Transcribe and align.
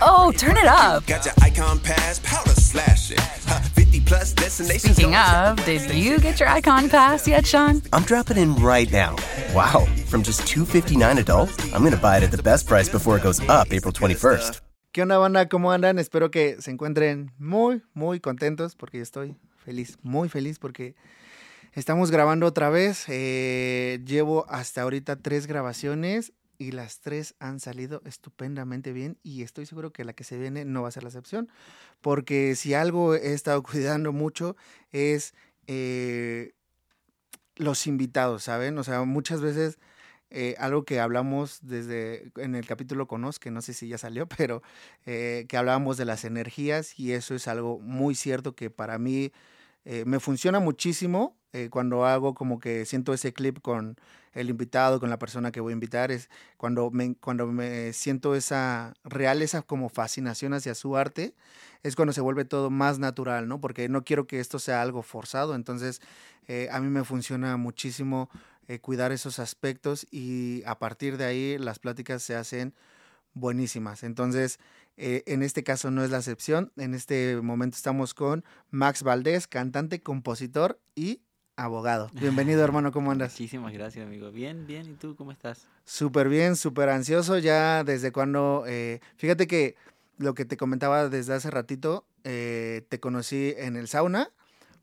Oh, 0.00 0.32
turn 0.32 0.56
it 0.56 0.66
up. 0.66 1.04
Speaking 4.50 5.14
of, 5.14 5.64
did 5.64 5.90
you 5.94 6.18
get 6.18 6.38
your 6.38 6.48
Icon 6.48 6.88
Pass 6.88 7.26
yet, 7.26 7.46
Sean? 7.46 7.82
I'm 7.92 8.04
dropping 8.04 8.36
in 8.36 8.54
right 8.56 8.90
now. 8.90 9.16
Wow, 9.54 9.86
from 10.06 10.22
just 10.22 10.42
$259 10.42 11.18
adult, 11.18 11.50
I'm 11.74 11.80
going 11.80 11.92
to 11.92 11.98
buy 11.98 12.18
it 12.18 12.22
at 12.22 12.30
the 12.30 12.42
best 12.42 12.66
price 12.66 12.88
before 12.88 13.16
it 13.16 13.22
goes 13.22 13.40
up 13.48 13.72
April 13.72 13.92
21st. 13.92 14.60
¿Qué 14.92 15.02
onda, 15.02 15.18
banda? 15.18 15.48
¿Cómo 15.48 15.72
andan? 15.72 15.98
Espero 15.98 16.30
que 16.30 16.60
se 16.60 16.70
encuentren 16.70 17.32
muy, 17.38 17.82
muy 17.94 18.20
contentos 18.20 18.74
porque 18.74 18.98
yo 18.98 19.04
estoy 19.04 19.36
feliz, 19.64 19.98
muy 20.02 20.28
feliz 20.28 20.58
porque 20.58 20.96
estamos 21.72 22.10
grabando 22.10 22.46
otra 22.46 22.70
vez. 22.70 23.04
Eh, 23.08 24.00
llevo 24.04 24.46
hasta 24.48 24.82
ahorita 24.82 25.16
tres 25.16 25.46
grabaciones 25.46 26.32
y 26.60 26.72
las 26.72 27.00
tres 27.00 27.34
han 27.38 27.58
salido 27.58 28.02
estupendamente 28.04 28.92
bien 28.92 29.16
y 29.22 29.42
estoy 29.42 29.64
seguro 29.64 29.94
que 29.94 30.04
la 30.04 30.12
que 30.12 30.24
se 30.24 30.36
viene 30.36 30.66
no 30.66 30.82
va 30.82 30.88
a 30.88 30.92
ser 30.92 31.02
la 31.02 31.08
excepción, 31.08 31.48
porque 32.02 32.54
si 32.54 32.74
algo 32.74 33.14
he 33.14 33.32
estado 33.32 33.62
cuidando 33.64 34.12
mucho 34.12 34.56
es 34.92 35.34
eh, 35.66 36.52
los 37.56 37.86
invitados, 37.86 38.44
¿saben? 38.44 38.76
O 38.76 38.84
sea, 38.84 39.02
muchas 39.04 39.40
veces 39.40 39.78
eh, 40.28 40.54
algo 40.58 40.84
que 40.84 41.00
hablamos 41.00 41.60
desde 41.62 42.30
en 42.36 42.54
el 42.54 42.66
capítulo 42.66 43.08
Conos, 43.08 43.38
que 43.38 43.50
no 43.50 43.62
sé 43.62 43.72
si 43.72 43.88
ya 43.88 43.96
salió, 43.96 44.28
pero 44.36 44.62
eh, 45.06 45.46
que 45.48 45.56
hablábamos 45.56 45.96
de 45.96 46.04
las 46.04 46.26
energías 46.26 46.98
y 47.00 47.14
eso 47.14 47.34
es 47.34 47.48
algo 47.48 47.78
muy 47.78 48.14
cierto 48.14 48.54
que 48.54 48.68
para 48.68 48.98
mí 48.98 49.32
me 49.84 50.20
funciona 50.20 50.60
muchísimo 50.60 51.36
cuando 51.70 52.06
hago 52.06 52.34
como 52.34 52.60
que 52.60 52.84
siento 52.84 53.12
ese 53.12 53.32
clip 53.32 53.60
con 53.60 53.96
el 54.32 54.50
invitado, 54.50 55.00
con 55.00 55.10
la 55.10 55.18
persona 55.18 55.50
que 55.50 55.60
voy 55.60 55.72
a 55.72 55.74
invitar, 55.74 56.12
es 56.12 56.30
cuando 56.56 56.90
me, 56.90 57.16
cuando 57.16 57.46
me 57.46 57.92
siento 57.92 58.34
esa 58.34 58.94
real, 59.02 59.42
esa 59.42 59.62
como 59.62 59.88
fascinación 59.88 60.54
hacia 60.54 60.74
su 60.74 60.96
arte, 60.96 61.34
es 61.82 61.96
cuando 61.96 62.12
se 62.12 62.20
vuelve 62.20 62.44
todo 62.44 62.70
más 62.70 62.98
natural, 62.98 63.48
¿no? 63.48 63.60
Porque 63.60 63.88
no 63.88 64.04
quiero 64.04 64.26
que 64.26 64.38
esto 64.40 64.58
sea 64.58 64.82
algo 64.82 65.02
forzado, 65.02 65.54
entonces 65.54 66.00
eh, 66.46 66.68
a 66.70 66.80
mí 66.80 66.88
me 66.88 67.04
funciona 67.04 67.56
muchísimo 67.56 68.30
eh, 68.68 68.78
cuidar 68.78 69.10
esos 69.10 69.38
aspectos 69.40 70.06
y 70.10 70.62
a 70.64 70.78
partir 70.78 71.16
de 71.16 71.24
ahí 71.24 71.58
las 71.58 71.80
pláticas 71.80 72.22
se 72.22 72.36
hacen 72.36 72.74
buenísimas. 73.34 74.02
Entonces, 74.02 74.58
eh, 75.02 75.22
en 75.24 75.42
este 75.42 75.64
caso 75.64 75.90
no 75.90 76.04
es 76.04 76.10
la 76.10 76.18
excepción. 76.18 76.72
En 76.76 76.92
este 76.92 77.40
momento 77.40 77.74
estamos 77.74 78.12
con 78.12 78.44
Max 78.70 79.02
Valdés, 79.02 79.46
cantante, 79.46 80.02
compositor 80.02 80.78
y 80.94 81.22
abogado. 81.56 82.10
Bienvenido, 82.12 82.62
hermano, 82.64 82.92
¿cómo 82.92 83.10
andas? 83.10 83.32
Muchísimas 83.32 83.72
gracias, 83.72 84.06
amigo. 84.06 84.30
Bien, 84.30 84.66
bien, 84.66 84.90
¿y 84.90 84.94
tú 84.96 85.16
cómo 85.16 85.32
estás? 85.32 85.66
Súper 85.86 86.28
bien, 86.28 86.54
súper 86.54 86.90
ansioso 86.90 87.38
ya 87.38 87.82
desde 87.82 88.12
cuando... 88.12 88.64
Eh, 88.66 89.00
fíjate 89.16 89.46
que 89.46 89.74
lo 90.18 90.34
que 90.34 90.44
te 90.44 90.58
comentaba 90.58 91.08
desde 91.08 91.32
hace 91.32 91.50
ratito, 91.50 92.04
eh, 92.24 92.84
te 92.90 93.00
conocí 93.00 93.54
en 93.56 93.76
el 93.76 93.88
sauna, 93.88 94.30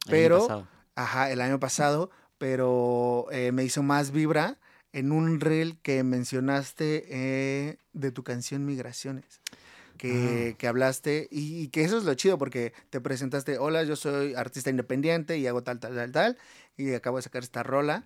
pero... 0.09 0.45
El 0.45 0.51
año 0.51 0.67
ajá, 0.95 1.31
el 1.31 1.41
año 1.41 1.59
pasado, 1.59 2.09
pero 2.39 3.27
eh, 3.31 3.51
me 3.51 3.63
hizo 3.63 3.83
más 3.83 4.09
vibra 4.09 4.57
en 4.93 5.11
un 5.11 5.39
reel 5.39 5.77
que 5.83 6.03
mencionaste 6.03 7.77
de 7.93 8.11
tu 8.11 8.23
canción 8.23 8.65
Migraciones 8.65 9.41
que, 9.97 10.55
que 10.57 10.67
hablaste 10.67 11.27
y, 11.31 11.67
que 11.69 11.83
eso 11.83 11.97
es 11.97 12.03
lo 12.03 12.13
chido 12.13 12.37
porque 12.37 12.73
te 12.89 13.01
presentaste, 13.01 13.57
hola, 13.57 13.83
yo 13.83 13.95
soy 13.95 14.35
artista 14.35 14.69
independiente 14.69 15.37
y 15.37 15.47
hago 15.47 15.63
tal, 15.63 15.79
tal, 15.79 15.95
tal, 15.95 16.11
tal, 16.11 16.37
y 16.77 16.93
acabo 16.93 17.17
de 17.17 17.23
sacar 17.23 17.43
esta 17.43 17.63
rola. 17.63 18.05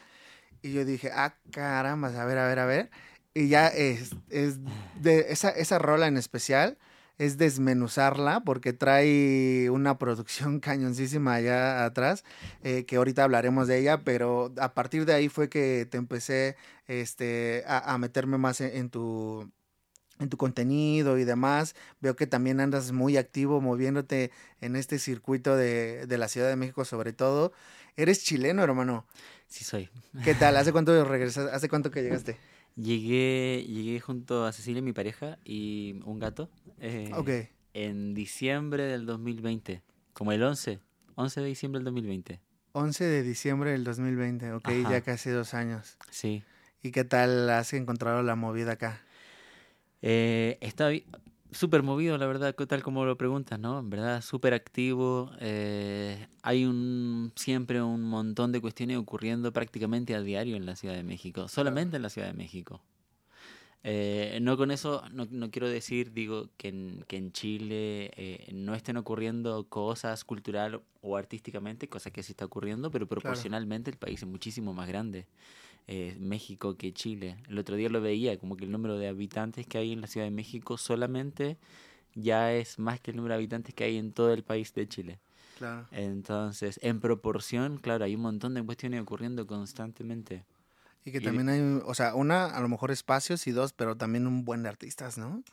Y 0.61 0.73
yo 0.73 0.85
dije, 0.85 1.11
ah, 1.13 1.35
caramba, 1.51 2.09
a 2.09 2.25
ver, 2.25 2.37
a 2.37 2.47
ver, 2.47 2.59
a 2.59 2.65
ver. 2.65 2.91
Y 3.33 3.47
ya 3.47 3.67
es, 3.67 4.11
es 4.29 4.59
de 4.99 5.27
esa, 5.29 5.49
esa 5.49 5.79
rola 5.79 6.07
en 6.07 6.17
especial 6.17 6.77
es 7.21 7.37
desmenuzarla 7.37 8.39
porque 8.43 8.73
trae 8.73 9.69
una 9.69 9.99
producción 9.99 10.59
cañoncísima 10.59 11.35
allá 11.35 11.85
atrás, 11.85 12.23
eh, 12.63 12.85
que 12.85 12.95
ahorita 12.95 13.23
hablaremos 13.23 13.67
de 13.67 13.77
ella, 13.77 14.03
pero 14.03 14.51
a 14.57 14.73
partir 14.73 15.05
de 15.05 15.13
ahí 15.13 15.29
fue 15.29 15.47
que 15.47 15.87
te 15.89 15.97
empecé 15.97 16.55
este, 16.87 17.63
a, 17.67 17.93
a 17.93 17.97
meterme 17.99 18.39
más 18.39 18.59
en, 18.59 18.89
tu 18.89 19.51
en 20.21 20.29
tu 20.29 20.37
contenido 20.37 21.17
y 21.17 21.23
demás. 21.23 21.75
Veo 21.99 22.15
que 22.15 22.27
también 22.27 22.59
andas 22.59 22.91
muy 22.91 23.17
activo 23.17 23.59
moviéndote 23.61 24.31
en 24.61 24.75
este 24.75 24.99
circuito 24.99 25.55
de, 25.55 26.05
de, 26.07 26.17
la 26.17 26.27
Ciudad 26.27 26.47
de 26.47 26.55
México 26.55 26.85
sobre 26.85 27.13
todo. 27.13 27.51
Eres 27.97 28.23
chileno, 28.23 28.63
hermano. 28.63 29.05
Sí 29.47 29.63
soy. 29.63 29.89
¿Qué 30.23 30.33
tal? 30.33 30.55
¿Hace 30.57 30.71
cuánto 30.73 31.03
regresas? 31.03 31.51
¿Hace 31.51 31.67
cuánto 31.67 31.91
que 31.91 32.01
llegaste? 32.01 32.37
Llegué, 32.75 33.65
llegué 33.67 33.99
junto 33.99 34.45
a 34.45 34.53
Cecilia, 34.53 34.81
mi 34.81 34.93
pareja, 34.93 35.37
y 35.43 35.99
un 36.05 36.19
gato. 36.19 36.49
Eh, 36.79 37.11
ok. 37.13 37.29
En 37.73 38.13
diciembre 38.13 38.85
del 38.85 39.05
2020. 39.05 39.81
Como 40.13 40.31
el 40.31 40.41
11. 40.41 40.79
11 41.15 41.41
de 41.41 41.47
diciembre 41.47 41.79
del 41.79 41.85
2020. 41.85 42.39
11 42.73 43.03
de 43.03 43.23
diciembre 43.23 43.71
del 43.71 43.83
2020, 43.83 44.53
ok, 44.53 44.69
ya 44.89 45.01
casi 45.01 45.29
dos 45.29 45.53
años. 45.53 45.97
Sí. 46.09 46.43
¿Y 46.81 46.91
qué 46.91 47.03
tal 47.03 47.49
has 47.49 47.73
encontrado 47.73 48.23
la 48.23 48.35
movida 48.35 48.73
acá? 48.73 49.01
Eh, 50.01 50.57
está 50.61 50.91
súper 51.51 51.83
movido, 51.83 52.17
la 52.17 52.25
verdad, 52.25 52.55
tal 52.55 52.81
como 52.83 53.05
lo 53.05 53.17
preguntas, 53.17 53.59
¿no? 53.59 53.79
En 53.79 53.89
verdad, 53.89 54.21
súper 54.21 54.53
activo. 54.53 55.31
Eh, 55.39 56.27
hay 56.41 56.65
un 56.65 57.31
siempre 57.35 57.81
un 57.81 58.03
montón 58.03 58.51
de 58.51 58.61
cuestiones 58.61 58.97
ocurriendo 58.97 59.51
prácticamente 59.51 60.15
a 60.15 60.21
diario 60.21 60.55
en 60.55 60.65
la 60.65 60.75
Ciudad 60.75 60.95
de 60.95 61.03
México, 61.03 61.47
solamente 61.47 61.97
en 61.97 62.03
la 62.03 62.09
Ciudad 62.09 62.27
de 62.27 62.33
México. 62.33 62.81
Eh, 63.83 64.37
no 64.43 64.57
con 64.57 64.69
eso, 64.69 65.03
no, 65.11 65.27
no, 65.31 65.49
quiero 65.49 65.67
decir, 65.67 66.13
digo, 66.13 66.49
que 66.57 66.67
en, 66.67 67.03
que 67.07 67.17
en 67.17 67.31
Chile 67.31 68.11
eh, 68.15 68.47
no 68.53 68.75
estén 68.75 68.95
ocurriendo 68.97 69.67
cosas 69.69 70.23
cultural 70.23 70.83
o 71.01 71.17
artísticamente, 71.17 71.89
cosas 71.89 72.13
que 72.13 72.21
sí 72.21 72.33
está 72.33 72.45
ocurriendo, 72.45 72.91
pero 72.91 73.07
proporcionalmente 73.07 73.89
el 73.89 73.97
país 73.97 74.21
es 74.21 74.27
muchísimo 74.27 74.73
más 74.73 74.87
grande. 74.87 75.25
Eh, 75.87 76.15
México 76.19 76.77
que 76.77 76.93
Chile. 76.93 77.37
El 77.49 77.59
otro 77.59 77.75
día 77.75 77.89
lo 77.89 77.99
veía, 77.99 78.37
como 78.37 78.55
que 78.55 78.65
el 78.65 78.71
número 78.71 78.97
de 78.97 79.07
habitantes 79.07 79.67
que 79.67 79.77
hay 79.77 79.91
en 79.91 80.01
la 80.01 80.07
Ciudad 80.07 80.25
de 80.25 80.31
México 80.31 80.77
solamente 80.77 81.57
ya 82.15 82.53
es 82.53 82.79
más 82.79 82.99
que 82.99 83.11
el 83.11 83.17
número 83.17 83.33
de 83.33 83.39
habitantes 83.39 83.73
que 83.73 83.83
hay 83.83 83.97
en 83.97 84.13
todo 84.13 84.31
el 84.33 84.43
país 84.43 84.73
de 84.73 84.87
Chile. 84.87 85.19
Claro. 85.57 85.87
Entonces, 85.91 86.79
en 86.81 86.99
proporción, 86.99 87.77
claro, 87.77 88.05
hay 88.05 88.15
un 88.15 88.21
montón 88.21 88.53
de 88.53 88.63
cuestiones 88.63 89.01
ocurriendo 89.01 89.45
constantemente. 89.45 90.45
Y 91.03 91.11
que 91.11 91.21
también 91.21 91.49
hay, 91.49 91.81
o 91.83 91.93
sea, 91.93 92.15
una, 92.15 92.45
a 92.45 92.61
lo 92.61 92.67
mejor 92.67 92.91
espacios 92.91 93.47
y 93.47 93.51
dos, 93.51 93.73
pero 93.73 93.97
también 93.97 94.27
un 94.27 94.45
buen 94.45 94.63
de 94.63 94.69
artistas, 94.69 95.17
¿no? 95.17 95.43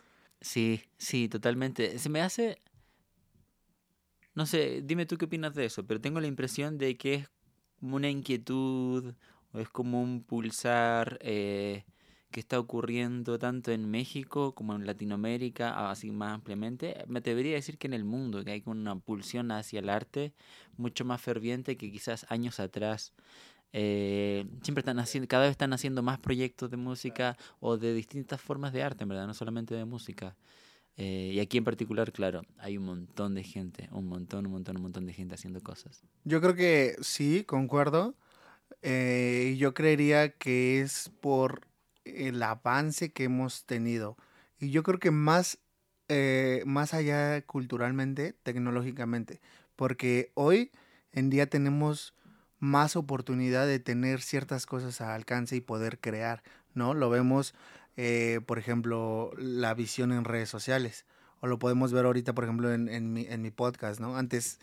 Sí, 0.41 0.83
sí, 0.99 1.29
totalmente. 1.29 1.99
Se 1.99 2.09
me 2.09 2.21
hace, 2.21 2.61
no 4.35 4.47
sé, 4.47 4.83
dime 4.85 5.07
tú 5.07 5.17
qué 5.17 5.25
opinas 5.25 5.55
de 5.55 5.65
eso, 5.65 5.87
pero 5.87 6.01
tengo 6.01 6.21
la 6.21 6.27
impresión 6.27 6.79
de 6.79 6.97
que 6.97 7.15
es 7.15 7.31
una 7.81 8.11
inquietud 8.11 9.15
es 9.55 9.69
como 9.69 10.03
un 10.03 10.23
pulsar 10.23 11.19
eh, 11.23 11.85
que 12.31 12.41
está 12.41 12.59
ocurriendo 12.61 13.39
tanto 13.39 13.73
en 13.73 13.91
México 13.91 14.55
como 14.55 14.75
en 14.75 14.87
Latinoamérica, 14.87 15.91
así 15.91 16.11
más 16.11 16.35
ampliamente. 16.35 17.05
Me 17.09 17.21
debería 17.21 17.55
decir 17.55 17.79
que 17.79 17.87
en 17.87 17.95
el 17.95 18.05
mundo, 18.05 18.45
que 18.45 18.51
hay 18.51 18.63
una 18.67 18.97
pulsión 18.97 19.51
hacia 19.51 19.81
el 19.81 19.89
arte 19.89 20.33
mucho 20.77 21.05
más 21.05 21.21
ferviente 21.21 21.77
que 21.77 21.91
quizás 21.91 22.27
años 22.29 22.61
atrás. 22.61 23.13
Eh, 23.73 24.47
siempre 24.63 24.81
están 24.81 24.99
haciendo, 24.99 25.29
cada 25.29 25.45
vez 25.45 25.53
están 25.53 25.73
haciendo 25.73 26.03
más 26.03 26.19
proyectos 26.19 26.71
de 26.71 26.77
música 26.77 27.37
o 27.61 27.77
de 27.77 27.95
distintas 27.95 28.41
formas 28.41 28.73
de 28.73 28.83
arte, 28.83 29.05
en 29.05 29.09
verdad, 29.09 29.27
no 29.27 29.35
solamente 29.35 29.75
de 29.75 29.85
música. 29.85 30.37
Eh, 30.97 31.33
y 31.35 31.41
aquí 31.41 31.59
en 31.59 31.65
particular, 31.65 32.13
claro, 32.13 32.43
hay 32.59 32.77
un 32.77 32.85
montón 32.85 33.35
de 33.35 33.45
gente, 33.45 33.89
un 33.93 34.07
montón, 34.07 34.47
un 34.47 34.53
montón, 34.53 34.77
un 34.77 34.83
montón 34.83 35.07
de 35.07 35.13
gente 35.13 35.35
haciendo 35.35 35.61
cosas. 35.61 36.03
Yo 36.25 36.41
creo 36.41 36.55
que 36.55 36.97
sí, 37.01 37.45
concuerdo. 37.45 38.17
Eh, 38.83 39.57
yo 39.59 39.75
creería 39.75 40.31
que 40.31 40.81
es 40.81 41.11
por 41.21 41.67
el 42.05 42.43
avance 42.43 43.13
que 43.13 43.25
hemos 43.25 43.65
tenido. 43.65 44.17
Y 44.59 44.71
yo 44.71 44.83
creo 44.83 44.99
que 44.99 45.11
más, 45.11 45.59
eh, 46.09 46.63
más 46.67 46.95
allá 46.95 47.43
culturalmente, 47.43 48.35
tecnológicamente. 48.43 49.41
Porque 49.77 50.33
hoy 50.35 50.73
en 51.13 51.31
día 51.31 51.49
tenemos 51.49 52.15
más 52.59 52.97
oportunidad 52.97 53.67
de 53.67 53.79
tener 53.79 54.21
ciertas 54.21 54.67
cosas 54.67 55.01
a 55.01 55.15
alcance 55.15 55.57
y 55.57 55.61
poder 55.61 56.01
crear, 56.01 56.43
¿no? 56.75 56.95
Lo 56.95 57.09
vemos, 57.09 57.55
eh, 57.97 58.41
por 58.47 58.59
ejemplo, 58.59 59.31
la 59.37 59.75
visión 59.75 60.13
en 60.13 60.25
redes 60.25 60.49
sociales. 60.49 61.07
O 61.41 61.47
lo 61.47 61.59
podemos 61.59 61.93
ver 61.93 62.05
ahorita, 62.05 62.35
por 62.35 62.45
ejemplo, 62.45 62.73
en, 62.73 62.89
en, 62.89 63.13
mi, 63.13 63.27
en 63.27 63.43
mi 63.43 63.53
podcast, 63.53 64.01
¿no? 64.01 64.17
Antes 64.17 64.59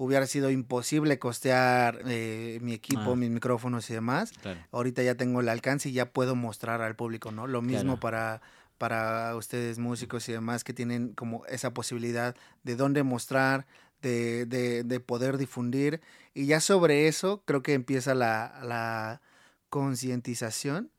hubiera 0.00 0.26
sido 0.26 0.50
imposible 0.50 1.18
costear 1.18 2.00
eh, 2.06 2.58
mi 2.62 2.72
equipo, 2.72 3.12
ah. 3.12 3.16
mis 3.16 3.28
micrófonos 3.28 3.90
y 3.90 3.92
demás. 3.92 4.32
Ahorita 4.72 5.02
ya 5.02 5.14
tengo 5.14 5.42
el 5.42 5.48
alcance 5.50 5.90
y 5.90 5.92
ya 5.92 6.10
puedo 6.10 6.34
mostrar 6.34 6.80
al 6.80 6.96
público, 6.96 7.32
¿no? 7.32 7.46
Lo 7.46 7.60
mismo 7.60 8.00
para, 8.00 8.40
para 8.78 9.36
ustedes 9.36 9.78
músicos 9.78 10.26
y 10.30 10.32
demás 10.32 10.64
que 10.64 10.72
tienen 10.72 11.12
como 11.12 11.44
esa 11.46 11.74
posibilidad 11.74 12.34
de 12.62 12.76
dónde 12.76 13.02
mostrar, 13.02 13.66
de, 14.00 14.46
de, 14.46 14.84
de 14.84 15.00
poder 15.00 15.36
difundir. 15.36 16.00
Y 16.32 16.46
ya 16.46 16.60
sobre 16.60 17.06
eso 17.06 17.42
creo 17.44 17.62
que 17.62 17.74
empieza 17.74 18.14
la, 18.14 18.58
la 18.64 19.20
concientización 19.68 20.90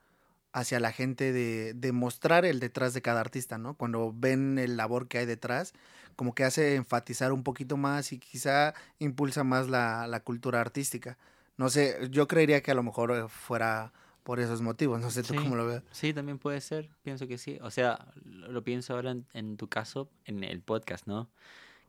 hacia 0.53 0.79
la 0.79 0.91
gente 0.91 1.33
de, 1.33 1.73
de 1.73 1.91
mostrar 1.91 2.45
el 2.45 2.59
detrás 2.59 2.93
de 2.93 3.01
cada 3.01 3.19
artista, 3.19 3.57
¿no? 3.57 3.73
Cuando 3.73 4.13
ven 4.15 4.59
el 4.59 4.77
labor 4.77 5.07
que 5.07 5.17
hay 5.17 5.25
detrás, 5.25 5.73
como 6.15 6.33
que 6.35 6.43
hace 6.43 6.75
enfatizar 6.75 7.31
un 7.31 7.43
poquito 7.43 7.77
más 7.77 8.11
y 8.13 8.19
quizá 8.19 8.73
impulsa 8.99 9.43
más 9.43 9.67
la, 9.69 10.07
la 10.07 10.19
cultura 10.21 10.61
artística. 10.61 11.17
No 11.57 11.69
sé, 11.69 11.97
yo 12.11 12.27
creería 12.27 12.61
que 12.61 12.71
a 12.71 12.75
lo 12.75 12.83
mejor 12.83 13.11
eh, 13.11 13.27
fuera 13.27 13.91
por 14.23 14.39
esos 14.39 14.61
motivos, 14.61 14.99
no 15.01 15.09
sé 15.09 15.23
tú 15.23 15.33
Sí. 15.33 15.39
cómo 15.39 15.55
lo 15.55 15.65
ves. 15.65 15.81
Sí, 15.91 16.13
también 16.13 16.37
puede 16.37 16.61
ser, 16.61 16.89
pienso 17.03 17.27
que 17.27 17.37
sí. 17.37 17.57
O 17.61 17.71
sea, 17.71 18.07
lo 18.23 18.51
lo 18.51 18.63
pienso 18.63 18.93
ahora 18.93 19.11
en, 19.11 19.25
en 19.33 19.57
tu 19.57 19.67
caso, 19.67 20.09
en 20.25 20.43
el 20.43 20.61
podcast, 20.61 21.07
¿no? 21.07 21.27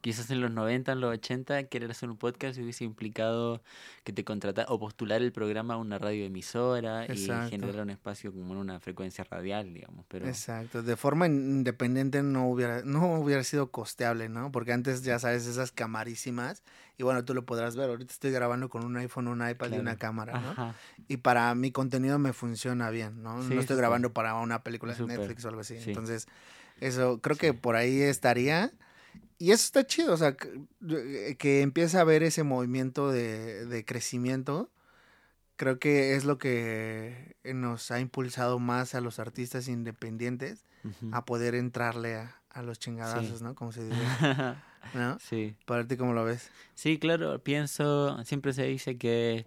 Quizás 0.02 0.30
en 0.32 0.40
los 0.40 0.50
90, 0.50 0.92
en 0.92 1.00
los 1.00 1.12
80, 1.14 1.62
querer 1.68 1.90
hacer 1.92 2.10
un 2.10 2.16
podcast 2.16 2.58
hubiese 2.58 2.82
implicado 2.84 3.62
que 4.02 4.12
te 4.12 4.24
contratara 4.24 4.66
o 4.68 4.78
postular 4.80 5.22
el 5.22 5.30
programa 5.32 5.74
a 5.74 5.76
una 5.76 5.96
radioemisora 5.96 7.06
y 7.06 7.12
Exacto. 7.12 7.50
generar 7.50 7.82
un 7.82 7.90
espacio 7.90 8.32
como 8.32 8.52
en 8.52 8.58
una 8.58 8.80
frecuencia 8.80 9.22
radial, 9.22 9.72
digamos. 9.72 10.04
Pero 10.08 10.26
Exacto, 10.26 10.82
de 10.82 10.96
forma 10.96 11.26
independiente 11.26 12.20
no 12.24 12.48
hubiera, 12.48 12.82
no 12.84 13.14
hubiera 13.20 13.44
sido 13.44 13.70
costeable, 13.70 14.28
¿no? 14.28 14.50
Porque 14.50 14.72
antes 14.72 15.02
ya 15.04 15.20
sabes 15.20 15.46
esas 15.46 15.70
camarísimas 15.70 16.64
y 16.98 17.04
bueno, 17.04 17.24
tú 17.24 17.32
lo 17.32 17.46
podrás 17.46 17.76
ver, 17.76 17.88
ahorita 17.88 18.12
estoy 18.12 18.32
grabando 18.32 18.68
con 18.68 18.84
un 18.84 18.96
iPhone, 18.96 19.28
un 19.28 19.48
iPad 19.48 19.66
y 19.66 19.68
Claro. 19.68 19.82
una 19.82 19.96
cámara, 19.96 20.40
¿no? 20.40 20.50
Ajá, 20.50 20.74
Y 21.06 21.18
para 21.18 21.54
mi 21.54 21.70
contenido 21.70 22.18
me 22.18 22.32
funciona 22.32 22.90
bien, 22.90 23.22
¿no? 23.22 23.40
Sí, 23.42 23.54
no 23.54 23.60
estoy 23.60 23.76
grabando 23.76 24.12
para 24.12 24.34
una 24.34 24.64
película 24.64 24.94
de. 24.94 25.06
Netflix 25.06 25.44
o 25.44 25.48
algo 25.48 25.60
así. 25.60 25.78
Sí. 25.78 25.90
Entonces, 25.90 26.26
eso 26.80 27.20
creo 27.20 27.36
que 27.36 27.52
Sí. 27.52 27.56
por 27.56 27.76
ahí 27.76 28.00
estaría. 28.02 28.72
Y 29.38 29.50
eso 29.50 29.64
está 29.64 29.86
chido, 29.86 30.14
o 30.14 30.16
sea, 30.16 30.36
que, 30.36 30.60
eh, 30.88 31.36
que 31.36 31.62
empieza 31.62 31.98
a 31.98 32.02
haber 32.02 32.22
ese 32.22 32.44
movimiento 32.44 33.10
de, 33.10 33.66
de 33.66 33.84
crecimiento. 33.84 34.70
Creo 35.56 35.78
que 35.78 36.14
es 36.14 36.24
lo 36.24 36.38
que 36.38 37.36
nos 37.44 37.90
ha 37.90 38.00
impulsado 38.00 38.58
más 38.58 38.94
a 38.94 39.00
los 39.00 39.18
artistas 39.18 39.68
independientes 39.68 40.64
ujú. 40.84 41.10
a 41.12 41.24
poder 41.24 41.54
entrarle 41.54 42.14
a, 42.14 42.40
a 42.50 42.62
los 42.62 42.78
chingadazos, 42.78 43.42
¿no? 43.42 43.54
Como 43.54 43.72
se 43.72 43.84
dice, 43.88 43.96
¿no? 44.94 45.18
sí. 45.18 45.56
Para 45.66 45.86
ti, 45.86 45.96
¿cómo 45.96 46.12
lo 46.12 46.24
ves? 46.24 46.50
Sí, 46.74 46.98
claro, 46.98 47.42
pienso, 47.42 48.22
siempre 48.24 48.52
se 48.52 48.64
dice 48.64 48.96
que 48.96 49.46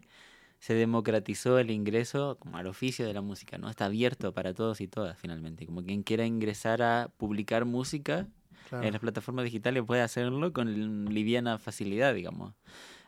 se 0.59 0.73
democratizó 0.73 1.59
el 1.59 1.69
ingreso 1.69 2.37
como 2.39 2.57
al 2.57 2.67
oficio 2.67 3.05
de 3.05 3.13
la 3.13 3.21
música, 3.21 3.57
¿no? 3.57 3.69
Está 3.69 3.85
abierto 3.85 4.33
para 4.33 4.53
todos 4.53 4.81
y 4.81 4.87
todas 4.87 5.17
finalmente. 5.17 5.65
Como 5.65 5.83
quien 5.83 6.03
quiera 6.03 6.25
ingresar 6.25 6.81
a 6.81 7.11
publicar 7.17 7.65
música 7.65 8.27
Claro. 8.69 8.85
en 8.85 8.93
las 8.93 9.01
plataformas 9.01 9.45
digitales 9.45 9.83
puede 9.85 10.01
hacerlo 10.01 10.51
con 10.51 11.13
liviana 11.13 11.57
facilidad, 11.57 12.13
digamos. 12.13 12.53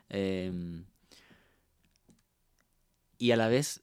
Em, 0.09 0.85
y 3.17 3.31
a 3.31 3.35
la 3.35 3.47
vez, 3.47 3.81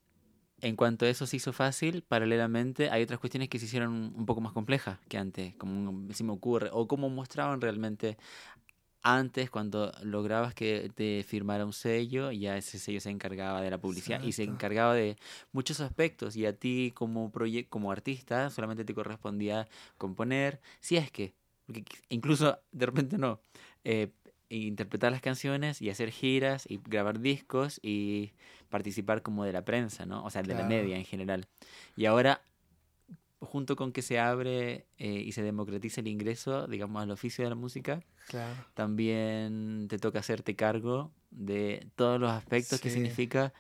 en 0.60 0.76
cuanto 0.76 1.04
a 1.04 1.08
eso 1.08 1.26
se 1.26 1.36
hizo 1.36 1.52
fácil, 1.52 2.02
paralelamente 2.02 2.90
hay 2.90 3.02
otras 3.02 3.18
cuestiones 3.18 3.48
que 3.48 3.58
se 3.58 3.66
hicieron 3.66 4.12
un 4.16 4.26
poco 4.26 4.40
más 4.40 4.52
complejas 4.52 4.98
que 5.08 5.18
antes, 5.18 5.54
como 5.56 6.12
se 6.12 6.24
me 6.24 6.32
ocurre, 6.32 6.70
o 6.72 6.86
como 6.86 7.10
mostraban 7.10 7.60
realmente 7.60 8.16
antes 9.02 9.50
cuando 9.50 9.92
lograbas 10.02 10.54
que 10.54 10.90
te 10.94 11.22
firmara 11.24 11.66
un 11.66 11.74
sello, 11.74 12.32
ya 12.32 12.56
ese 12.56 12.78
sello 12.78 13.00
se 13.00 13.10
encargaba 13.10 13.60
de 13.60 13.70
la 13.70 13.76
publicidad 13.76 14.22
y 14.22 14.32
se 14.32 14.44
encargaba 14.44 14.94
de 14.94 15.18
muchos 15.52 15.80
aspectos 15.80 16.36
y 16.36 16.46
a 16.46 16.56
ti 16.56 16.90
como 16.94 17.30
como 17.68 17.92
artista 17.92 18.48
solamente 18.48 18.84
te 18.86 18.94
correspondía 18.94 19.68
componer, 19.98 20.60
si 20.80 20.96
es 20.96 21.10
que, 21.10 21.34
porque 21.66 21.84
incluso 22.08 22.58
de 22.72 22.86
repente 22.86 23.18
no, 23.18 23.40
eh, 23.84 24.10
interpretar 24.48 25.10
las 25.12 25.20
canciones 25.20 25.80
y 25.82 25.90
hacer 25.90 26.10
giras 26.10 26.66
y 26.68 26.78
grabar 26.84 27.20
discos 27.20 27.80
y 27.82 28.32
participar 28.68 29.22
como 29.22 29.44
de 29.44 29.52
la 29.52 29.64
prensa, 29.64 30.06
¿no? 30.06 30.24
O 30.24 30.30
sea, 30.30 30.42
de 30.42 30.54
la 30.54 30.64
media 30.64 30.96
en 30.96 31.04
general. 31.04 31.46
Y 31.96 32.04
ahora 32.06 32.42
junto 33.40 33.76
con 33.76 33.92
que 33.92 34.02
se 34.02 34.18
abre 34.18 34.86
eh, 34.98 35.22
y 35.24 35.32
se 35.32 35.42
democratiza 35.42 36.00
el 36.00 36.08
ingreso, 36.08 36.66
digamos, 36.66 37.02
al 37.02 37.10
oficio 37.10 37.44
de 37.44 37.50
la 37.50 37.56
música, 37.56 38.02
Claro. 38.26 38.56
también 38.72 39.86
te 39.88 39.98
toca 39.98 40.20
hacerte 40.20 40.56
cargo 40.56 41.12
de 41.30 41.86
todos 41.94 42.18
los 42.18 42.30
aspectos 42.30 42.80
que 42.80 42.88
significa 42.90 43.52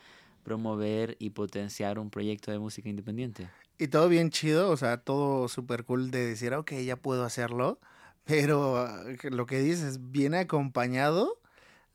promover 0.42 1.16
y 1.18 1.30
potenciar 1.30 1.98
un 1.98 2.10
proyecto 2.10 2.50
de 2.50 2.58
música 2.58 2.88
independiente. 2.88 3.48
Y 3.78 3.88
todo 3.88 4.08
bien 4.08 4.30
chido, 4.30 4.70
o 4.70 4.76
sea, 4.76 4.98
todo 4.98 5.48
súper 5.48 5.84
cool 5.84 6.10
de 6.10 6.24
decir, 6.24 6.54
ok, 6.54 6.72
ya 6.84 6.96
puedo 6.96 7.24
hacerlo, 7.24 7.78
pero 8.24 8.78
ah, 8.78 9.02
lo 9.30 9.46
que 9.46 9.60
dices 9.60 10.10
viene 10.10 10.38
acompañado 10.38 11.38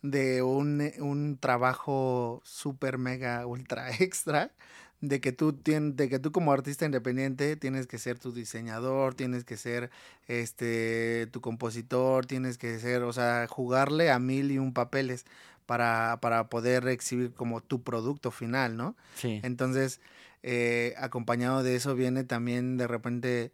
de 0.01 0.41
un, 0.43 0.81
eh, 0.81 0.95
un 0.99 1.37
trabajo 1.37 2.41
súper 2.45 2.97
mega 2.97 3.45
ultra 3.45 3.91
extra, 3.99 4.51
de 5.01 5.21
que 5.21 5.31
tú 5.31 5.53
tien- 5.53 5.95
de 5.95 6.09
que 6.09 6.19
tú 6.19 6.31
como 6.31 6.51
artista 6.51 6.85
independiente 6.85 7.55
tienes 7.55 7.87
que 7.87 7.97
ser 7.97 8.19
tu 8.19 8.31
diseñador, 8.33 9.15
tienes 9.15 9.45
que 9.45 9.55
ser 9.57 9.89
este 10.27 11.27
tu 11.31 11.41
compositor, 11.41 12.25
tienes 12.25 12.57
que 12.57 12.79
ser, 12.79 13.03
o 13.03 13.13
sea, 13.13 13.47
jugarle 13.47 14.11
a 14.11 14.19
mil 14.19 14.51
y 14.51 14.57
un 14.57 14.73
papeles 14.73 15.25
para, 15.65 16.17
para 16.21 16.49
poder 16.49 16.87
exhibir 16.87 17.31
como 17.33 17.61
tu 17.61 17.81
producto 17.83 18.31
final, 18.31 18.75
¿no? 18.75 18.95
Sí. 19.15 19.39
Entonces, 19.43 20.01
eh, 20.43 20.93
acompañado 20.97 21.63
de 21.63 21.75
eso 21.75 21.95
viene 21.95 22.23
también 22.23 22.75
de 22.77 22.87
repente, 22.87 23.51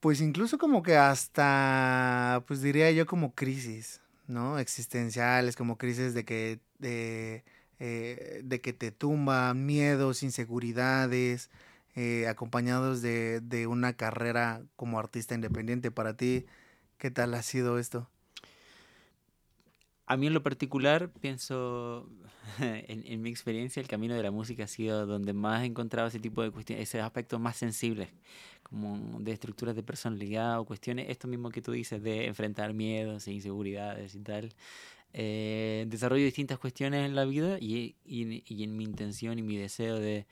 pues 0.00 0.20
incluso 0.20 0.58
como 0.58 0.82
que 0.82 0.96
hasta, 0.96 2.42
pues 2.46 2.62
diría 2.62 2.90
yo 2.90 3.06
como 3.06 3.34
crisis, 3.34 4.00
¿no? 4.26 4.58
Existenciales, 4.58 5.56
como 5.56 5.78
crisis 5.78 6.14
de 6.14 6.24
que, 6.24 6.60
de, 6.78 7.44
eh, 7.78 8.40
de 8.44 8.60
que 8.60 8.72
te 8.72 8.92
tumba, 8.92 9.52
miedos, 9.54 10.22
inseguridades, 10.22 11.50
eh, 11.96 12.26
acompañados 12.28 13.02
de, 13.02 13.40
de 13.40 13.66
una 13.66 13.94
carrera 13.94 14.62
como 14.76 14.98
artista 14.98 15.34
independiente. 15.34 15.90
Para 15.90 16.16
ti, 16.16 16.46
¿qué 16.98 17.10
tal 17.10 17.34
ha 17.34 17.42
sido 17.42 17.78
esto? 17.78 18.08
A 20.10 20.16
mí 20.16 20.26
en 20.26 20.34
lo 20.34 20.42
particular 20.42 21.08
pienso, 21.20 22.08
en, 22.58 23.22
mi 23.22 23.30
experiencia, 23.30 23.80
el 23.80 23.86
camino 23.86 24.16
de 24.16 24.24
la 24.24 24.32
música 24.32 24.64
ha 24.64 24.66
sido 24.66 25.06
donde 25.06 25.32
más 25.32 25.62
he 25.62 25.66
encontrado 25.66 26.08
ese 26.08 26.18
tipo 26.18 26.42
de 26.42 26.50
cuestiones, 26.50 26.88
esos 26.88 27.00
aspectos 27.06 27.38
más 27.38 27.56
sensibles, 27.56 28.08
como 28.64 29.20
de 29.20 29.30
estructuras 29.30 29.76
de 29.76 29.84
personalidad 29.84 30.58
o 30.58 30.64
cuestiones, 30.64 31.08
esto 31.10 31.28
mismo 31.28 31.50
que 31.50 31.62
tú 31.62 31.70
dices, 31.70 32.02
de 32.02 32.26
enfrentar 32.26 32.74
miedos 32.74 33.28
e 33.28 33.32
inseguridades 33.34 34.16
y 34.16 34.20
tal. 34.20 34.52
Eh, 35.12 35.84
desarrollo 35.88 36.24
distintas 36.24 36.58
cuestiones 36.58 37.06
en 37.06 37.14
la 37.14 37.24
vida 37.24 37.58
y- 37.60 37.94
y 38.04 38.64
en 38.64 38.76
mi 38.76 38.82
intención 38.84 39.38
y 39.38 39.42
mi 39.42 39.58
deseo 39.58 40.00
de, 40.00 40.26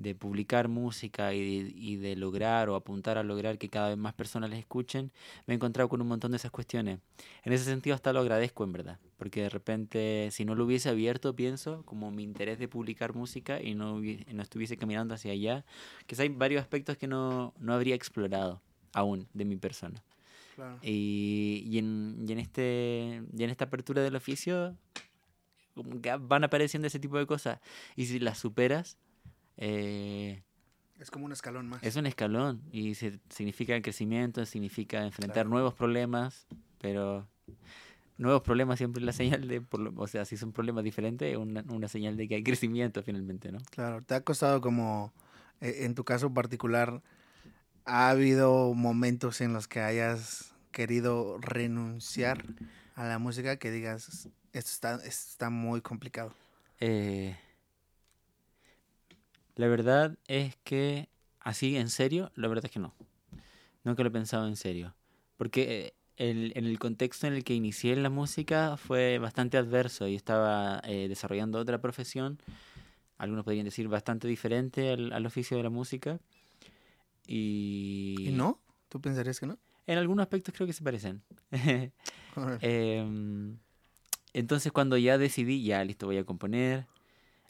de 0.00 0.14
publicar 0.14 0.68
música 0.68 1.34
y 1.34 1.40
de, 1.40 1.72
y 1.76 1.96
de 1.96 2.16
lograr 2.16 2.70
o 2.70 2.74
apuntar 2.74 3.18
a 3.18 3.22
lograr 3.22 3.58
que 3.58 3.68
cada 3.68 3.90
vez 3.90 3.98
más 3.98 4.14
personas 4.14 4.48
les 4.48 4.58
escuchen, 4.58 5.12
me 5.46 5.52
he 5.52 5.56
encontrado 5.56 5.90
con 5.90 6.00
un 6.00 6.08
montón 6.08 6.30
de 6.30 6.38
esas 6.38 6.50
cuestiones. 6.50 7.00
En 7.44 7.52
ese 7.52 7.64
sentido 7.64 7.94
hasta 7.94 8.14
lo 8.14 8.20
agradezco 8.20 8.64
en 8.64 8.72
verdad, 8.72 8.98
porque 9.18 9.42
de 9.42 9.50
repente 9.50 10.28
si 10.32 10.46
no 10.46 10.54
lo 10.54 10.64
hubiese 10.64 10.88
abierto, 10.88 11.36
pienso, 11.36 11.82
como 11.84 12.10
mi 12.10 12.22
interés 12.22 12.58
de 12.58 12.66
publicar 12.66 13.14
música 13.14 13.60
y 13.60 13.74
no, 13.74 14.00
no 14.00 14.42
estuviese 14.42 14.78
caminando 14.78 15.14
hacia 15.14 15.32
allá, 15.32 15.66
quizá 16.06 16.22
hay 16.22 16.30
varios 16.30 16.62
aspectos 16.62 16.96
que 16.96 17.06
no, 17.06 17.52
no 17.58 17.74
habría 17.74 17.94
explorado 17.94 18.62
aún 18.94 19.28
de 19.34 19.44
mi 19.44 19.56
persona. 19.56 20.02
Claro. 20.56 20.78
Y, 20.82 21.62
y 21.66 21.76
en, 21.76 22.24
y 22.26 22.32
en 22.32 22.38
este, 22.38 23.22
y 23.36 23.44
en 23.44 23.50
esta 23.50 23.66
apertura 23.66 24.02
del 24.02 24.16
oficio 24.16 24.74
van 25.74 26.44
apareciendo 26.44 26.88
ese 26.88 26.98
tipo 26.98 27.18
de 27.18 27.26
cosas. 27.26 27.60
Y 27.96 28.06
si 28.06 28.18
las 28.18 28.38
superas, 28.38 28.96
eh, 29.60 30.42
Es 30.98 31.10
como 31.10 31.24
un 31.26 31.32
escalón 31.32 31.68
más. 31.68 31.82
es 31.82 31.94
un 31.96 32.06
escalón 32.06 32.62
y 32.72 32.94
se- 32.94 33.20
significa 33.30 33.80
crecimiento, 33.80 34.44
significa 34.44 35.02
enfrentar 35.04 35.34
Claro. 35.44 35.50
nuevos 35.50 35.74
problemas, 35.74 36.46
pero 36.80 37.28
nuevos 38.18 38.42
problemas 38.42 38.78
siempre 38.78 39.00
es 39.00 39.06
la 39.06 39.12
señal 39.12 39.46
de, 39.48 39.60
por 39.60 39.80
lo- 39.80 39.92
o 39.96 40.06
sea, 40.06 40.24
si 40.24 40.36
son 40.36 40.52
problemas 40.52 40.84
diferentes, 40.84 41.30
es 41.30 41.36
una, 41.38 41.62
una 41.70 41.88
señal 41.88 42.16
de 42.16 42.26
que 42.28 42.34
hay 42.34 42.42
crecimiento 42.42 43.02
finalmente, 43.02 43.50
¿no? 43.52 43.58
Claro, 43.70 44.02
¿te 44.02 44.14
ha 44.14 44.20
costado 44.22 44.60
como, 44.60 45.12
eh, 45.60 45.84
en 45.84 45.94
tu 45.94 46.04
caso 46.04 46.32
particular, 46.34 47.02
ha 47.86 48.10
habido 48.10 48.74
momentos 48.74 49.40
en 49.40 49.52
los 49.52 49.68
que 49.68 49.80
hayas 49.80 50.54
querido 50.70 51.38
renunciar 51.38 52.44
a 52.94 53.06
la 53.06 53.18
música 53.18 53.56
que 53.56 53.70
digas, 53.70 54.28
esto 54.52 54.70
está, 54.70 54.94
esto 54.96 55.06
está 55.30 55.50
muy 55.50 55.80
complicado? 55.80 56.34
Eh, 56.78 57.36
la 59.56 59.68
verdad 59.68 60.18
es 60.26 60.56
que, 60.64 61.08
así 61.40 61.76
en 61.76 61.88
serio, 61.88 62.30
la 62.34 62.48
verdad 62.48 62.66
es 62.66 62.70
que 62.70 62.80
no. 62.80 62.94
Nunca 63.84 64.02
lo 64.02 64.08
he 64.08 64.12
pensado 64.12 64.46
en 64.46 64.56
serio. 64.56 64.94
Porque 65.36 65.86
eh, 65.86 65.94
el, 66.16 66.52
en 66.54 66.66
el 66.66 66.78
contexto 66.78 67.26
en 67.26 67.34
el 67.34 67.44
que 67.44 67.54
inicié 67.54 67.92
en 67.92 68.02
la 68.02 68.10
música 68.10 68.76
fue 68.76 69.18
bastante 69.18 69.56
adverso. 69.56 70.06
Yo 70.06 70.16
estaba 70.16 70.80
eh, 70.84 71.08
desarrollando 71.08 71.58
otra 71.58 71.80
profesión, 71.80 72.38
algunos 73.16 73.44
podrían 73.44 73.64
decir 73.64 73.88
bastante 73.88 74.28
diferente 74.28 74.90
al, 74.90 75.12
al 75.12 75.26
oficio 75.26 75.56
de 75.56 75.62
la 75.62 75.70
música. 75.70 76.20
Y, 77.26 78.16
¿Y 78.18 78.32
no? 78.32 78.60
¿Tú 78.88 79.00
pensarías 79.00 79.38
que 79.38 79.46
no? 79.46 79.58
En 79.86 79.98
algunos 79.98 80.22
aspectos 80.22 80.54
creo 80.54 80.66
que 80.66 80.72
se 80.72 80.82
parecen. 80.82 81.22
Em, 82.60 83.58
entonces 84.32 84.72
cuando 84.72 84.96
ya 84.96 85.18
decidí, 85.18 85.64
ya 85.64 85.84
listo, 85.84 86.06
voy 86.06 86.18
a 86.18 86.24
componer, 86.24 86.86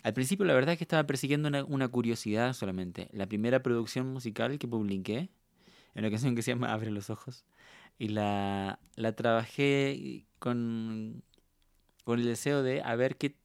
Al 0.02 0.14
principio 0.14 0.46
la 0.46 0.54
verdad 0.54 0.72
es 0.72 0.78
que 0.78 0.84
estaba 0.84 1.06
persiguiendo 1.06 1.48
una, 1.66 1.88
curiosidad 1.88 2.52
solamente. 2.54 3.08
La 3.12 3.26
primera 3.26 3.62
producción 3.62 4.12
musical 4.12 4.58
que 4.58 4.68
publiqué, 4.68 5.30
en 5.94 6.04
una 6.04 6.10
canción 6.10 6.34
que 6.34 6.42
se 6.42 6.52
llama 6.52 6.72
Abre 6.72 6.90
los 6.90 7.10
ojos, 7.10 7.44
y 7.98 8.08
la, 8.08 8.78
la 8.96 9.12
trabajé 9.14 10.26
con, 10.38 11.22
con 12.04 12.18
el 12.18 12.26
deseo 12.26 12.62
de 12.62 12.82
a 12.82 12.94
ver 12.96 13.16
qué, 13.16 13.36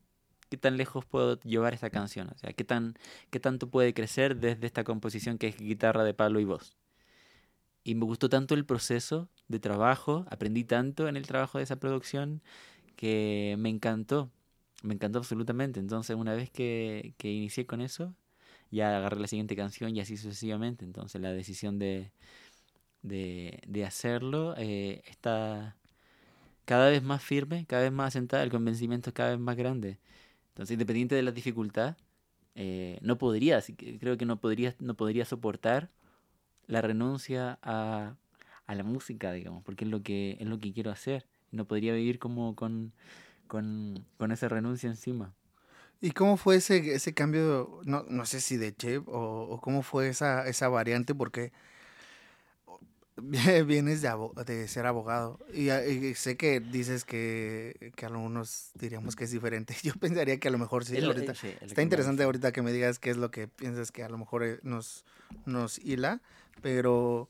qué 0.50 0.57
tan 0.57 0.77
lejos 0.77 1.05
puedo 1.05 1.39
llevar 1.41 1.74
esta 1.74 1.89
canción, 1.89 2.29
o 2.29 2.38
sea, 2.38 2.53
qué, 2.53 2.63
tan, 2.63 2.95
qué 3.29 3.39
tanto 3.39 3.69
puede 3.69 3.93
crecer 3.93 4.38
desde 4.38 4.65
esta 4.65 4.83
composición 4.83 5.38
que 5.38 5.47
es 5.47 5.57
guitarra 5.57 6.03
de 6.03 6.13
palo 6.13 6.39
y 6.39 6.45
voz. 6.45 6.77
Y 7.83 7.95
me 7.95 8.05
gustó 8.05 8.29
tanto 8.29 8.55
el 8.55 8.65
proceso 8.65 9.29
de 9.47 9.59
trabajo, 9.59 10.25
aprendí 10.29 10.63
tanto 10.63 11.07
en 11.07 11.17
el 11.17 11.27
trabajo 11.27 11.57
de 11.59 11.65
esa 11.65 11.75
producción 11.79 12.41
que 12.95 13.55
me 13.59 13.69
encantó, 13.69 14.31
me 14.85 14.95
encantó 14.95 15.19
absolutamente. 15.19 15.79
Entonces 15.79 16.15
una 16.15 16.33
vez 16.35 16.49
que, 16.51 17.13
que 17.17 17.31
inicié 17.31 17.65
con 17.65 17.81
eso, 17.81 18.15
ya 18.71 18.97
agarré 18.97 19.19
la 19.19 19.27
siguiente 19.27 19.55
canción 19.55 19.95
y 19.95 20.01
así 20.01 20.17
sucesivamente. 20.17 20.85
Entonces 20.85 21.21
la 21.21 21.33
decisión 21.33 21.79
de, 21.79 22.11
de, 23.03 23.61
de 23.67 23.85
hacerlo 23.85 24.55
eh, 24.57 25.03
está 25.07 25.77
cada 26.65 26.89
vez 26.89 27.03
más 27.03 27.23
firme, 27.23 27.65
cada 27.67 27.83
vez 27.83 27.91
más 27.91 28.09
asentada, 28.09 28.43
el 28.43 28.51
convencimiento 28.51 29.11
es 29.11 29.13
cada 29.13 29.31
vez 29.31 29.39
más 29.39 29.55
grande. 29.55 29.99
Entonces, 30.49 30.73
independiente 30.73 31.15
de 31.15 31.23
la 31.23 31.31
dificultad, 31.31 31.97
eh, 32.55 32.99
no 33.01 33.17
podría, 33.17 33.61
creo 33.99 34.17
que 34.17 34.25
no 34.25 34.39
podría, 34.39 34.75
no 34.79 34.95
podría 34.95 35.25
soportar 35.25 35.91
la 36.67 36.81
renuncia 36.81 37.59
a, 37.61 38.15
a 38.67 38.75
la 38.75 38.83
música, 38.83 39.31
digamos, 39.33 39.63
porque 39.63 39.85
es 39.85 39.91
lo 39.91 40.03
que, 40.03 40.37
es 40.39 40.47
lo 40.47 40.59
que 40.59 40.73
quiero 40.73 40.91
hacer. 40.91 41.27
No 41.51 41.65
podría 41.67 41.93
vivir 41.93 42.19
como 42.19 42.55
con, 42.55 42.93
con, 43.47 44.05
con 44.17 44.31
esa 44.31 44.47
renuncia 44.49 44.89
encima. 44.89 45.33
¿Y 46.01 46.11
cómo 46.11 46.37
fue 46.37 46.57
ese, 46.57 46.93
ese 46.93 47.13
cambio, 47.13 47.79
no, 47.85 48.05
no 48.09 48.25
sé 48.25 48.41
si 48.41 48.57
de 48.57 48.75
chef 48.75 49.07
o, 49.07 49.47
o 49.49 49.61
cómo 49.61 49.81
fue 49.81 50.09
esa, 50.09 50.47
esa 50.47 50.67
variante? 50.67 51.15
Porque 51.15 51.51
vienes 53.65 54.01
de, 54.01 54.11
de 54.45 54.67
ser 54.67 54.85
abogado 54.85 55.39
y, 55.53 55.69
a- 55.69 55.85
y 55.87 56.13
sé 56.15 56.35
que 56.35 56.59
dices 56.59 57.05
que, 57.05 57.91
que 57.95 58.05
algunos 58.05 58.71
diríamos 58.75 59.15
que 59.15 59.23
es 59.23 59.31
diferente. 59.31 59.75
Yo 59.83 59.93
pensaría 59.93 60.37
que 60.39 60.49
a 60.49 60.51
lo 60.51 60.57
mejor 60.57 60.83
sí. 60.85 60.95
Ahorita, 61.07 61.33
lo 61.33 61.49
está 61.67 61.81
interesante 61.81 62.23
ahorita 62.23 62.51
que 62.51 62.61
me 62.61 62.73
digas 62.73 62.99
qué 62.99 63.09
es 63.11 63.17
lo 63.17 63.31
que 63.31 63.47
piensas 63.47 63.91
que 63.91 64.03
a 64.03 64.09
lo 64.09 64.17
mejor 64.17 64.43
eh, 64.43 64.59
nos, 64.63 65.05
nos 65.45 65.79
hila, 65.79 66.21
pero 66.61 67.29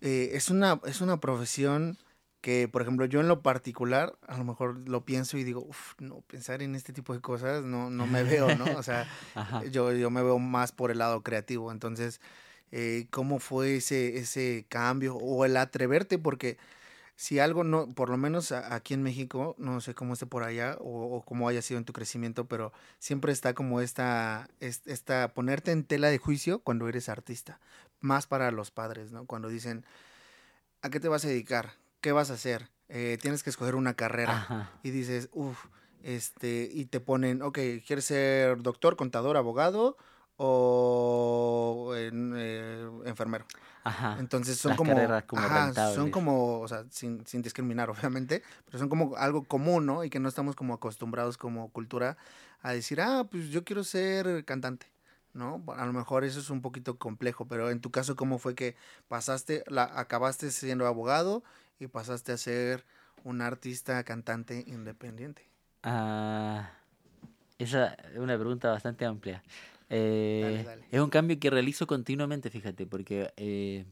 eh, 0.00 0.30
es, 0.32 0.48
una, 0.48 0.80
es 0.86 1.00
una 1.02 1.20
profesión 1.20 1.98
que, 2.44 2.68
por 2.68 2.82
ejemplo, 2.82 3.06
yo 3.06 3.20
en 3.20 3.28
lo 3.28 3.40
particular, 3.40 4.18
a 4.28 4.36
lo 4.36 4.44
mejor 4.44 4.86
lo 4.86 5.02
pienso 5.06 5.38
y 5.38 5.44
digo, 5.44 5.62
uff, 5.66 5.94
no, 5.98 6.20
pensar 6.26 6.60
en 6.60 6.74
este 6.74 6.92
tipo 6.92 7.14
de 7.14 7.22
cosas 7.22 7.64
no, 7.64 7.88
no 7.88 8.06
me 8.06 8.22
veo, 8.22 8.54
¿no? 8.54 8.66
O 8.76 8.82
sea, 8.82 9.06
yo, 9.70 9.90
yo 9.94 10.10
me 10.10 10.22
veo 10.22 10.38
más 10.38 10.70
por 10.70 10.90
el 10.90 10.98
lado 10.98 11.22
creativo. 11.22 11.72
Entonces, 11.72 12.20
eh, 12.70 13.06
¿cómo 13.10 13.38
fue 13.38 13.76
ese, 13.76 14.18
ese 14.18 14.66
cambio 14.68 15.16
o 15.16 15.46
el 15.46 15.56
atreverte? 15.56 16.18
Porque 16.18 16.58
si 17.16 17.38
algo 17.38 17.64
no, 17.64 17.88
por 17.94 18.10
lo 18.10 18.18
menos 18.18 18.52
aquí 18.52 18.92
en 18.92 19.02
México, 19.02 19.54
no 19.56 19.80
sé 19.80 19.94
cómo 19.94 20.12
esté 20.12 20.26
por 20.26 20.42
allá 20.42 20.76
o, 20.80 21.16
o 21.16 21.22
cómo 21.24 21.48
haya 21.48 21.62
sido 21.62 21.78
en 21.78 21.86
tu 21.86 21.94
crecimiento, 21.94 22.44
pero 22.46 22.74
siempre 22.98 23.32
está 23.32 23.54
como 23.54 23.80
esta, 23.80 24.48
es- 24.60 24.82
esta, 24.84 25.32
ponerte 25.32 25.70
en 25.72 25.84
tela 25.84 26.08
de 26.10 26.18
juicio 26.18 26.58
cuando 26.58 26.90
eres 26.90 27.08
artista, 27.08 27.58
más 28.00 28.26
para 28.26 28.50
los 28.50 28.70
padres, 28.70 29.12
¿no? 29.12 29.24
Cuando 29.24 29.48
dicen, 29.48 29.86
¿a 30.82 30.90
qué 30.90 31.00
te 31.00 31.08
vas 31.08 31.24
a 31.24 31.28
dedicar? 31.28 31.82
¿Qué 32.04 32.12
vas 32.12 32.30
a 32.30 32.34
hacer? 32.34 32.68
Eh, 32.90 33.16
tienes 33.22 33.42
que 33.42 33.48
escoger 33.48 33.74
una 33.74 33.94
carrera 33.94 34.36
Ajá. 34.36 34.70
y 34.82 34.90
dices, 34.90 35.30
uff, 35.32 35.56
este, 36.02 36.68
y 36.70 36.84
te 36.84 37.00
ponen, 37.00 37.40
ok, 37.40 37.58
¿quieres 37.86 38.04
ser 38.04 38.60
doctor, 38.60 38.94
contador, 38.96 39.38
abogado 39.38 39.96
o 40.36 41.94
eh, 41.96 42.90
enfermero? 43.06 43.46
Ajá. 43.84 44.18
Entonces 44.20 44.58
son 44.58 44.72
Las 44.72 44.76
como, 44.76 44.94
como 45.26 45.46
ajá, 45.46 45.94
son 45.94 46.10
como, 46.10 46.60
o 46.60 46.68
sea, 46.68 46.84
sin, 46.90 47.26
sin 47.26 47.40
discriminar, 47.40 47.88
obviamente, 47.90 48.42
pero 48.66 48.78
son 48.78 48.90
como 48.90 49.16
algo 49.16 49.44
común, 49.44 49.86
¿no? 49.86 50.04
Y 50.04 50.10
que 50.10 50.20
no 50.20 50.28
estamos 50.28 50.54
como 50.56 50.74
acostumbrados 50.74 51.38
como 51.38 51.70
cultura 51.70 52.18
a 52.60 52.72
decir, 52.72 53.00
ah, 53.00 53.26
pues 53.30 53.48
yo 53.48 53.64
quiero 53.64 53.82
ser 53.82 54.44
cantante, 54.44 54.92
¿no? 55.32 55.64
A 55.74 55.86
lo 55.86 55.94
mejor 55.94 56.24
eso 56.24 56.38
es 56.38 56.50
un 56.50 56.60
poquito 56.60 56.98
complejo, 56.98 57.46
pero 57.46 57.70
en 57.70 57.80
tu 57.80 57.90
caso, 57.90 58.14
¿cómo 58.14 58.38
fue 58.38 58.54
que 58.54 58.76
pasaste, 59.08 59.64
la, 59.68 59.84
acabaste 59.84 60.50
siendo 60.50 60.86
abogado 60.86 61.42
y 61.78 61.86
pasaste 61.86 62.32
a 62.32 62.36
ser 62.36 62.84
un 63.24 63.40
artista 63.40 64.02
cantante 64.04 64.64
independiente? 64.66 65.48
Ah, 65.82 66.70
esa 67.58 67.94
es 67.94 68.18
una 68.18 68.36
pregunta 68.36 68.70
bastante 68.70 69.04
amplia. 69.04 69.42
Eh, 69.90 70.62
dale. 70.64 70.84
Es 70.90 71.00
un 71.00 71.10
cambio 71.10 71.38
que 71.38 71.50
realizo 71.50 71.86
continuamente, 71.86 72.50
fíjate, 72.50 72.86
porque 72.86 73.32
eh, 73.36 73.84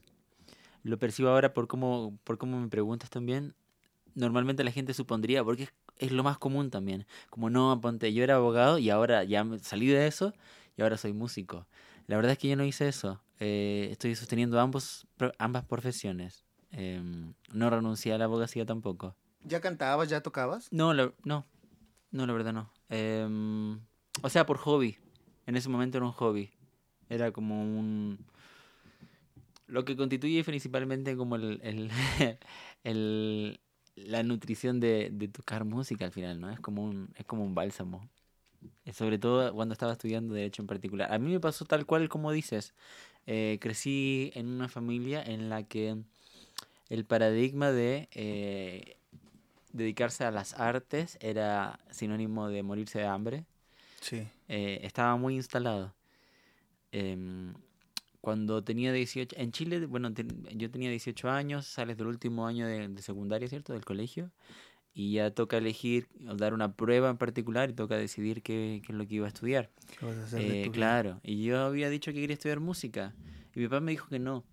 lo 0.83 0.99
percibo 0.99 1.29
ahora 1.29 1.53
por 1.53 1.69
cómo, 1.69 2.19
por 2.25 2.39
cómo 2.39 2.61
me 2.61 2.69
preguntas 2.69 3.11
también. 3.11 3.55
Normalmente 4.15 4.65
la 4.65 4.73
gente 4.73 4.95
supondría, 4.95 5.43
porque 5.45 5.65
es, 5.65 5.73
es 5.99 6.13
lo 6.13 6.23
más 6.23 6.39
común 6.39 6.71
también, 6.71 7.07
como 7.31 7.51
no, 7.51 7.81
ponte, 7.81 8.13
yo 8.13 8.23
era 8.25 8.37
abogado 8.37 8.79
y 8.79 8.91
ahora 8.91 9.25
ya 9.25 9.47
salí 9.63 9.87
de 9.87 10.07
eso 10.07 10.35
y 10.77 10.83
ahora 10.83 10.97
soy 10.97 11.13
músico. 11.13 11.67
La 12.07 12.17
verdad 12.17 12.33
es 12.33 12.39
que 12.39 12.49
yo 12.49 12.57
no 12.57 12.65
hice 12.65 12.89
eso. 12.89 13.23
Eh, 13.41 13.89
estoy 13.91 14.15
sosteniendo 14.15 14.61
ambos, 14.61 15.07
ambas 15.39 15.65
profesiones. 15.65 16.42
Em, 16.73 17.35
no 17.53 17.71
renuncié 17.71 18.13
a 18.15 18.19
la 18.19 18.25
abogacía 18.25 18.65
tampoco. 18.67 19.15
¿Ya 19.45 19.61
cantabas, 19.61 20.09
ya 20.09 20.21
tocabas? 20.23 20.69
No, 20.73 20.95
la, 20.95 21.13
no, 21.25 21.45
no, 22.11 22.27
la 22.27 22.33
verdad 22.33 22.53
no. 22.53 22.71
Em, 22.89 23.81
o 24.23 24.29
sea, 24.29 24.47
por 24.47 24.59
hobby. 24.59 24.97
En 25.47 25.57
ese 25.57 25.69
momento 25.69 25.99
era 25.99 26.07
un 26.07 26.13
hobby. 26.13 26.51
Era 27.09 27.31
como 27.33 27.61
un... 27.63 28.19
Lo 29.67 29.85
que 29.85 29.97
constituye 29.97 30.45
principalmente 30.45 31.17
como 31.17 31.37
el, 31.37 31.61
el, 31.63 31.91
el- 32.85 33.61
la 33.95 34.23
nutrición 34.23 34.81
de, 34.81 35.11
de 35.13 35.29
tocar 35.29 35.65
música 35.65 36.05
al 36.07 36.13
final, 36.13 36.41
¿no? 36.41 36.51
Es 36.51 36.61
como 36.61 36.83
un, 36.85 37.11
es 37.17 37.27
como 37.27 37.45
un 37.45 37.55
bálsamo. 37.55 38.09
Eh, 38.85 38.93
Sobre 38.93 39.19
todo 39.19 39.53
cuando 39.55 39.73
estaba 39.75 39.93
estudiando 39.93 40.35
Derecho 40.35 40.63
en 40.63 40.67
particular. 40.67 41.13
A 41.13 41.19
mí 41.19 41.31
me 41.31 41.41
pasó 41.41 41.65
tal 41.67 41.85
cual 41.87 42.09
como 42.09 42.33
dices. 42.33 42.75
Eh, 43.27 43.59
crecí 43.61 44.31
en 44.35 44.49
una 44.49 44.69
familia 44.69 45.23
en 45.23 45.49
la 45.51 45.63
que 45.65 45.97
el 46.93 47.07
paradigma 47.07 47.73
de 47.73 48.11
eh, 48.13 48.97
dedicarse 49.73 50.25
a 50.25 50.31
las 50.31 50.53
artes 50.61 51.17
era 51.23 51.81
sinónimo 51.91 52.49
de 52.49 52.63
morirse 52.63 52.99
de 52.99 53.07
hambre. 53.07 53.47
Sí. 54.01 54.29
Eh, 54.49 54.81
estaba 54.83 55.17
muy 55.17 55.35
instalado. 55.35 55.95
Em, 56.93 57.55
cuando 58.21 58.63
tenía 58.63 58.93
18, 58.93 59.35
en 59.39 59.53
Chile, 59.53 59.87
bueno, 59.87 60.13
ten- 60.13 60.45
yo 60.55 60.71
tenía 60.71 60.91
18 60.91 61.31
años, 61.31 61.67
sales 61.67 61.97
del 61.97 62.09
último 62.09 62.47
año 62.47 62.67
de, 62.67 62.89
de 62.89 63.03
secundaria, 63.03 63.49
¿cierto? 63.49 63.73
Del 63.73 63.87
colegio, 63.87 64.31
y 64.93 65.15
ya 65.15 65.31
toca 65.31 65.57
elegir, 65.57 66.09
dar 66.21 66.53
una 66.53 66.75
prueba 66.75 67.09
en 67.09 67.17
particular 67.17 67.71
y 67.71 67.73
toca 67.73 67.97
decidir 67.97 68.43
qué, 68.43 68.83
qué 68.85 68.93
es 68.93 68.99
lo 68.99 69.07
que 69.07 69.15
iba 69.15 69.25
a 69.27 69.29
estudiar. 69.29 69.71
¿Qué 69.99 70.05
vas 70.05 70.17
a 70.19 70.25
hacer 70.25 70.41
Eh, 70.43 70.71
claro, 70.73 71.21
y 71.25 71.43
yo 71.43 71.59
había 71.63 71.89
dicho 71.89 72.13
que 72.13 72.21
quería 72.21 72.35
estudiar 72.35 72.61
música, 72.61 73.15
y 73.55 73.61
mi 73.61 73.67
papá 73.69 73.81
me 73.81 73.93
dijo 73.93 74.09
que 74.11 74.19
no. 74.19 74.45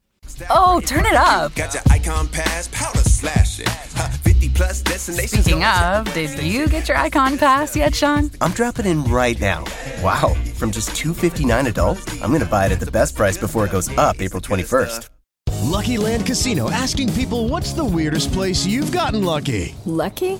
Oh, 0.49 0.81
turn 0.81 1.05
it 1.05 1.15
up. 1.15 1.55
Got 1.55 1.73
your 1.73 1.83
icon 1.89 2.27
pass, 2.27 2.67
powder 2.71 2.99
slashing. 2.99 3.65
Plus. 4.59 4.83
Speaking 4.83 5.63
of, 5.63 6.13
did 6.13 6.43
you 6.43 6.67
get 6.67 6.89
your 6.89 6.97
icon 6.97 7.37
pass 7.37 7.77
yet, 7.77 7.95
Sean? 7.95 8.29
I'm 8.41 8.51
dropping 8.51 8.85
in 8.85 9.05
right 9.05 9.39
now. 9.39 9.63
Wow, 10.03 10.35
from 10.55 10.71
just 10.71 10.95
259 10.97 11.67
adult, 11.67 12.13
I'm 12.21 12.29
going 12.29 12.41
to 12.41 12.45
buy 12.45 12.65
it 12.65 12.73
at 12.73 12.81
the 12.81 12.91
best 12.91 13.15
price 13.15 13.37
before 13.37 13.65
it 13.65 13.71
goes 13.71 13.89
up 13.97 14.21
April 14.21 14.41
21st. 14.41 15.09
Lucky 15.61 15.97
Land 15.97 16.25
Casino 16.25 16.69
asking 16.69 17.13
people 17.13 17.47
what's 17.47 17.71
the 17.71 17.85
weirdest 17.85 18.33
place 18.33 18.65
you've 18.65 18.91
gotten 18.91 19.23
lucky? 19.23 19.75
Lucky? 19.85 20.39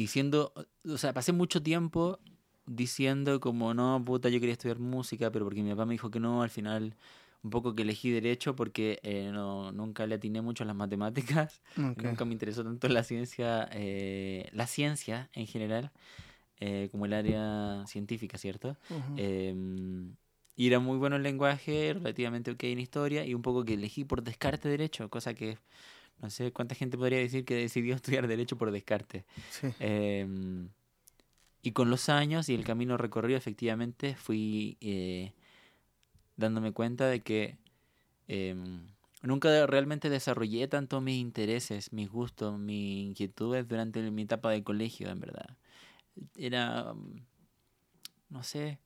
Y 0.00 0.06
siendo, 0.06 0.54
o 0.88 0.96
sea, 0.98 1.12
pasé 1.12 1.32
mucho 1.32 1.62
tiempo 1.62 2.20
diciendo 2.66 3.38
como, 3.40 3.74
no, 3.74 4.02
puta, 4.04 4.28
yo 4.30 4.40
quería 4.40 4.54
estudiar 4.54 4.78
música, 4.78 5.30
pero 5.30 5.44
porque 5.44 5.62
mi 5.62 5.70
papá 5.70 5.84
me 5.86 5.92
dijo 5.94 6.10
que 6.10 6.20
no, 6.20 6.42
al 6.42 6.48
final 6.50 6.96
un 7.42 7.50
poco 7.50 7.74
que 7.74 7.82
elegí 7.82 8.10
derecho 8.10 8.54
porque 8.56 8.98
eh, 9.02 9.30
no, 9.32 9.72
nunca 9.72 10.06
le 10.06 10.14
atiné 10.16 10.40
mucho 10.42 10.64
a 10.64 10.66
las 10.66 10.76
matemáticas, 10.76 11.60
nunca 11.96 12.24
me 12.24 12.32
interesó 12.32 12.64
tanto 12.64 12.88
la 12.88 13.04
ciencia, 13.04 13.68
eh, 13.72 14.48
la 14.52 14.66
ciencia 14.66 15.28
en 15.34 15.46
general. 15.46 15.92
eh, 16.60 16.88
como 16.92 17.06
el 17.06 17.12
área 17.14 17.84
científica, 17.86 18.38
¿cierto? 18.38 18.76
Em, 19.16 20.16
y 20.56 20.66
era 20.68 20.78
muy 20.80 20.98
bueno 20.98 21.16
en 21.16 21.22
lenguaje, 21.22 21.92
relativamente 21.94 22.50
ok 22.52 22.64
en 22.64 22.80
historia, 22.80 23.24
y 23.24 23.34
un 23.34 23.42
poco 23.42 23.64
que 23.64 23.74
elegí 23.74 24.04
por 24.04 24.22
descarte 24.22 24.68
derecho, 24.68 25.08
cosa 25.10 25.34
que 25.34 25.58
no 26.20 26.30
sé 26.30 26.52
cuánta 26.52 26.74
gente 26.74 26.98
podría 26.98 27.18
decir 27.18 27.44
que 27.44 27.54
decidió 27.54 27.94
estudiar 27.96 28.26
derecho 28.26 28.56
por 28.56 28.70
descarte. 28.70 29.24
Sí. 29.50 29.68
Em, 29.78 30.68
y 31.62 31.72
con 31.72 31.90
los 31.90 32.08
años 32.08 32.48
y 32.48 32.54
el 32.54 32.64
camino 32.64 32.96
recorrido, 32.96 33.36
efectivamente, 33.36 34.14
fui 34.16 34.78
eh, 34.80 35.32
dándome 36.36 36.72
cuenta 36.72 37.06
de 37.06 37.20
que 37.20 37.58
em, 38.28 38.86
nunca 39.22 39.66
realmente 39.66 40.08
desarrollé 40.08 40.68
tanto 40.68 41.00
mis 41.00 41.20
intereses, 41.20 41.92
mis 41.92 42.08
gustos, 42.08 42.58
mis 42.58 43.08
inquietudes 43.08 43.68
durante 43.68 44.10
mi 44.10 44.22
etapa 44.22 44.50
de 44.50 44.64
colegio, 44.64 45.10
en 45.10 45.20
verdad. 45.20 45.56
Era, 46.34 46.94
no 48.30 48.42
sé, 48.42 48.78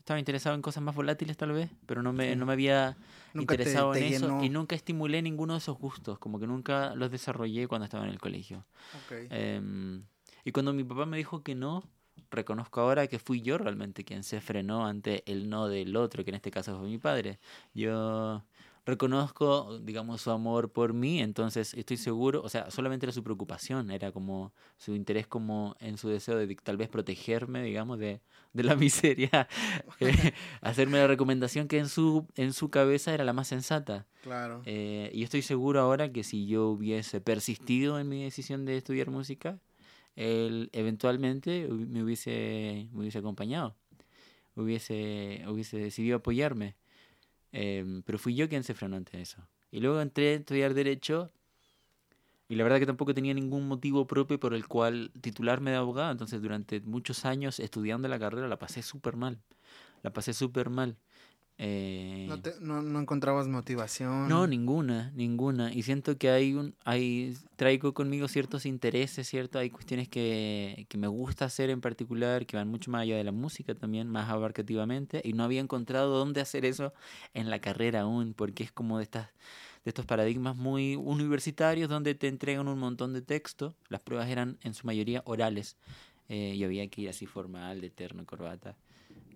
estaba 0.00 0.18
interesado 0.18 0.56
en 0.56 0.62
cosas 0.62 0.82
más 0.82 0.94
volátiles 0.94 1.36
tal 1.36 1.52
vez, 1.52 1.70
pero 1.86 2.02
no 2.02 2.12
me, 2.12 2.30
Sí. 2.30 2.36
no 2.36 2.46
me 2.46 2.54
había 2.54 2.96
Nunca 3.32 3.54
interesado 3.54 3.92
te 3.92 4.06
en 4.06 4.12
eso 4.14 4.42
y 4.42 4.48
nunca 4.48 4.74
estimulé 4.74 5.22
ninguno 5.22 5.52
de 5.52 5.58
esos 5.58 5.78
gustos, 5.78 6.18
como 6.18 6.40
que 6.40 6.46
nunca 6.46 6.94
los 6.96 7.10
desarrollé 7.10 7.68
cuando 7.68 7.84
estaba 7.84 8.04
en 8.04 8.10
el 8.10 8.18
colegio. 8.18 8.66
Em, 9.30 10.02
y 10.44 10.52
cuando 10.52 10.72
mi 10.72 10.84
papá 10.84 11.06
me 11.06 11.16
dijo 11.16 11.42
que 11.42 11.54
no, 11.54 11.84
reconozco 12.30 12.80
ahora 12.80 13.06
que 13.06 13.18
fui 13.18 13.42
yo 13.42 13.58
realmente 13.58 14.04
quien 14.04 14.22
se 14.24 14.40
frenó 14.40 14.86
ante 14.86 15.22
el 15.30 15.48
no 15.48 15.68
del 15.68 15.96
otro, 15.96 16.24
que 16.24 16.30
en 16.30 16.36
este 16.36 16.50
caso 16.50 16.78
fue 16.78 16.88
mi 16.88 16.98
padre. 16.98 17.38
Yo 17.74 18.42
reconozco, 18.86 19.78
digamos, 19.82 20.22
su 20.22 20.30
amor 20.30 20.72
por 20.72 20.92
mí, 20.92 21.20
entonces 21.20 21.74
estoy 21.74 21.96
seguro, 21.96 22.42
o 22.42 22.48
sea, 22.48 22.70
solamente 22.70 23.06
era 23.06 23.12
su 23.12 23.22
preocupación, 23.22 23.90
era 23.90 24.12
como 24.12 24.52
su 24.76 24.94
interés 24.94 25.26
como 25.26 25.76
en 25.80 25.98
su 25.98 26.08
deseo 26.08 26.36
de 26.36 26.54
tal 26.56 26.76
vez 26.76 26.88
protegerme, 26.88 27.62
digamos, 27.62 27.98
de, 27.98 28.20
de 28.52 28.62
la 28.62 28.74
miseria, 28.76 29.48
eh, 30.00 30.32
hacerme 30.60 30.98
la 30.98 31.06
recomendación 31.06 31.68
que 31.68 31.78
en 31.78 31.88
su, 31.88 32.26
en 32.36 32.52
su 32.52 32.70
cabeza 32.70 33.14
era 33.14 33.24
la 33.24 33.32
más 33.32 33.48
sensata. 33.48 34.06
Claro. 34.22 34.62
Eh, 34.64 35.10
y 35.14 35.22
estoy 35.22 35.42
seguro 35.42 35.80
ahora 35.80 36.12
que 36.12 36.24
si 36.24 36.46
yo 36.46 36.68
hubiese 36.68 37.20
persistido 37.20 37.98
en 37.98 38.08
mi 38.08 38.24
decisión 38.24 38.64
de 38.64 38.76
estudiar 38.76 39.10
música, 39.10 39.58
él 40.16 40.70
eventualmente 40.72 41.68
me 41.68 42.02
hubiese, 42.02 42.88
me 42.92 43.00
hubiese 43.00 43.18
acompañado, 43.18 43.76
hubiese, 44.54 45.44
hubiese 45.48 45.78
decidido 45.78 46.16
apoyarme. 46.18 46.76
Em, 47.52 48.02
pero 48.02 48.18
fui 48.18 48.34
yo 48.34 48.48
quien 48.48 48.64
se 48.64 48.74
frenó 48.74 48.96
ante 48.96 49.20
eso. 49.20 49.46
Y 49.70 49.80
luego 49.80 50.00
entré 50.00 50.30
a 50.30 50.34
estudiar 50.34 50.74
Derecho 50.74 51.30
y 52.48 52.56
la 52.56 52.64
verdad 52.64 52.80
que 52.80 52.86
tampoco 52.86 53.14
tenía 53.14 53.32
ningún 53.32 53.68
motivo 53.68 54.08
propio 54.08 54.40
por 54.40 54.54
el 54.54 54.66
cual 54.66 55.12
titularme 55.20 55.70
de 55.70 55.76
abogado. 55.76 56.10
Entonces 56.10 56.42
durante 56.42 56.80
muchos 56.80 57.24
años 57.24 57.60
estudiando 57.60 58.08
la 58.08 58.18
carrera 58.18 58.48
la 58.48 58.58
pasé 58.58 58.82
súper 58.82 59.16
mal. 59.16 59.38
La 60.02 60.12
pasé 60.12 60.32
súper 60.34 60.68
mal. 60.68 60.96
Eh, 61.62 62.24
No, 62.26 62.40
te- 62.40 62.54
no, 62.60 62.80
no 62.80 63.00
encontrabas 63.00 63.46
motivación. 63.46 64.28
no, 64.28 64.46
ninguna, 64.46 65.12
ninguna. 65.14 65.72
Y 65.74 65.82
siento 65.82 66.16
que 66.16 66.30
hay 66.30 66.54
un, 66.54 66.74
hay, 66.84 67.36
traigo 67.56 67.92
conmigo 67.92 68.28
ciertos 68.28 68.64
intereses, 68.64 69.28
¿cierto? 69.28 69.58
Hay 69.58 69.68
cuestiones 69.68 70.08
que, 70.08 70.86
que 70.88 70.96
me 70.96 71.06
gusta 71.06 71.44
hacer 71.44 71.68
en 71.68 71.82
particular, 71.82 72.46
que 72.46 72.56
van 72.56 72.68
mucho 72.68 72.90
más 72.90 73.02
allá 73.02 73.16
de 73.18 73.24
la 73.24 73.32
música 73.32 73.74
también, 73.74 74.08
más 74.08 74.30
abarcativamente, 74.30 75.20
y 75.22 75.34
no 75.34 75.44
había 75.44 75.60
encontrado 75.60 76.16
dónde 76.18 76.40
hacer 76.40 76.64
eso 76.64 76.94
en 77.34 77.50
la 77.50 77.58
carrera 77.60 78.00
aún, 78.02 78.32
porque 78.32 78.64
es 78.64 78.72
como 78.72 78.96
de 78.96 79.04
estas 79.04 79.28
de 79.84 79.88
estos 79.90 80.04
paradigmas 80.04 80.56
muy 80.56 80.94
universitarios 80.96 81.88
donde 81.88 82.14
te 82.14 82.28
entregan 82.28 82.68
un 82.68 82.78
montón 82.78 83.12
de 83.14 83.22
texto. 83.22 83.74
Las 83.88 84.00
pruebas 84.02 84.28
eran 84.28 84.58
en 84.62 84.74
su 84.74 84.86
mayoría 84.86 85.22
orales 85.24 85.76
eh, 86.28 86.54
y 86.54 86.64
había 86.64 86.86
que 86.88 87.02
ir 87.02 87.08
así 87.08 87.24
formal, 87.26 87.80
de 87.80 87.88
terno, 87.90 88.24
corbata. 88.26 88.76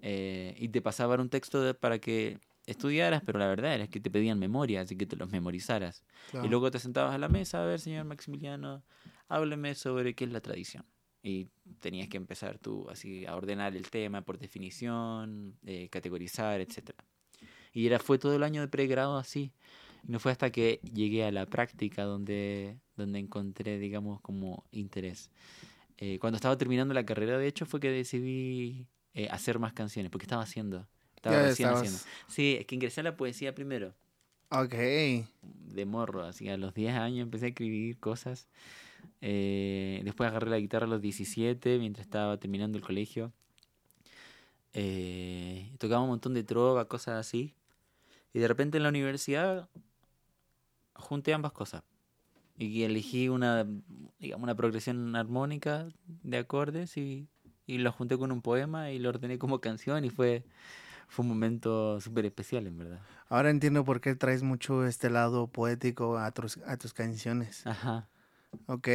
Eh, 0.07 0.55
y 0.59 0.69
te 0.69 0.83
pasaban 0.83 1.19
un 1.21 1.31
texto 1.31 1.63
de- 1.63 1.73
para 1.73 1.99
que 1.99 2.39
estudiaras, 2.67 3.23
pero 3.25 3.39
la 3.39 3.47
verdad 3.49 3.75
era 3.75 3.89
que 3.89 4.01
te 4.01 4.11
pedían 4.11 4.39
memoria, 4.39 4.83
así 4.83 4.97
que 4.97 5.07
te 5.07 5.17
los 5.17 5.31
memorizaras. 5.31 6.05
Claro. 6.31 6.47
Y 6.47 6.51
luego 6.51 6.71
te 6.71 6.79
sentabas 6.79 7.15
a 7.15 7.19
la 7.19 7.31
mesa, 7.31 7.63
a 7.63 7.67
ver, 7.67 7.81
señor 7.81 8.05
Maximiliano, 8.05 8.83
hábleme 9.29 9.75
sobre 9.75 10.15
qué 10.15 10.25
es 10.25 10.31
la 10.33 10.43
tradición. 10.43 10.85
Y 11.23 11.49
tenías 11.81 12.09
que 12.11 12.19
empezar 12.19 12.59
tú 12.59 12.87
así 12.91 13.25
a 13.25 13.35
ordenar 13.35 13.75
el 13.75 13.89
tema 13.89 14.21
por 14.21 14.39
definición, 14.39 15.57
eh, 15.65 15.89
categorizar, 15.89 16.61
etcétera. 16.61 17.03
Y 17.73 17.87
era, 17.87 17.99
fue 17.99 18.19
todo 18.19 18.37
el 18.37 18.43
año 18.43 18.61
de 18.61 18.69
pregrado 18.69 19.17
así. 19.17 19.53
Y 20.07 20.13
no 20.13 20.19
fue 20.21 20.33
hasta 20.33 20.51
que 20.51 20.81
llegué 20.93 21.25
a 21.25 21.33
la 21.33 21.47
práctica 21.47 22.05
donde, 22.05 22.77
donde 22.95 23.21
encontré, 23.21 23.79
digamos, 23.79 24.21
como 24.21 24.65
interés. 24.71 25.31
Eh, 25.97 26.19
cuando 26.19 26.37
estaba 26.37 26.59
terminando 26.59 26.93
la 26.93 27.07
carrera, 27.07 27.39
de 27.39 27.47
hecho, 27.47 27.65
fue 27.65 27.81
que 27.81 27.91
decidí 27.91 28.87
eh, 29.15 29.29
hacer 29.31 29.59
más 29.59 29.73
canciones, 29.73 30.11
porque 30.11 30.25
estaba 30.25 30.43
haciendo. 30.43 30.87
Estaba 31.17 31.43
recién 31.43 31.69
estabas- 31.69 31.81
haciendo. 31.89 31.99
Sí, 32.29 32.57
es 32.61 32.67
que 32.67 32.75
ingresé 32.75 33.01
a 33.01 33.05
la 33.05 33.17
poesía 33.17 33.55
primero, 33.55 33.95
Ok. 34.51 34.75
de 34.75 35.85
morro, 35.87 36.25
así 36.25 36.49
a 36.49 36.57
los 36.57 36.75
10 36.75 36.95
años 36.95 37.23
empecé 37.23 37.47
a 37.47 37.49
escribir 37.49 37.99
cosas. 37.99 38.47
Eh, 39.21 40.01
después 40.05 40.29
agarré 40.29 40.51
la 40.51 40.59
guitarra 40.59 40.87
a 40.87 40.89
los 40.89 41.01
17, 41.01 41.79
mientras 41.79 42.07
estaba 42.07 42.37
terminando 42.39 42.77
el 42.79 42.85
colegio. 42.85 43.33
Eh, 44.73 45.73
tocaba 45.79 46.03
un 46.03 46.09
montón 46.09 46.35
de 46.35 46.43
trova, 46.45 46.89
cosas 46.89 47.15
así. 47.27 47.55
Y 48.33 48.39
de 48.41 48.49
repente 48.49 48.77
en 48.79 48.83
la 48.83 48.89
universidad 48.89 49.69
junté 50.95 51.33
ambas 51.33 51.53
cosas. 51.53 51.83
Y 52.59 52.83
elegí 52.83 53.29
una, 53.29 53.67
digamos, 54.19 54.45
una 54.45 54.55
progresión 54.55 55.15
armónica 55.17 55.89
de 56.23 56.39
acordes 56.39 56.97
y, 56.97 57.29
y 57.67 57.79
lo 57.79 57.93
junté 57.93 58.19
con 58.19 58.31
un 58.33 58.43
poema 58.43 58.91
y 58.91 58.99
lo 58.99 59.09
ordené 59.11 59.39
como 59.39 59.61
canción 59.61 60.05
y 60.05 60.11
fue, 60.11 60.45
fue 61.09 61.23
un 61.25 61.29
momento 61.31 62.01
súper 62.01 62.27
especial, 62.27 62.67
en 62.67 62.79
verdad. 62.79 63.01
Ahora 63.29 63.51
entiendo 63.51 63.85
por 63.85 64.01
qué 64.01 64.15
traes 64.15 64.43
mucho 64.43 64.87
este 64.87 65.11
lado 65.11 65.47
poético 65.49 66.19
a 66.19 66.31
tus, 66.33 66.59
a 66.67 66.77
tus 66.77 66.93
canciones. 66.93 67.67
Ajá. 67.67 68.09
Ok. 68.67 68.89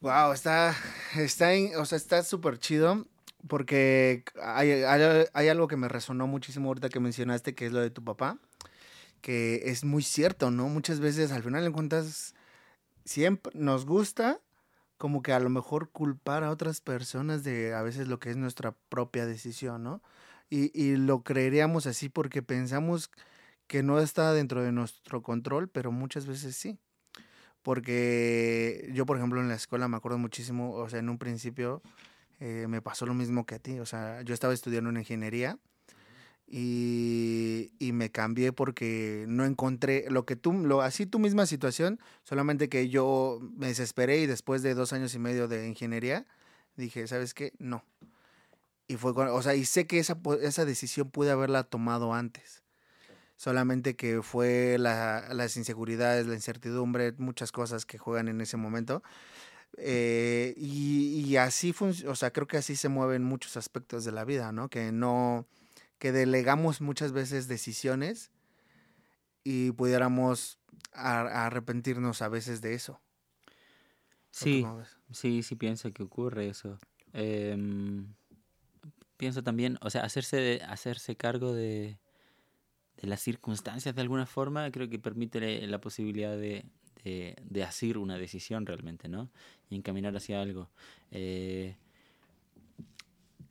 Wow, 0.00 0.32
está, 0.32 0.74
está, 1.16 1.48
o 1.78 1.84
sea, 1.86 1.96
está 1.96 2.22
súper 2.22 2.58
chido 2.58 3.06
porque 3.48 4.24
hay, 4.42 4.70
hay- 4.70 5.26
hay 5.32 5.48
algo 5.48 5.68
que 5.68 5.76
me 5.76 5.88
resonó 5.88 6.26
muchísimo 6.26 6.68
ahorita 6.68 6.88
que 6.88 7.00
mencionaste, 7.00 7.54
que 7.54 7.66
es 7.66 7.72
lo 7.72 7.80
de 7.80 7.90
tu 7.90 8.02
papá, 8.04 8.38
que 9.22 9.62
es 9.64 9.84
muy 9.84 10.02
cierto, 10.02 10.50
¿no? 10.50 10.68
Muchas 10.68 11.00
veces 11.00 11.32
al 11.32 11.42
final 11.42 11.64
de 11.64 11.72
cuentas 11.72 12.34
siempre 13.04 13.52
nos 13.54 13.86
gusta 13.86 14.40
como 14.98 15.22
que 15.22 15.32
a 15.32 15.40
lo 15.40 15.50
mejor 15.50 15.90
culpar 15.90 16.44
a 16.44 16.50
otras 16.50 16.80
personas 16.80 17.44
de 17.44 17.74
a 17.74 17.82
veces 17.82 18.08
lo 18.08 18.18
que 18.18 18.30
es 18.30 18.36
nuestra 18.36 18.72
propia 18.88 19.26
decisión, 19.26 19.82
¿no? 19.82 20.02
Y, 20.50 20.70
y 20.80 20.96
lo 20.96 21.22
creeríamos 21.22 21.86
así 21.86 22.08
porque 22.08 22.42
pensamos 22.42 23.10
que 23.66 23.82
no 23.82 23.98
está 23.98 24.32
dentro 24.32 24.62
de 24.62 24.72
nuestro 24.72 25.22
control, 25.22 25.68
pero 25.68 25.90
muchas 25.92 26.26
veces 26.26 26.56
sí. 26.56 26.78
Porque 27.62 28.90
yo, 28.92 29.06
por 29.06 29.16
ejemplo, 29.16 29.40
en 29.40 29.48
la 29.48 29.54
escuela 29.54 29.88
me 29.88 29.96
acuerdo 29.96 30.18
muchísimo, 30.18 30.72
o 30.72 30.88
sea, 30.88 30.98
en 30.98 31.08
un 31.08 31.18
principio 31.18 31.82
eh, 32.40 32.66
me 32.68 32.82
pasó 32.82 33.06
lo 33.06 33.14
mismo 33.14 33.46
que 33.46 33.54
a 33.54 33.58
ti. 33.58 33.80
O 33.80 33.86
sea, 33.86 34.22
yo 34.22 34.34
estaba 34.34 34.52
estudiando 34.52 34.90
una 34.90 35.00
ingeniería 35.00 35.58
y, 36.46 37.72
y 37.78 37.92
me 37.92 38.10
cambié 38.10 38.52
porque 38.52 39.24
no 39.28 39.44
encontré 39.44 40.04
lo 40.10 40.24
que 40.26 40.36
tú, 40.36 40.52
lo, 40.52 40.82
así 40.82 41.06
tu 41.06 41.18
misma 41.18 41.46
situación, 41.46 41.98
solamente 42.22 42.68
que 42.68 42.88
yo 42.88 43.38
me 43.56 43.68
desesperé 43.68 44.18
y 44.20 44.26
después 44.26 44.62
de 44.62 44.74
dos 44.74 44.92
años 44.92 45.14
y 45.14 45.18
medio 45.18 45.48
de 45.48 45.66
ingeniería 45.66 46.26
dije, 46.76 47.06
¿sabes 47.06 47.34
qué? 47.34 47.52
No. 47.58 47.84
Y 48.86 48.96
fue, 48.96 49.14
cuando- 49.14 49.34
o 49.34 49.42
sea, 49.42 49.54
y 49.54 49.64
sé 49.64 49.86
que 49.86 49.98
esa, 49.98 50.18
esa 50.42 50.64
decisión 50.64 51.10
pude 51.10 51.30
haberla 51.30 51.64
tomado 51.64 52.12
antes. 52.12 52.62
Solamente 53.36 53.96
que 53.96 54.22
fue 54.22 54.76
la- 54.78 55.26
las 55.32 55.56
inseguridades, 55.56 56.26
la 56.26 56.34
incertidumbre, 56.34 57.12
muchas 57.18 57.50
cosas 57.52 57.86
que 57.86 57.98
juegan 57.98 58.28
en 58.28 58.40
ese 58.40 58.56
momento. 58.56 59.02
Eh, 59.76 60.54
y, 60.56 61.24
y 61.26 61.36
así, 61.36 61.74
o 62.06 62.14
sea, 62.14 62.32
creo 62.32 62.46
que 62.46 62.58
así 62.58 62.76
se 62.76 62.88
mueven 62.88 63.24
muchos 63.24 63.56
aspectos 63.56 64.04
de 64.04 64.12
la 64.12 64.24
vida, 64.24 64.52
¿no? 64.52 64.68
Que 64.68 64.92
no, 64.92 65.46
que 65.98 66.12
delegamos 66.12 66.80
muchas 66.80 67.12
veces 67.12 67.48
decisiones 67.48 68.30
y 69.42 69.72
pudiéramos 69.72 70.58
a- 70.92 71.46
arrepentirnos 71.46 72.22
a 72.22 72.28
veces 72.28 72.60
de 72.60 72.74
eso. 72.74 72.92
¿O 72.92 74.38
tú 74.40 74.44
Sí, 74.46 74.62
sí, 75.12 75.42
sí 75.42 75.56
pienso 75.56 75.92
que 75.92 76.02
ocurre 76.02 76.48
eso. 76.48 76.78
Em, 77.12 78.14
pienso 79.16 79.42
también, 79.42 79.78
o 79.80 79.90
sea, 79.90 80.02
hacerse, 80.02 80.36
de- 80.36 80.62
hacerse 80.62 81.16
cargo 81.16 81.52
de, 81.52 81.98
de 83.00 83.06
las 83.08 83.20
circunstancias 83.20 83.94
de 83.94 84.00
alguna 84.02 84.26
forma, 84.26 84.70
creo 84.70 84.88
que 84.88 84.98
permite 84.98 85.66
la 85.66 85.80
posibilidad 85.80 86.36
de, 86.36 86.64
de, 87.04 87.36
de 87.42 87.62
hacer 87.62 87.98
una 87.98 88.18
decisión 88.18 88.66
realmente, 88.66 89.08
¿no? 89.08 89.30
Y 89.70 89.76
encaminar 89.76 90.16
hacia 90.16 90.40
algo. 90.42 90.70
Eh, 91.10 91.76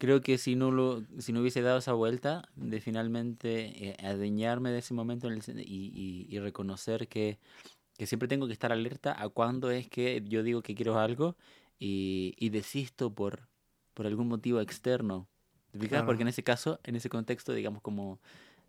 creo 0.04 0.20
que 0.20 0.38
si 0.38 0.58
no, 0.58 0.70
lo, 0.70 1.02
si 1.18 1.32
no 1.32 1.40
hubiese 1.40 1.62
dado 1.62 1.78
esa 1.78 1.94
vuelta, 1.94 2.50
de 2.58 2.82
finalmente 2.82 3.92
eh, 3.92 3.96
adueñarme 4.04 4.70
de 4.70 4.80
ese 4.80 4.94
momento 4.94 5.28
en 5.28 5.34
el 5.36 5.60
y, 5.62 5.64
y- 5.64 6.28
y 6.30 6.40
reconocer 6.40 7.08
que, 7.08 7.40
que 7.98 8.06
siempre 8.06 8.28
tengo 8.28 8.46
que 8.48 8.52
estar 8.52 8.74
alerta 8.74 9.16
a 9.18 9.30
cuándo 9.30 9.72
es 9.72 9.88
que 9.88 10.22
yo 10.28 10.44
digo 10.44 10.62
que 10.62 10.76
quiero 10.76 11.00
algo 11.00 11.38
y, 11.80 12.34
y 12.38 12.50
desisto 12.50 13.14
por, 13.14 13.48
por 13.94 14.06
algún 14.06 14.28
motivo 14.28 14.60
externo. 14.60 15.30
¿Te 15.72 15.80
fijas? 15.80 15.90
Claro. 15.92 16.06
Porque 16.06 16.24
en 16.24 16.28
ese 16.28 16.44
caso, 16.44 16.82
en 16.84 16.98
ese 16.98 17.08
contexto, 17.08 17.54
digamos, 17.54 17.82
como 17.82 18.20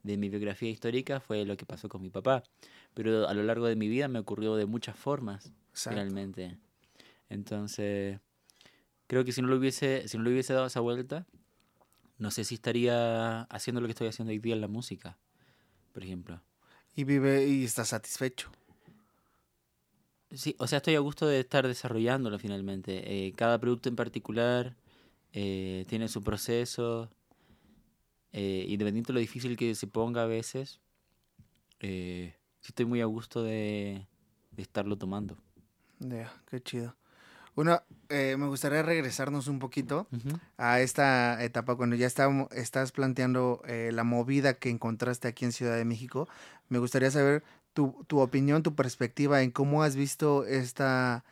de 0.05 0.17
mi 0.17 0.29
biografía 0.29 0.71
histórica, 0.71 1.19
fue 1.19 1.45
lo 1.45 1.57
que 1.57 1.67
pasó 1.67 1.89
con 1.89 2.01
mi 2.01 2.11
papá. 2.11 2.45
Pero 2.95 3.27
a 3.27 3.35
lo 3.35 3.43
largo 3.43 3.67
de 3.67 3.75
mi 3.75 3.89
vida 3.89 4.07
me 4.07 4.21
ocurrió 4.21 4.55
de 4.55 4.67
muchas 4.67 4.97
formas, 4.97 5.53
Exacto. 5.73 5.99
finalmente. 5.99 6.59
Entonces, 7.29 8.21
creo 9.07 9.25
que 9.25 9.33
si 9.33 9.43
no 9.43 9.49
lo 9.49 9.57
hubiese, 9.57 10.09
si 10.09 10.17
no 10.19 10.25
le 10.25 10.31
hubiese 10.31 10.53
dado 10.55 10.67
esa 10.67 10.81
vuelta, 10.81 11.27
no 12.19 12.31
sé 12.31 12.45
si 12.45 12.55
estaría 12.57 13.43
haciendo 13.43 13.81
lo 13.81 13.87
que 13.87 13.93
estoy 13.93 14.09
haciendo 14.09 14.31
hoy 14.33 14.39
día 14.39 14.55
en 14.55 14.61
la 14.61 14.69
música, 14.69 15.19
por 15.93 16.03
ejemplo. 16.05 16.41
Y 16.97 17.05
vive 17.05 17.47
y 17.47 17.65
está 17.65 17.85
satisfecho. 17.85 18.51
Sí, 20.33 20.57
o 20.59 20.67
sea, 20.67 20.79
estoy 20.79 20.97
a 20.97 21.01
gusto 21.01 21.27
de 21.27 21.41
estar 21.41 21.67
desarrollándolo 21.67 22.39
finalmente. 22.39 23.27
Eh, 23.27 23.33
cada 23.35 23.59
producto 23.61 23.89
en 23.89 23.97
particular 23.97 24.77
eh, 25.33 25.85
tiene 25.89 26.09
su 26.09 26.23
proceso. 26.23 27.11
eh, 28.33 28.67
independiente 28.69 29.09
de 29.09 29.15
lo 29.15 29.21
difícil 29.21 29.57
que 29.57 29.75
se 29.75 29.87
ponga 29.87 30.23
a 30.23 30.27
veces, 30.27 30.81
eh, 31.81 32.35
sí 32.61 32.69
estoy 32.71 32.87
muy 32.87 33.01
a 33.01 33.07
gusto 33.07 33.43
de, 33.43 34.07
de 34.51 34.63
estarlo 34.63 34.97
tomando. 34.99 35.37
Ya, 35.99 36.33
qué 36.47 36.61
chido. 36.63 36.97
Bueno, 37.55 37.81
eh, 38.09 38.37
me 38.39 38.47
gustaría 38.49 38.83
regresarnos 38.83 39.47
un 39.49 39.59
poquito 39.59 40.09
a 40.59 40.81
esta 40.81 41.43
etapa 41.43 41.77
cuando 41.77 41.95
ya 41.97 42.07
estábamos- 42.07 42.51
estás 42.53 42.91
planteando 42.93 43.63
eh, 43.67 43.91
la 43.93 44.03
movida 44.05 44.55
que 44.55 44.71
encontraste 44.71 45.29
aquí 45.29 45.45
en 45.45 45.53
Ciudad 45.53 45.77
de 45.77 45.85
México. 45.85 46.29
Me 46.69 46.79
gustaría 46.79 47.11
saber 47.11 47.45
tu, 47.73 48.05
tu 48.09 48.19
opinión, 48.21 48.63
tu 48.63 48.75
perspectiva 48.75 49.43
en 49.43 49.51
cómo 49.51 49.83
has 49.83 49.95
visto 49.97 50.45
esta, 50.47 51.25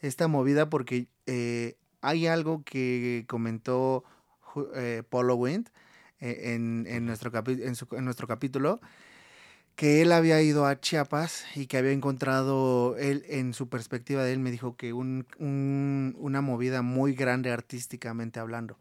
esta 0.00 0.26
movida, 0.28 0.68
porque 0.68 1.06
eh, 1.26 1.76
hay 2.00 2.26
algo 2.26 2.62
que 2.64 3.24
comentó 3.28 4.04
eh, 4.74 5.02
Polo 5.08 5.36
Wind 5.36 5.68
eh, 6.20 6.54
en, 6.54 6.86
en 6.88 7.06
nuestro 7.06 7.30
capi- 7.30 7.62
en, 7.62 7.74
su- 7.76 7.88
en 7.92 8.04
nuestro 8.04 8.26
capítulo, 8.26 8.80
que 9.78 10.02
él 10.02 10.10
había 10.12 10.42
ido 10.42 10.66
a 10.66 10.80
Chiapas 10.80 11.46
y 11.54 11.68
que 11.68 11.78
había 11.78 11.92
encontrado, 11.92 12.96
él 12.98 13.24
en 13.28 13.54
su 13.54 13.68
perspectiva 13.68 14.24
de 14.24 14.32
él 14.32 14.40
me 14.40 14.50
dijo 14.50 14.76
que 14.76 14.92
un, 14.92 15.24
un- 15.38 16.16
una 16.18 16.40
movida 16.42 16.82
muy 16.82 17.14
grande 17.14 17.52
artísticamente 17.52 18.40
hablando. 18.40 18.76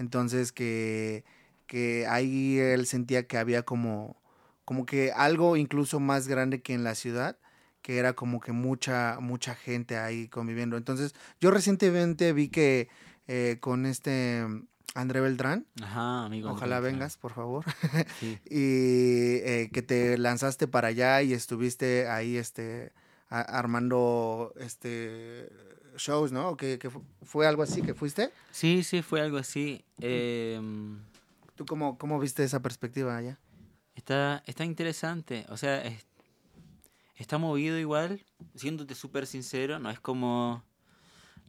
Entonces 0.00 0.50
que, 0.52 1.24
que 1.68 2.06
ahí 2.08 2.58
él 2.58 2.86
sentía 2.86 3.28
que 3.28 3.38
había 3.38 3.62
como, 3.62 4.16
como 4.64 4.86
que 4.86 5.12
algo 5.12 5.56
incluso 5.56 6.00
más 6.00 6.26
grande 6.28 6.62
que 6.62 6.74
en 6.74 6.82
la 6.84 6.96
ciudad, 6.96 7.38
que 7.82 7.98
era 7.98 8.14
como 8.14 8.40
que 8.40 8.50
mucha, 8.52 9.18
mucha 9.20 9.54
gente 9.54 9.98
ahí 9.98 10.26
conviviendo. 10.28 10.76
Entonces 10.76 11.14
yo 11.40 11.52
recientemente 11.52 12.32
vi 12.32 12.48
que 12.48 12.88
eh, 13.28 13.58
con 13.60 13.86
este 13.86 14.44
André 14.94 15.20
Beltrán, 15.20 15.66
Ajá, 15.82 16.24
amigo. 16.26 16.50
Ojalá 16.50 16.80
vengas, 16.80 17.16
por 17.16 17.32
favor. 17.32 17.64
Sí. 18.20 18.38
y 18.44 19.36
eh, 19.48 19.70
que 19.72 19.82
te 19.82 20.18
lanzaste 20.18 20.66
para 20.66 20.88
allá 20.88 21.22
y 21.22 21.32
estuviste 21.32 22.08
ahí 22.08 22.36
este 22.36 22.92
a- 23.28 23.40
armando 23.40 24.52
este 24.58 25.48
shows, 25.96 26.32
¿no? 26.32 26.56
¿Que, 26.56 26.78
que 26.78 26.90
fu- 26.90 27.04
fue 27.22 27.46
algo 27.46 27.62
así 27.62 27.82
que 27.82 27.94
fuiste? 27.94 28.30
Sí, 28.50 28.82
sí, 28.82 29.02
fue 29.02 29.20
algo 29.20 29.36
así. 29.38 29.84
Em, 30.00 30.98
¿Tú 31.54 31.66
cómo, 31.66 31.96
cómo 31.98 32.18
viste 32.18 32.42
esa 32.42 32.60
perspectiva 32.60 33.16
allá? 33.16 33.38
Está, 33.94 34.42
está 34.46 34.64
interesante. 34.64 35.46
O 35.50 35.56
sea, 35.56 35.82
es- 35.84 36.06
está 37.16 37.38
movido 37.38 37.78
igual. 37.78 38.24
Siéndote 38.56 38.94
súper 38.96 39.26
sincero, 39.26 39.78
no 39.78 39.90
es 39.90 40.00
como. 40.00 40.64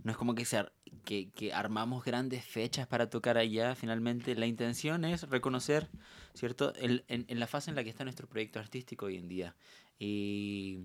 No 0.04 0.12
es 0.12 0.18
como 0.18 0.34
que, 0.36 0.46
se 0.46 0.66
que, 1.06 1.30
que 1.32 1.54
armamos 1.54 2.04
grandes 2.04 2.44
fechas 2.44 2.88
para 2.88 3.10
tocar 3.10 3.38
allá. 3.38 3.76
Finalmente, 3.76 4.36
la 4.36 4.48
intención 4.48 5.06
es 5.06 5.30
reconocer, 5.30 5.90
¿cierto? 6.34 6.74
El- 6.76 7.06
en, 7.08 7.26
la 7.40 7.48
fase 7.48 7.70
en 7.70 7.76
la 7.76 7.84
que 7.84 7.90
está 7.90 8.04
nuestro 8.04 8.28
proyecto 8.28 8.60
artístico 8.60 9.06
hoy 9.06 9.18
en 9.18 9.28
día. 9.28 9.56
Y, 10.00 10.80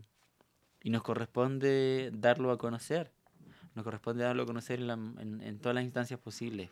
y 0.82 0.90
nos 0.90 1.02
corresponde 1.02 2.10
darlo 2.12 2.50
a 2.50 2.58
conocer. 2.58 3.10
Nos 3.74 3.84
corresponde 3.84 4.24
darlo 4.24 4.42
a 4.42 4.46
conocer 4.46 4.80
en- 4.80 5.40
en 5.42 5.58
todas 5.58 5.74
las 5.74 5.84
instancias 5.84 6.20
posibles. 6.20 6.70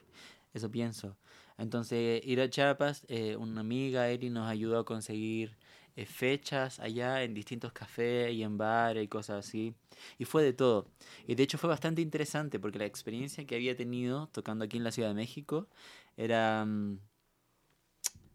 Eso 0.52 0.70
pienso. 0.70 1.16
Entonces, 1.58 2.20
ir 2.24 2.40
a 2.40 2.48
Chiapas, 2.48 3.04
eh, 3.08 3.36
una 3.36 3.60
amiga, 3.60 4.08
Eri, 4.08 4.30
nos 4.30 4.48
ayudó 4.48 4.78
a 4.78 4.84
conseguir 4.84 5.56
eh, 5.96 6.06
fechas 6.06 6.80
allá 6.80 7.22
en 7.22 7.34
distintos 7.34 7.72
cafés 7.72 8.32
y 8.32 8.42
en 8.42 8.58
bares 8.58 9.04
y 9.04 9.08
cosas 9.08 9.46
así. 9.46 9.74
Y 10.18 10.24
fue 10.24 10.42
de 10.42 10.52
todo. 10.52 10.86
Y 11.26 11.34
de 11.34 11.42
hecho 11.44 11.58
fue 11.58 11.68
bastante 11.70 12.02
interesante 12.02 12.58
porque 12.58 12.78
la 12.78 12.86
experiencia 12.86 13.44
que 13.46 13.54
había 13.54 13.76
tenido 13.76 14.28
tocando 14.28 14.64
aquí 14.64 14.76
en 14.76 14.84
la 14.84 14.92
Ciudad 14.92 15.08
de 15.10 15.14
México 15.14 15.68
era 16.16 16.64
mm, 16.64 16.98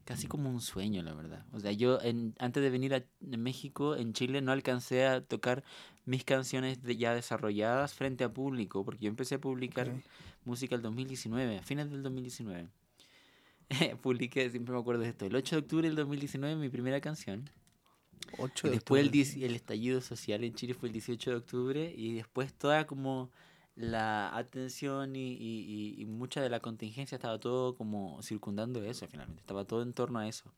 casi 0.05 0.27
como 0.27 0.49
un 0.49 0.61
sueño, 0.61 1.03
la 1.03 1.13
verdad. 1.13 1.45
O 1.53 1.59
sea, 1.59 1.71
yo 1.71 2.01
en, 2.01 2.33
antes 2.39 2.63
de 2.63 2.69
venir 2.69 2.95
a 2.95 3.03
México, 3.19 3.95
en 3.95 4.13
Chile, 4.13 4.41
no 4.41 4.51
alcancé 4.51 5.05
a 5.05 5.21
tocar 5.21 5.63
mis 6.05 6.23
canciones 6.25 6.81
de- 6.81 6.97
ya 6.97 7.13
desarrolladas 7.13 7.93
frente 7.93 8.23
a 8.23 8.33
público, 8.33 8.83
porque 8.83 9.05
yo 9.05 9.09
empecé 9.09 9.35
a 9.35 9.41
publicar 9.41 9.93
música 10.45 10.75
el 10.75 10.81
2019, 10.81 11.59
a 11.59 11.63
fines 11.63 11.91
del 11.91 12.01
2019. 12.01 12.69
Publiqué, 14.01 14.49
siempre 14.49 14.73
me 14.73 14.79
acuerdo 14.79 15.03
de 15.03 15.09
esto, 15.09 15.25
el 15.25 15.35
8 15.35 15.55
de 15.57 15.61
octubre 15.61 15.87
del 15.87 15.95
2019 15.95 16.55
mi 16.55 16.69
primera 16.69 16.99
canción. 17.01 17.49
8 18.37 18.67
Y 18.67 18.69
de 18.69 18.75
después 18.75 19.01
el, 19.01 19.07
octubre. 19.07 19.23
10 19.25 19.35
el 19.37 19.55
estallido 19.55 20.01
social 20.01 20.43
en 20.43 20.53
Chile 20.53 20.73
fue 20.73 20.89
el 20.89 20.93
18 20.93 21.29
de 21.31 21.35
octubre 21.37 21.93
y 21.95 22.13
después 22.13 22.53
toda 22.53 22.85
como 22.85 23.31
la 23.75 24.35
atención 24.35 25.15
y, 25.15 25.31
y, 25.33 25.95
y- 25.97 26.05
mucha 26.05 26.41
de 26.41 26.49
la 26.49 26.59
contingencia 26.59 27.15
estaba 27.15 27.39
todo 27.39 27.75
como 27.75 28.21
circundando 28.21 28.83
eso 28.83 29.07
finalmente, 29.07 29.39
estaba 29.41 29.63
todo 29.63 29.81
en 29.83 29.93
torno 29.93 30.19
a 30.19 30.27
eso. 30.27 30.51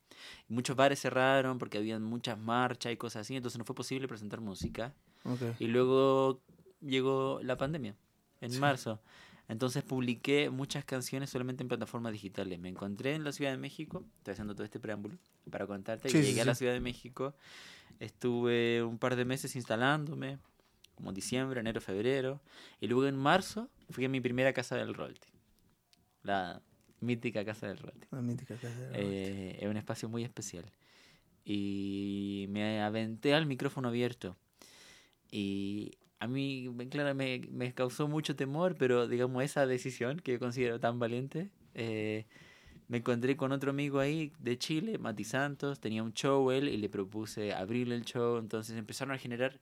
Y 0.49 0.53
muchos 0.53 0.75
bares 0.75 0.99
cerraron 1.01 1.59
porque 1.59 1.77
habían 1.77 2.01
muchas 2.01 2.39
marchas 2.39 2.91
y 2.91 2.97
cosas 2.97 3.21
así, 3.21 3.35
entonces 3.35 3.59
no 3.59 3.65
fue 3.65 3.75
posible 3.75 4.07
presentar 4.07 4.41
música. 4.41 4.95
Ok. 5.23 5.41
Y 5.59 5.67
luego 5.67 6.41
llegó 6.81 7.39
la 7.43 7.57
pandemia, 7.57 7.95
en 8.41 8.59
marzo. 8.59 8.99
Entonces 9.51 9.83
publiqué 9.83 10.49
muchas 10.49 10.85
canciones 10.85 11.29
solamente 11.29 11.61
en 11.61 11.67
plataformas 11.67 12.13
digitales. 12.13 12.57
Me 12.57 12.69
encontré 12.69 13.15
en 13.15 13.25
la 13.25 13.33
Ciudad 13.33 13.51
de 13.51 13.57
México, 13.57 14.05
estoy 14.19 14.31
haciendo 14.31 14.55
todo 14.55 14.63
este 14.63 14.79
preámbulo 14.79 15.17
para 15.49 15.67
contarte 15.67 16.07
Sí, 16.07 16.15
que 16.15 16.21
sí, 16.23 16.29
llegué 16.29 16.39
a 16.39 16.45
la 16.45 16.55
sí. 16.55 16.59
Ciudad 16.59 16.71
de 16.71 16.79
México, 16.79 17.35
estuve 17.99 18.81
un 18.81 18.97
par 18.97 19.17
de 19.17 19.25
meses 19.25 19.57
instalándome, 19.57 20.37
como 20.95 21.11
diciembre, 21.11 21.59
enero, 21.59 21.81
febrero, 21.81 22.39
y 22.79 22.87
luego 22.87 23.05
en 23.07 23.17
marzo 23.17 23.69
fui 23.89 24.05
a 24.05 24.09
mi 24.09 24.21
primera 24.21 24.53
casa 24.53 24.77
del 24.77 24.93
Rolte, 24.93 25.27
la 26.23 26.61
mítica 27.01 27.43
casa 27.43 27.67
del 27.67 27.79
Rolte. 27.79 28.07
La 28.09 28.21
mítica 28.21 28.55
casa 28.55 28.69
de 28.69 28.85
Rolte. 28.85 29.01
Eh, 29.01 29.57
es 29.59 29.67
un 29.67 29.75
espacio 29.75 30.07
muy 30.07 30.23
especial. 30.23 30.71
Y 31.43 32.45
me 32.47 32.81
aventé 32.81 33.33
al 33.33 33.47
micrófono 33.47 33.89
abierto. 33.89 34.37
Y 35.29 35.97
a 36.21 36.27
mí, 36.27 36.69
claro, 36.91 37.15
me, 37.15 37.41
me 37.49 37.73
causó 37.73 38.07
mucho 38.07 38.35
temor, 38.35 38.75
pero 38.77 39.07
digamos, 39.07 39.43
esa 39.43 39.65
decisión 39.65 40.19
que 40.19 40.33
yo 40.33 40.39
considero 40.39 40.79
tan 40.79 40.99
valiente, 40.99 41.49
eh, 41.73 42.27
me 42.87 42.97
encontré 42.97 43.35
con 43.35 43.51
otro 43.51 43.71
amigo 43.71 43.99
ahí 43.99 44.31
de 44.37 44.55
Chile, 44.55 44.99
Mati 44.99 45.23
Santos, 45.23 45.79
tenía 45.79 46.03
un 46.03 46.13
show 46.13 46.51
él 46.51 46.69
y 46.69 46.77
le 46.77 46.89
propuse 46.89 47.53
abrirle 47.53 47.95
el 47.95 48.05
show, 48.05 48.37
entonces 48.37 48.77
empezaron 48.77 49.15
a 49.15 49.17
generar, 49.17 49.59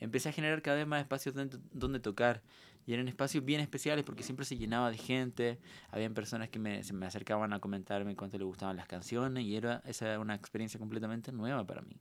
empecé 0.00 0.28
a 0.28 0.32
generar 0.32 0.60
cada 0.60 0.76
vez 0.76 0.86
más 0.86 1.00
espacios 1.00 1.34
donde, 1.34 1.58
donde 1.72 1.98
tocar. 1.98 2.42
Y 2.84 2.92
eran 2.92 3.08
espacios 3.08 3.42
bien 3.42 3.62
especiales 3.62 4.04
porque 4.04 4.22
siempre 4.22 4.44
se 4.44 4.58
llenaba 4.58 4.90
de 4.90 4.98
gente, 4.98 5.60
habían 5.88 6.12
personas 6.12 6.50
que 6.50 6.58
me, 6.58 6.84
se 6.84 6.92
me 6.92 7.06
acercaban 7.06 7.54
a 7.54 7.58
comentarme 7.58 8.16
cuánto 8.16 8.36
les 8.36 8.46
gustaban 8.46 8.76
las 8.76 8.86
canciones 8.86 9.44
y 9.44 9.56
era 9.56 9.82
esa 9.86 10.08
era 10.08 10.20
una 10.20 10.34
experiencia 10.34 10.78
completamente 10.78 11.32
nueva 11.32 11.64
para 11.66 11.80
mí. 11.80 11.96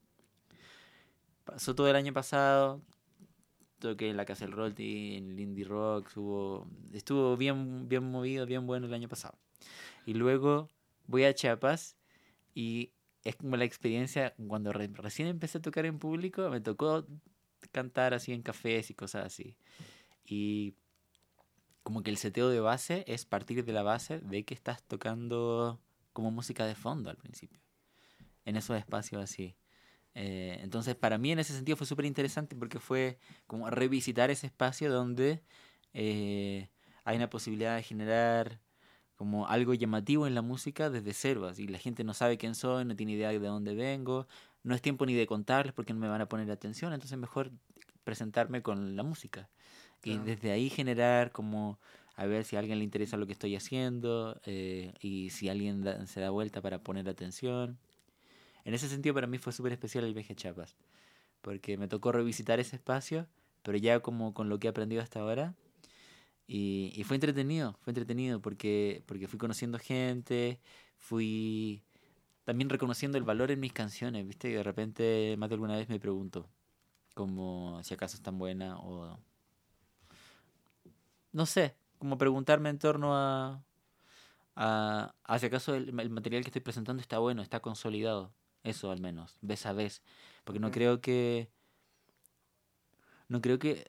Pasó 1.46 1.74
todo 1.74 1.88
el 1.90 1.96
año 1.96 2.12
pasado, 2.12 2.82
toqué 3.82 4.10
en 4.10 4.16
la 4.16 4.24
Casa 4.24 4.46
del 4.46 4.54
Rolti, 4.54 5.18
en 5.18 5.32
el 5.32 5.40
Indie 5.42 5.66
Rock, 5.66 6.08
estuvo, 6.08 6.68
estuvo 6.94 7.36
bien, 7.36 7.90
bien 7.90 8.10
movido, 8.10 8.46
bien 8.46 8.66
bueno 8.66 8.88
el 8.88 8.94
año 8.94 9.10
pasado. 9.10 9.38
Y 10.06 10.14
luego 10.14 10.70
voy 11.08 11.26
a 11.26 11.34
Chiapas 11.36 11.98
y 12.56 12.92
es 13.26 13.36
como 13.36 13.58
la 13.58 13.66
experiencia, 13.66 14.34
cuando 14.48 14.72
re- 14.72 14.90
recién 14.94 15.28
empecé 15.28 15.58
a 15.58 15.62
tocar 15.62 15.86
en 15.86 16.00
público, 16.00 16.50
me 16.50 16.62
tocó 16.62 17.06
cantar 17.72 18.14
así 18.14 18.32
en 18.32 18.42
cafés 18.42 18.90
y 18.90 18.94
cosas 18.94 19.26
así. 19.26 19.58
Y 20.26 20.76
como 21.84 22.04
que 22.04 22.12
el 22.12 22.18
seteo 22.18 22.50
de 22.50 22.62
base 22.62 23.04
es 23.08 23.26
partir 23.26 23.66
de 23.66 23.74
la 23.74 23.84
base 23.84 24.20
de 24.20 24.46
que 24.46 24.54
estás 24.54 24.82
tocando 24.84 25.80
como 26.14 26.32
música 26.32 26.66
de 26.66 26.76
fondo 26.76 27.10
al 27.10 27.18
principio, 27.18 27.60
en 28.46 28.56
esos 28.56 28.78
espacios 28.78 29.22
así. 29.22 29.56
Eh, 30.14 30.60
entonces, 30.62 30.96
para 30.96 31.18
mí 31.18 31.32
en 31.32 31.40
ese 31.40 31.54
sentido 31.54 31.78
fue 31.78 31.88
súper 31.88 32.06
interesante 32.06 32.56
porque 32.56 32.80
fue 32.80 33.18
como 33.48 33.70
revisitar 33.70 34.30
ese 34.30 34.48
espacio 34.48 34.92
donde 34.92 35.42
eh, 35.94 36.70
hay 37.04 37.18
una 37.18 37.30
posibilidad 37.30 37.76
de 37.76 37.84
generar 37.84 38.60
como 39.16 39.48
algo 39.48 39.74
llamativo 39.74 40.26
en 40.26 40.36
la 40.36 40.42
música 40.42 40.90
desde 40.90 41.14
cero. 41.14 41.48
Así 41.48 41.68
la 41.68 41.78
gente 41.78 42.04
no 42.04 42.14
sabe 42.14 42.38
quién 42.38 42.56
soy, 42.56 42.86
no 42.86 42.96
tiene 42.96 43.14
idea 43.14 43.30
de 43.30 43.40
dónde 43.40 43.76
vengo, 43.76 44.28
no 44.64 44.76
es 44.76 44.82
tiempo 44.82 45.06
ni 45.06 45.14
de 45.14 45.28
contarles 45.28 45.74
porque 45.74 45.94
no 45.94 46.00
me 46.00 46.08
van 46.08 46.22
a 46.22 46.28
poner 46.28 46.50
atención, 46.52 46.94
entonces 46.94 47.18
mejor 47.18 47.52
presentarme 48.04 48.62
con 48.62 48.96
la 48.96 49.04
música. 49.04 49.50
Y 50.04 50.18
desde 50.18 50.52
ahí 50.52 50.72
generar 50.72 51.32
como 51.32 51.80
a 52.16 52.26
ver 52.26 52.44
si 52.44 52.56
a 52.56 52.60
alguien 52.60 52.80
le 52.80 52.84
interesa 52.84 53.18
lo 53.18 53.28
que 53.28 53.34
estoy 53.34 53.56
haciendo 53.56 54.42
eh, 54.46 54.94
y 55.00 55.30
si 55.30 55.50
alguien 55.50 55.84
se 56.08 56.20
da 56.20 56.32
vuelta 56.32 56.62
para 56.62 56.80
poner 56.84 57.08
atención. 57.08 57.78
En 58.66 58.74
ese 58.74 58.88
sentido 58.88 59.16
para 59.16 59.28
mí 59.28 59.38
fue 59.38 59.54
súper 59.54 59.74
especial 59.74 60.04
el 60.04 60.14
viaje 60.14 60.34
a 60.34 60.36
Chiapas, 60.36 60.76
porque 61.42 61.78
me 61.78 61.88
tocó 61.88 62.12
revisitar 62.12 62.60
ese 62.60 62.76
espacio, 62.76 63.28
pero 63.64 63.78
ya 63.78 64.00
como 64.02 64.34
con 64.34 64.50
lo 64.50 64.60
que 64.60 64.68
he 64.68 64.70
aprendido 64.70 65.02
hasta 65.02 65.20
ahora. 65.20 65.56
Y, 66.48 67.04
fue 67.06 67.16
entretenido, 67.16 67.78
fue 67.82 67.92
entretenido 67.92 68.42
porque, 68.42 69.04
porque 69.06 69.28
fui 69.28 69.40
conociendo 69.40 69.80
gente, 69.80 70.60
fui 70.98 71.82
también 72.44 72.70
reconociendo 72.70 73.18
el 73.18 73.24
valor 73.24 73.52
en 73.52 73.60
mis 73.62 73.72
canciones, 73.72 74.28
¿viste? 74.28 74.50
Y 74.50 74.54
de 74.54 74.64
repente 74.64 75.36
más 75.38 75.50
de 75.50 75.56
alguna 75.56 75.78
vez 75.78 75.88
me 75.88 76.00
pregunto 76.00 76.50
como 77.14 77.82
si 77.84 77.94
acaso 77.94 78.18
están 78.18 78.38
buenas 78.38 78.78
o... 78.82 79.18
No 81.32 81.46
sé, 81.46 81.76
como 81.98 82.18
preguntarme 82.18 82.70
en 82.70 82.80
torno 82.80 83.16
a, 83.16 83.64
a, 84.56 85.40
si 85.40 85.46
acaso 85.46 85.76
el, 85.76 85.94
material 85.94 86.44
que 86.44 86.50
estoy 86.50 86.62
presentando 86.62 87.02
está 87.02 87.20
bueno, 87.20 87.42
está 87.42 87.62
consolidado. 87.62 88.34
Eso 88.64 88.92
al 88.92 89.00
menos, 89.00 89.38
vez 89.42 89.66
a 89.66 89.74
vez. 89.74 90.02
Porque 90.44 90.60
no 90.60 90.72
creo 90.72 91.02
que... 91.02 91.50
No 93.28 93.42
creo 93.42 93.60
que, 93.60 93.88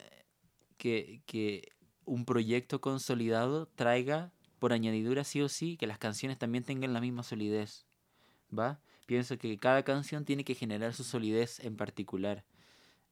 que, 0.76 1.22
que 1.26 1.72
un 2.04 2.24
proyecto 2.24 2.80
consolidado 2.80 3.66
traiga 3.66 4.32
por 4.61 4.72
añadidura 4.72 5.24
sí 5.24 5.42
o 5.42 5.48
sí 5.48 5.76
que 5.76 5.88
las 5.88 5.98
canciones 5.98 6.38
también 6.38 6.62
tengan 6.62 6.92
la 6.92 7.00
misma 7.00 7.22
solidez. 7.24 7.87
¿Va? 8.56 8.80
Pienso 9.06 9.37
que 9.38 9.58
cada 9.58 9.82
canción 9.82 10.24
tiene 10.24 10.44
que 10.44 10.54
generar 10.54 10.94
su 10.94 11.02
solidez 11.02 11.58
en 11.61 11.76
particular. 11.76 12.44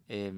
Eh, 0.08 0.32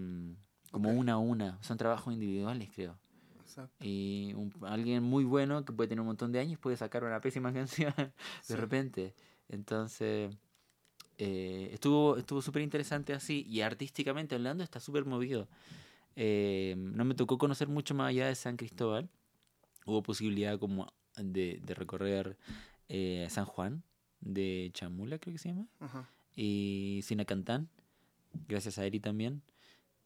como 0.72 0.88
okay. 0.88 0.98
una 0.98 1.12
a 1.12 1.18
una. 1.18 1.62
Son 1.62 1.76
trabajos 1.76 2.12
individuales, 2.12 2.70
creo. 2.74 2.98
Exacto. 3.40 3.84
Y 3.84 4.32
un, 4.34 4.52
alguien 4.62 5.02
muy 5.02 5.24
bueno 5.24 5.64
que 5.64 5.72
puede 5.72 5.88
tener 5.88 6.00
un 6.00 6.06
montón 6.06 6.32
de 6.32 6.40
años 6.40 6.58
puede 6.58 6.76
sacar 6.76 7.04
una 7.04 7.20
pésima 7.20 7.52
canción 7.52 7.94
de 7.96 8.12
sí. 8.42 8.56
repente. 8.56 9.14
Entonces, 9.48 10.34
eh, 11.24 11.70
estuvo 11.72 12.16
estuvo 12.16 12.42
súper 12.42 12.62
interesante 12.62 13.12
así. 13.12 13.46
Y 13.48 13.60
artísticamente 13.60 14.34
hablando, 14.34 14.64
está 14.64 14.80
súper 14.80 15.04
movido. 15.04 15.46
Eh, 16.16 16.74
no 16.76 17.04
me 17.04 17.14
tocó 17.14 17.38
conocer 17.38 17.68
mucho 17.68 17.94
más 17.94 18.08
allá 18.08 18.26
de 18.26 18.34
San 18.34 18.56
Cristóbal. 18.56 19.08
Hubo 19.86 20.02
posibilidad 20.02 20.58
como 20.58 20.92
de, 21.16 21.60
de 21.64 21.74
recorrer 21.74 22.36
eh, 22.88 23.28
San 23.30 23.44
Juan 23.44 23.84
de 24.20 24.70
Chamula, 24.74 25.20
creo 25.20 25.34
que 25.34 25.38
se 25.38 25.50
llama. 25.50 25.68
Ajá. 25.78 26.10
Y 26.34 27.00
Sinacantán, 27.04 27.68
gracias 28.48 28.78
a 28.78 28.84
Eri 28.84 28.98
también. 28.98 29.42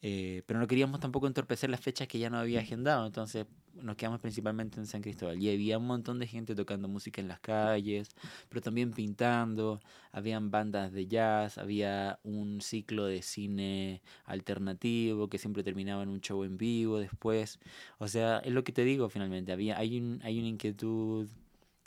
Pero 0.01 0.61
no 0.61 0.67
queríamos 0.69 1.01
tampoco 1.01 1.27
entorpecer 1.27 1.69
las 1.69 1.81
fechas 1.81 2.07
que 2.07 2.19
ya 2.19 2.31
no 2.31 2.39
había 2.39 2.61
agendado, 2.61 3.07
entonces 3.07 3.47
nos 3.83 3.97
quedamos 3.97 4.21
principalmente 4.21 4.79
en 4.81 4.87
San 4.87 5.03
Cristóbal. 5.03 5.43
Y 5.43 5.51
había 5.51 5.79
un 5.79 5.87
montón 5.87 6.19
de 6.19 6.27
gente 6.27 6.55
tocando 6.55 6.89
música 6.89 7.21
en 7.21 7.29
las 7.29 7.41
calles, 7.41 8.09
pero 8.49 8.61
también 8.61 8.93
pintando, 8.93 9.81
habían 10.13 10.51
bandas 10.51 10.93
de 10.93 11.07
jazz, 11.07 11.59
había 11.59 12.19
un 12.23 12.61
ciclo 12.61 13.07
de 13.07 13.23
cine 13.23 14.03
alternativo 14.25 15.29
que 15.29 15.39
siempre 15.39 15.63
terminaba 15.63 16.03
en 16.03 16.09
un 16.09 16.21
show 16.21 16.45
en 16.45 16.57
vivo 16.57 16.99
después. 16.99 17.59
O 17.99 18.09
sea, 18.09 18.39
es 18.39 18.53
lo 18.53 18.65
que 18.65 18.73
te 18.73 18.85
digo 18.85 19.09
finalmente, 19.09 19.53
había, 19.53 19.79
hay, 19.79 19.99
un, 19.99 20.21
hay 20.23 20.39
una 20.39 20.49
inquietud 20.49 21.29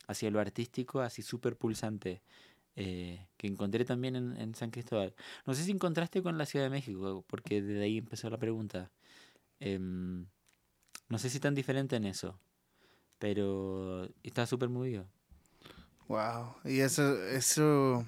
hacia 0.08 0.32
lo 0.32 0.40
artístico 0.40 1.02
así 1.02 1.22
súper 1.22 1.56
pulsante. 1.58 2.22
Eh, 2.76 3.28
que 3.36 3.48
encontré 3.48 3.84
también 3.84 4.16
en, 4.16 4.56
San 4.56 4.72
Cristóbal. 4.72 5.14
No 5.46 5.54
sé 5.54 5.64
si 5.66 5.72
encontraste 5.72 6.24
con 6.24 6.38
la 6.38 6.46
Ciudad 6.46 6.66
de 6.66 6.70
México, 6.70 7.26
porque 7.28 7.62
desde 7.62 7.84
ahí 7.84 7.98
empezó 7.98 8.30
la 8.30 8.38
pregunta. 8.38 8.90
Eh, 9.60 9.78
no 11.10 11.20
sé 11.20 11.30
si 11.30 11.40
tan 11.40 11.56
diferente 11.56 11.96
en 11.96 12.06
eso, 12.06 12.40
pero 13.18 14.08
está 14.24 14.46
súper 14.46 14.70
movido. 14.70 15.06
Wow, 16.08 16.56
y 16.64 16.80
eso, 16.80 17.24
eso 17.28 18.06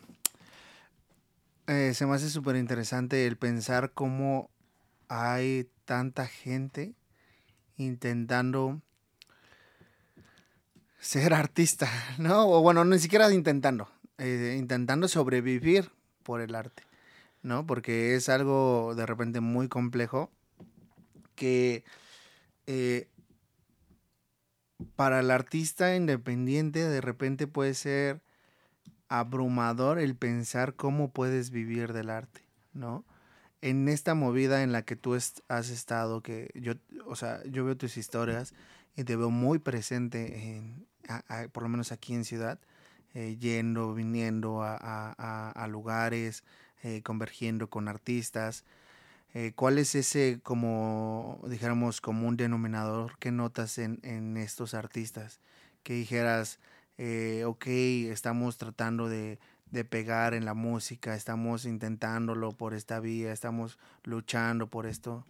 eh, 1.67 1.93
se 1.93 2.05
me 2.05 2.15
hace 2.15 2.29
súper 2.29 2.55
interesante 2.55 3.27
el 3.27 3.37
pensar 3.37 3.91
cómo 3.93 4.49
hay 5.07 5.69
tanta 5.85 6.25
gente 6.25 6.95
intentando 7.77 8.81
ser 10.99 11.33
artista, 11.33 11.89
¿no? 12.17 12.47
O 12.47 12.61
bueno, 12.61 12.85
ni 12.85 12.99
siquiera 12.99 13.31
intentando, 13.33 13.89
eh, 14.17 14.55
intentando 14.57 15.07
sobrevivir 15.07 15.91
por 16.23 16.41
el 16.41 16.55
arte, 16.55 16.83
¿no? 17.41 17.65
Porque 17.65 18.15
es 18.15 18.29
algo 18.29 18.93
de 18.95 19.05
repente 19.05 19.41
muy 19.41 19.67
complejo 19.67 20.31
que 21.35 21.83
eh, 22.67 23.07
para 24.95 25.19
el 25.19 25.31
artista 25.31 25.95
independiente 25.95 26.87
de 26.87 27.01
repente 27.01 27.47
puede 27.47 27.73
ser 27.73 28.21
abrumador 29.07 29.99
el 29.99 30.15
pensar 30.15 30.75
cómo 30.75 31.11
puedes 31.11 31.51
vivir 31.51 31.93
del 31.93 32.09
arte, 32.09 32.41
¿no? 32.73 33.05
En 33.61 33.89
esta 33.89 34.15
movida 34.15 34.63
en 34.63 34.71
la 34.71 34.83
que 34.83 34.95
tú 34.95 35.13
has 35.13 35.69
estado, 35.69 36.21
que 36.21 36.49
yo, 36.55 36.73
o 37.05 37.15
sea, 37.15 37.43
yo 37.45 37.63
veo 37.63 37.77
tus 37.77 37.97
historias 37.97 38.53
y 38.95 39.03
te 39.03 39.15
veo 39.15 39.29
muy 39.29 39.59
presente 39.59 40.55
en, 40.55 40.87
por 41.51 41.63
lo 41.63 41.69
menos 41.69 41.91
aquí 41.91 42.13
en 42.13 42.25
Ciudad, 42.25 42.59
eh, 43.13 43.37
yendo, 43.37 43.93
viniendo 43.93 44.63
a, 44.63 45.51
a 45.51 45.67
lugares, 45.67 46.43
eh, 46.83 47.03
convergiendo 47.03 47.69
con 47.69 47.87
artistas. 47.87 48.65
Eh, 49.33 49.53
¿Cuál 49.55 49.77
es 49.77 49.95
ese, 49.95 50.41
como 50.43 51.39
dijéramos, 51.47 52.01
común 52.01 52.35
denominador 52.35 53.17
que 53.17 53.31
notas 53.31 53.77
en, 53.77 53.99
en 54.03 54.35
estos 54.35 54.73
artistas? 54.73 55.39
Que 55.83 55.93
dijeras, 55.93 56.59
eh, 56.97 57.45
ok, 57.45 57.67
estamos 58.11 58.57
tratando 58.57 59.07
de, 59.07 59.39
de, 59.71 59.85
pegar 59.85 60.33
en 60.33 60.43
la 60.43 60.53
música, 60.53 61.15
estamos 61.15 61.65
intentándolo 61.65 62.51
por 62.51 62.73
esta 62.73 62.99
vía, 62.99 63.31
estamos 63.31 63.79
luchando 64.03 64.67
por 64.67 64.85
esto. 64.85 65.25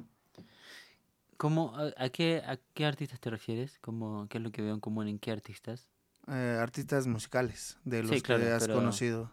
¿Cómo, 1.37 1.75
a, 1.77 1.91
a, 1.95 2.09
qué, 2.09 2.41
¿A 2.45 2.57
qué 2.73 2.85
artistas 2.85 3.19
te 3.19 3.29
refieres? 3.29 3.77
¿Cómo, 3.81 4.27
¿Qué 4.29 4.39
es 4.39 4.43
lo 4.43 4.51
que 4.51 4.63
veo 4.63 4.73
en 4.73 4.79
común 4.79 5.07
en 5.07 5.19
qué 5.19 5.31
artistas? 5.31 5.87
Eh, 6.27 6.57
artistas 6.59 7.05
musicales, 7.05 7.77
de 7.83 8.01
los 8.01 8.11
sí, 8.11 8.21
claro, 8.21 8.43
que 8.43 8.49
has 8.49 8.67
conocido. 8.67 9.31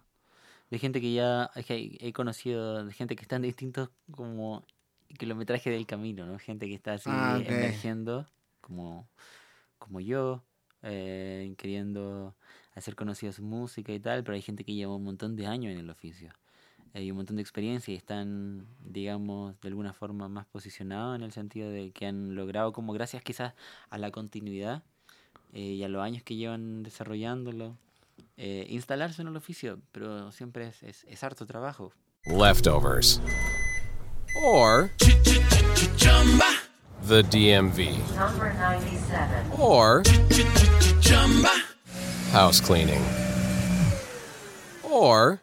De 0.71 0.79
gente 0.79 1.01
que 1.01 1.13
ya 1.13 1.51
que 1.67 1.97
he 2.01 2.13
conocido, 2.13 2.85
de 2.85 2.93
gente 2.93 3.17
que 3.17 3.23
está 3.23 3.37
en 3.37 3.43
distintos 3.43 3.91
como 4.11 4.65
kilometraje 5.19 5.71
del 5.71 5.87
camino, 5.87 6.27
¿no? 6.27 6.39
Gente 6.39 6.67
que 6.67 6.75
está 6.75 6.95
así 6.95 7.09
ah, 7.11 7.39
okay. 7.41 7.55
emergiendo, 7.55 8.27
como, 8.61 9.09
como 9.79 10.01
yo, 10.01 10.45
eh, 10.83 11.55
queriendo 11.57 12.37
hacer 12.75 12.95
conocida 12.95 13.33
su 13.33 13.43
música 13.43 13.93
y 13.93 14.01
tal, 14.01 14.23
pero 14.25 14.35
hay 14.35 14.43
gente 14.43 14.65
que 14.65 14.75
lleva 14.75 14.95
un 14.95 15.05
montón 15.05 15.37
de 15.37 15.47
años 15.47 15.73
en 15.73 15.79
el 15.79 15.91
oficio 15.91 16.33
hay 16.95 17.11
un 17.11 17.17
montón 17.17 17.37
de 17.37 17.43
experiencia 17.43 17.93
y 17.93 17.97
están, 17.97 18.67
digamos, 18.81 19.59
de 19.61 19.69
alguna 19.69 19.93
forma 19.93 20.29
más 20.29 20.47
posicionados 20.47 21.17
en 21.17 21.23
el 21.23 21.33
sentido 21.33 21.71
de 21.71 21.91
que 21.93 22.07
han 22.07 22.35
logrado, 22.35 22.73
como 22.73 22.93
gracias 22.93 23.23
quizás 23.23 23.55
a 23.91 23.99
la 23.99 24.11
continuidad 24.11 24.83
eh, 25.53 25.61
y 25.61 25.83
a 25.85 25.89
los 25.89 26.03
años 26.03 26.23
que 26.23 26.37
llevan 26.37 26.83
desarrollándolo, 26.83 27.77
eh, 28.37 28.67
instalarse 28.69 29.23
en 29.23 29.29
el 29.29 29.37
oficio, 29.37 29.81
pero 29.93 30.31
siempre 30.33 30.69
es, 30.69 30.83
es, 30.83 31.05
es 31.09 31.23
harto 31.23 31.47
trabajo. 31.47 31.93
Leftovers. 32.27 33.21
Or. 34.45 34.91
The 37.03 37.23
DMV. 37.23 38.17
Number 38.17 38.53
97. 38.55 39.53
Or. 39.59 40.03
House 42.33 42.61
cleaning. 42.61 43.03
Or. 44.83 45.41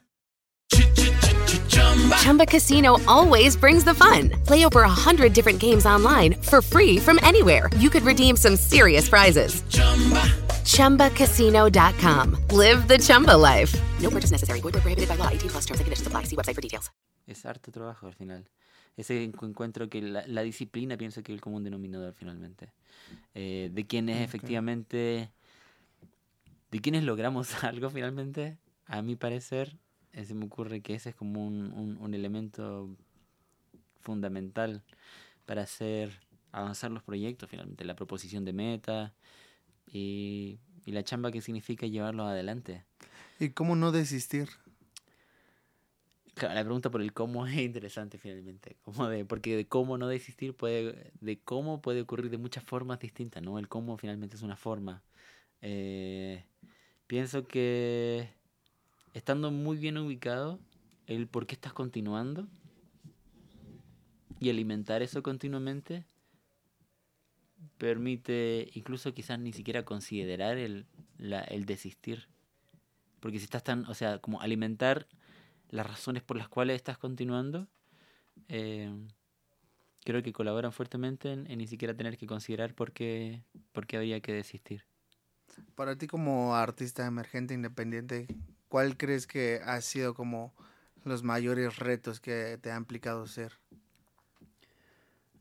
Chumba 2.22 2.46
Casino 2.46 2.98
always 3.08 3.56
brings 3.56 3.84
the 3.84 3.94
fun. 3.94 4.30
Play 4.46 4.66
over 4.66 4.82
a 4.82 4.90
hundred 4.90 5.34
different 5.34 5.60
games 5.60 5.86
online 5.86 6.34
for 6.42 6.62
free 6.62 6.98
from 6.98 7.20
anywhere. 7.24 7.70
You 7.78 7.90
could 7.90 8.04
redeem 8.04 8.36
some 8.36 8.56
serious 8.56 9.08
prizes. 9.08 9.64
Chumba. 9.70 10.45
ChumbaCasino.com. 10.76 12.36
Live 12.52 12.86
the 12.88 13.00
Chumba 13.00 13.38
life. 13.38 13.74
No 14.02 14.10
purchase 14.10 14.32
necessary. 14.32 14.60
Void 14.60 14.74
prohibited 14.74 15.08
by 15.08 15.16
law. 15.16 15.30
18 15.30 15.50
plus 15.50 15.66
terms 15.66 15.80
and 15.80 15.86
conditions 15.86 16.08
apply. 16.08 16.24
See 16.26 16.36
website 16.36 16.54
for 16.54 16.62
details. 16.62 16.92
Es 17.26 17.46
harto 17.46 17.72
trabajo 17.72 18.08
al 18.08 18.14
final. 18.14 18.50
Ese 18.98 19.24
encuentro 19.24 19.90
que 19.90 20.02
la, 20.02 20.28
la 20.28 20.42
disciplina 20.42 20.98
pienso 20.98 21.24
que 21.24 21.32
es 21.32 21.38
el 21.38 21.42
común 21.42 21.64
denominador 21.64 22.14
finalmente. 22.14 22.74
Eh, 23.34 23.70
de 23.72 23.88
quienes 23.88 24.16
okay. 24.16 24.26
efectivamente... 24.26 25.32
De 26.72 26.82
quienes 26.82 27.04
logramos 27.04 27.54
algo 27.64 27.90
finalmente, 27.90 28.58
a 28.86 29.02
mi 29.02 29.16
parecer, 29.16 29.78
se 30.12 30.34
me 30.34 30.46
ocurre 30.46 30.82
que 30.82 30.96
ese 30.96 31.12
es 31.12 31.16
como 31.16 31.48
un, 31.48 31.72
un, 31.72 31.98
un, 32.02 32.14
elemento 32.14 32.90
fundamental 34.02 34.84
para 35.46 35.62
hacer 35.62 36.20
avanzar 36.52 36.92
los 36.92 37.02
proyectos 37.02 37.50
finalmente, 37.50 37.86
la 37.86 37.96
proposición 37.96 38.44
de 38.44 38.52
meta 38.52 39.14
y, 39.88 40.60
y 40.86 40.92
la 40.92 41.04
chamba 41.04 41.32
que 41.32 41.42
significa 41.42 41.88
llevarlos 41.88 42.28
adelante. 42.28 42.84
¿Y 43.40 43.50
cómo 43.50 43.76
no 43.76 43.92
desistir? 43.92 44.48
La 46.42 46.64
pregunta 46.64 46.92
por 46.92 47.02
el 47.02 47.14
cómo 47.14 47.48
es 47.48 47.56
interesante 47.56 48.18
finalmente, 48.18 48.76
como 48.84 49.08
de, 49.08 49.24
porque 49.24 49.56
de 49.56 49.68
cómo 49.68 49.98
no 49.98 50.08
desistir 50.08 50.54
puede, 50.54 51.12
de 51.22 51.40
cómo 51.40 51.82
puede 51.82 52.02
ocurrir 52.02 52.30
de 52.30 52.38
muchas 52.38 52.64
formas 52.64 53.00
distintas, 53.00 53.42
¿no? 53.42 53.58
El 53.58 53.70
cómo 53.70 53.98
finalmente 53.98 54.36
es 54.36 54.42
una 54.42 54.58
forma. 54.58 55.02
Eh, 55.62 56.44
pienso 57.08 57.48
que 57.48 58.30
estando 59.14 59.50
muy 59.50 59.78
bien 59.78 59.98
ubicado, 59.98 60.60
el 61.08 61.28
por 61.28 61.48
qué 61.48 61.56
estás 61.56 61.72
continuando 61.72 62.48
y 64.40 64.50
alimentar 64.50 65.02
eso 65.02 65.24
continuamente 65.24 66.06
permite 67.78 68.70
incluso 68.74 69.14
quizás 69.14 69.40
ni 69.40 69.54
siquiera 69.54 69.84
considerar 69.84 70.58
el, 70.58 70.86
la, 71.18 71.42
el 71.42 71.66
desistir. 71.66 72.28
Porque 73.20 73.40
si 73.40 73.46
estás 73.46 73.64
tan, 73.64 73.86
o 73.86 73.94
sea, 73.94 74.20
como 74.20 74.42
alimentar 74.42 75.08
las 75.70 75.88
razones 75.88 76.24
por 76.24 76.38
las 76.38 76.48
cuales 76.48 76.76
estás 76.76 76.98
continuando, 76.98 77.68
eh, 78.48 78.94
creo 80.04 80.22
que 80.22 80.34
colaboran 80.34 80.72
fuertemente 80.72 81.32
en, 81.32 81.50
en, 81.50 81.58
ni 81.58 81.68
siquiera 81.68 81.96
tener 81.96 82.18
que 82.18 82.28
considerar 82.28 82.76
por 82.76 82.92
qué, 82.92 83.44
por 83.72 83.88
qué 83.88 83.98
habría 83.98 84.22
que 84.22 84.34
desistir. 84.34 84.86
Para 85.76 85.98
ti 85.98 86.08
como 86.08 86.56
artista 86.56 87.06
emergente 87.06 87.54
independiente, 87.54 88.28
¿cuál 88.68 88.98
crees 88.98 89.26
que 89.28 89.62
ha 89.64 89.80
sido 89.82 90.14
como 90.14 90.54
los 91.04 91.24
mayores 91.24 91.78
retos 91.78 92.20
que 92.20 92.58
te 92.62 92.72
ha 92.72 92.78
implicado 92.78 93.26
ser? 93.28 93.54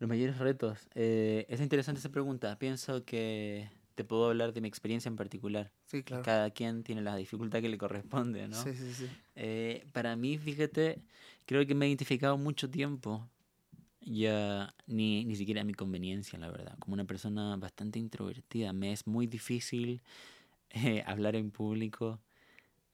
Los 0.04 0.10
mayores 0.10 0.36
retos. 0.36 0.86
Eh, 0.94 1.46
es 1.48 1.62
interesante 1.62 1.98
esa 1.98 2.10
pregunta. 2.10 2.58
Pienso 2.58 3.06
que 3.06 3.70
te 3.94 4.04
puedo 4.04 4.26
hablar 4.26 4.52
de 4.52 4.60
mi 4.60 4.68
experiencia 4.68 5.08
en 5.08 5.16
particular. 5.16 5.72
Sí, 5.86 6.02
claro. 6.02 6.22
Cada 6.22 6.50
quien 6.50 6.82
tiene 6.82 7.00
la 7.00 7.16
dificultad 7.16 7.62
que 7.62 7.70
le 7.70 7.78
corresponde, 7.78 8.46
¿no? 8.46 8.62
Sí, 8.62 8.74
sí, 8.74 8.92
sí. 8.92 9.08
Eh, 9.34 9.86
para 9.94 10.14
mí, 10.14 10.36
fíjate, 10.36 11.00
creo 11.46 11.66
que 11.66 11.74
me 11.74 11.86
he 11.86 11.88
identificado 11.88 12.36
mucho 12.36 12.68
tiempo, 12.68 13.26
ya 14.02 14.74
ni, 14.86 15.24
ni 15.24 15.36
siquiera 15.36 15.62
a 15.62 15.64
mi 15.64 15.72
conveniencia, 15.72 16.38
la 16.38 16.50
verdad, 16.50 16.76
como 16.80 16.92
una 16.92 17.06
persona 17.06 17.56
bastante 17.56 17.98
introvertida. 17.98 18.74
Me 18.74 18.92
es 18.92 19.06
muy 19.06 19.26
difícil 19.26 20.02
eh, 20.68 21.02
hablar 21.06 21.34
en 21.34 21.50
público. 21.50 22.20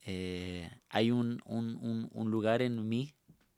Eh, 0.05 0.71
hay 0.87 1.11
un, 1.11 1.41
un, 1.43 1.75
un, 1.75 2.09
un, 2.13 2.31
lugar 2.31 2.61
en 2.61 2.87
mí 2.87 3.13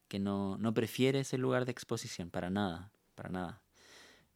que 0.07 0.17
no, 0.17 0.57
no 0.57 0.73
prefiere 0.73 1.19
ese 1.19 1.37
lugar 1.37 1.65
de 1.65 1.71
exposición, 1.71 2.31
para 2.31 2.49
nada, 2.49 2.91
para 3.15 3.29
nada. 3.29 3.63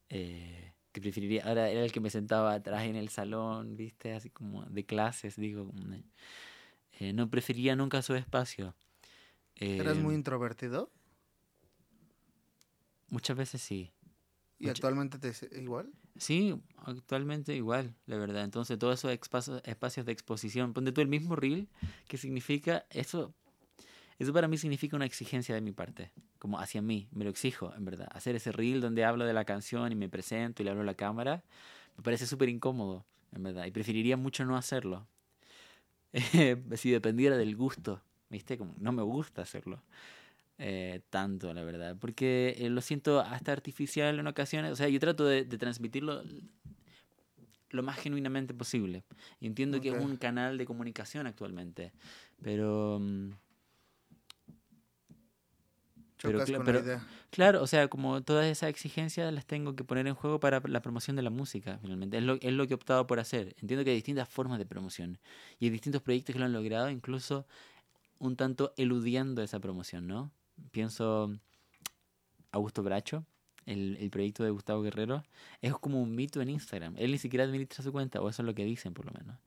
Eh, 0.09 0.73
que 0.91 1.01
preferiría, 1.01 1.43
ahora 1.45 1.69
era 1.69 1.83
el 1.83 1.91
que 1.91 1.99
me 1.99 2.09
sentaba 2.09 2.53
atrás 2.53 2.83
en 2.83 2.95
el 2.95 3.09
salón, 3.09 3.75
viste, 3.75 4.13
así 4.13 4.29
como 4.29 4.63
de 4.65 4.85
clases, 4.85 5.35
digo, 5.35 5.71
eh, 6.93 7.13
no 7.13 7.29
prefería 7.29 7.75
nunca 7.75 8.01
su 8.01 8.15
espacio. 8.15 8.75
Eh, 9.55 9.77
¿Eras 9.79 9.97
muy 9.97 10.15
introvertido? 10.15 10.91
Muchas 13.09 13.37
veces 13.37 13.61
sí. 13.61 13.93
¿Y 14.59 14.69
actualmente 14.69 15.19
te 15.19 15.31
igual? 15.61 15.91
Sí, 16.17 16.59
actualmente 16.77 17.55
igual, 17.55 17.95
la 18.07 18.17
verdad. 18.17 18.43
Entonces, 18.43 18.79
todos 18.79 18.99
esos 18.99 19.11
espacios, 19.11 19.61
espacios 19.65 20.05
de 20.05 20.11
exposición, 20.11 20.73
ponte 20.73 20.91
tú 20.91 21.01
el 21.01 21.07
mismo 21.07 21.35
reel, 21.35 21.69
que 22.07 22.17
significa 22.17 22.87
eso. 22.89 23.35
Eso 24.17 24.33
para 24.33 24.47
mí 24.47 24.57
significa 24.57 24.95
una 24.95 25.05
exigencia 25.05 25.53
de 25.53 25.61
mi 25.61 25.73
parte, 25.73 26.11
como 26.39 26.59
hacia 26.59 26.81
mí, 26.81 27.07
me 27.11 27.23
lo 27.23 27.29
exijo, 27.29 27.73
en 27.75 27.85
verdad. 27.85 28.07
Hacer 28.11 28.35
ese 28.35 28.51
reel 28.51 28.81
donde 28.81 29.05
hablo 29.05 29.25
de 29.25 29.33
la 29.33 29.45
canción 29.45 29.91
y 29.91 29.95
me 29.95 30.09
presento 30.09 30.61
y 30.61 30.65
le 30.65 30.71
hablo 30.71 30.83
a 30.83 30.85
la 30.85 30.95
cámara, 30.95 31.43
me 31.97 32.03
parece 32.03 32.25
súper 32.27 32.49
incómodo, 32.49 33.05
en 33.33 33.43
verdad. 33.43 33.65
Y 33.65 33.71
preferiría 33.71 34.17
mucho 34.17 34.45
no 34.45 34.55
hacerlo. 34.57 35.07
si 36.75 36.91
dependiera 36.91 37.37
del 37.37 37.55
gusto, 37.55 38.01
¿viste? 38.29 38.57
Como 38.57 38.73
no 38.79 38.91
me 38.91 39.03
gusta 39.03 39.41
hacerlo. 39.41 39.81
Eh, 40.59 41.01
tanto, 41.09 41.53
la 41.53 41.63
verdad. 41.63 41.95
Porque 41.99 42.55
eh, 42.57 42.69
lo 42.69 42.81
siento 42.81 43.19
hasta 43.19 43.51
artificial 43.51 44.19
en 44.19 44.27
ocasiones. 44.27 44.71
O 44.71 44.75
sea, 44.75 44.87
yo 44.89 44.99
trato 44.99 45.25
de, 45.25 45.43
de 45.43 45.57
transmitirlo 45.57 46.23
lo 47.69 47.83
más 47.83 47.97
genuinamente 47.97 48.53
posible. 48.53 49.03
Y 49.39 49.47
entiendo 49.47 49.77
okay. 49.77 49.91
que 49.91 49.97
es 49.97 50.03
un 50.03 50.17
canal 50.17 50.57
de 50.57 50.65
comunicación 50.65 51.27
actualmente. 51.27 51.91
Pero... 52.41 52.97
Um, 52.97 53.33
pero, 56.21 56.39
con 56.43 56.63
pero 56.63 56.79
la 56.79 56.85
idea. 56.85 57.07
claro, 57.29 57.61
o 57.61 57.67
sea, 57.67 57.87
como 57.87 58.21
todas 58.21 58.45
esas 58.45 58.69
exigencias 58.69 59.31
las 59.33 59.45
tengo 59.45 59.75
que 59.75 59.83
poner 59.83 60.07
en 60.07 60.15
juego 60.15 60.39
para 60.39 60.61
la 60.65 60.81
promoción 60.81 61.15
de 61.15 61.21
la 61.21 61.29
música, 61.29 61.77
finalmente. 61.81 62.17
Es 62.17 62.23
lo, 62.23 62.35
es 62.41 62.53
lo 62.53 62.67
que 62.67 62.73
he 62.73 62.75
optado 62.75 63.07
por 63.07 63.19
hacer. 63.19 63.55
Entiendo 63.61 63.83
que 63.83 63.91
hay 63.91 63.95
distintas 63.97 64.27
formas 64.27 64.57
de 64.59 64.65
promoción 64.65 65.19
y 65.59 65.65
hay 65.65 65.71
distintos 65.71 66.01
proyectos 66.01 66.33
que 66.33 66.39
lo 66.39 66.45
han 66.45 66.53
logrado, 66.53 66.89
incluso 66.89 67.45
un 68.19 68.35
tanto 68.35 68.73
eludiendo 68.77 69.43
esa 69.43 69.59
promoción, 69.59 70.07
¿no? 70.07 70.31
Pienso 70.71 71.37
Augusto 72.51 72.81
Bracho, 72.83 73.25
el, 73.65 73.97
el 73.99 74.09
proyecto 74.09 74.43
de 74.43 74.49
Gustavo 74.49 74.81
Guerrero, 74.81 75.23
es 75.61 75.73
como 75.73 76.01
un 76.01 76.15
mito 76.15 76.41
en 76.41 76.49
Instagram. 76.49 76.95
Él 76.97 77.11
ni 77.11 77.19
siquiera 77.19 77.43
administra 77.43 77.83
su 77.83 77.91
cuenta, 77.91 78.21
o 78.21 78.29
eso 78.29 78.41
es 78.41 78.45
lo 78.45 78.55
que 78.55 78.65
dicen 78.65 78.93
por 78.93 79.05
lo 79.05 79.11
menos. 79.11 79.37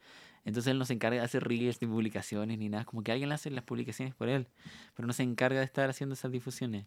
Entonces 0.45 0.71
él 0.71 0.79
no 0.79 0.85
se 0.85 0.95
encarga 0.95 1.19
de 1.19 1.25
hacer 1.25 1.45
reels 1.45 1.81
ni 1.83 1.89
publicaciones 1.89 2.59
ni 2.59 2.69
nada. 2.69 2.85
Como 2.85 3.03
que 3.03 3.13
alguien 3.13 3.31
hace 3.33 3.51
las 3.51 3.65
publicaciones 3.65 4.15
por 4.15 4.29
él. 4.29 4.49
Pero 4.95 5.07
no 5.07 5.13
se 5.13 5.23
encarga 5.23 5.59
de 5.59 5.65
estar 5.65 5.91
haciendo 5.91 6.15
esas 6.15 6.33
difusiones. 6.33 6.87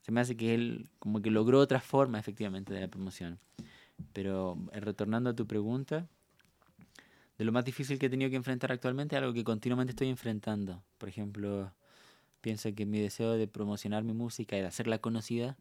Se 0.00 0.12
me 0.12 0.20
hace 0.20 0.36
que 0.36 0.54
él 0.54 0.88
como 0.98 1.20
que 1.20 1.30
logró 1.30 1.58
otra 1.58 1.80
forma 1.80 2.18
efectivamente 2.18 2.72
de 2.72 2.80
la 2.80 2.88
promoción. 2.88 3.38
Pero 4.12 4.56
eh, 4.72 4.80
retornando 4.80 5.30
a 5.30 5.34
tu 5.34 5.46
pregunta, 5.46 6.06
de 7.36 7.44
lo 7.44 7.52
más 7.52 7.64
difícil 7.64 7.98
que 7.98 8.06
he 8.06 8.10
tenido 8.10 8.30
que 8.30 8.36
enfrentar 8.36 8.72
actualmente, 8.72 9.16
algo 9.16 9.32
que 9.32 9.44
continuamente 9.44 9.92
estoy 9.92 10.08
enfrentando. 10.08 10.82
Por 10.98 11.08
ejemplo, 11.08 11.72
pienso 12.40 12.74
que 12.74 12.86
mi 12.86 13.00
deseo 13.00 13.32
de 13.32 13.48
promocionar 13.48 14.04
mi 14.04 14.12
música 14.12 14.56
y 14.56 14.60
de 14.60 14.66
hacerla 14.66 14.98
conocida 14.98 15.56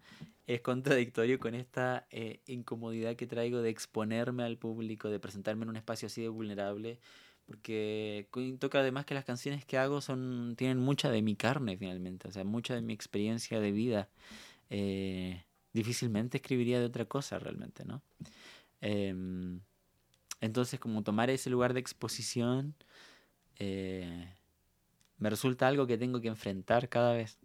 es 0.46 0.62
contradictorio 0.62 1.40
con 1.40 1.56
esta 1.56 2.08
eh, 2.12 2.42
incomodidad 2.46 3.16
que 3.16 3.28
traigo 3.28 3.62
de 3.62 3.70
exponerme 3.70 4.44
al 4.44 4.58
público, 4.58 5.10
de 5.10 5.20
presentarme 5.20 5.63
en 5.63 5.70
un 5.70 5.78
espacio 5.78 6.08
así 6.08 6.22
de 6.22 6.30
vulnerable, 6.30 7.00
porque 7.46 8.28
toca 8.60 8.80
además 8.80 9.06
que 9.06 9.13
las 9.13 9.26
canciones 9.26 9.66
que 9.66 9.78
hago 9.78 10.02
son 10.02 10.56
tienen 10.58 10.80
mucha 10.80 11.10
de 11.10 11.22
mi 11.22 11.36
carne 11.36 11.78
finalmente, 11.78 12.28
o 12.28 12.32
sea, 12.32 12.44
mucha 12.44 12.76
de 12.76 12.82
mi 12.82 12.94
experiencia 12.94 13.60
de 13.60 13.72
vida. 13.72 14.10
Eh, 14.70 15.44
difícilmente 15.74 16.38
escribiría 16.38 16.80
de 16.80 16.86
otra 16.86 17.06
cosa 17.06 17.40
realmente, 17.40 17.86
¿no? 17.86 18.02
Eh, 18.82 19.13
entonces, 20.40 20.80
como 20.80 21.04
tomar 21.04 21.30
ese 21.30 21.50
lugar 21.50 21.74
de 21.74 21.80
exposición 21.80 22.76
eh, 23.60 24.34
me 25.17 25.30
resulta 25.30 25.67
algo 25.67 25.88
que 25.88 25.97
tengo 25.97 26.21
que 26.21 26.27
enfrentar 26.27 26.89
cada 26.89 27.13
vez. 27.13 27.38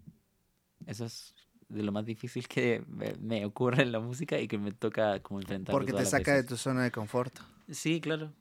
Eso 0.87 1.04
es 1.04 1.35
de 1.68 1.82
lo 1.82 1.92
más 1.92 2.04
difícil 2.04 2.48
que 2.48 2.85
me, 2.87 3.14
me 3.14 3.46
ocurre 3.46 3.82
en 3.82 3.92
la 3.92 4.00
música 4.00 4.38
y 4.38 4.48
que 4.48 4.58
me 4.58 4.72
toca 4.72 5.20
como 5.20 5.40
enfrentar. 5.40 5.72
Porque 5.72 5.92
te 5.92 6.04
saca 6.04 6.35
de 6.35 6.44
tu 6.44 6.56
zona 6.56 6.82
de 6.85 6.90
confort. 6.90 7.35
Sí, 7.70 8.00
claro, 8.00 8.32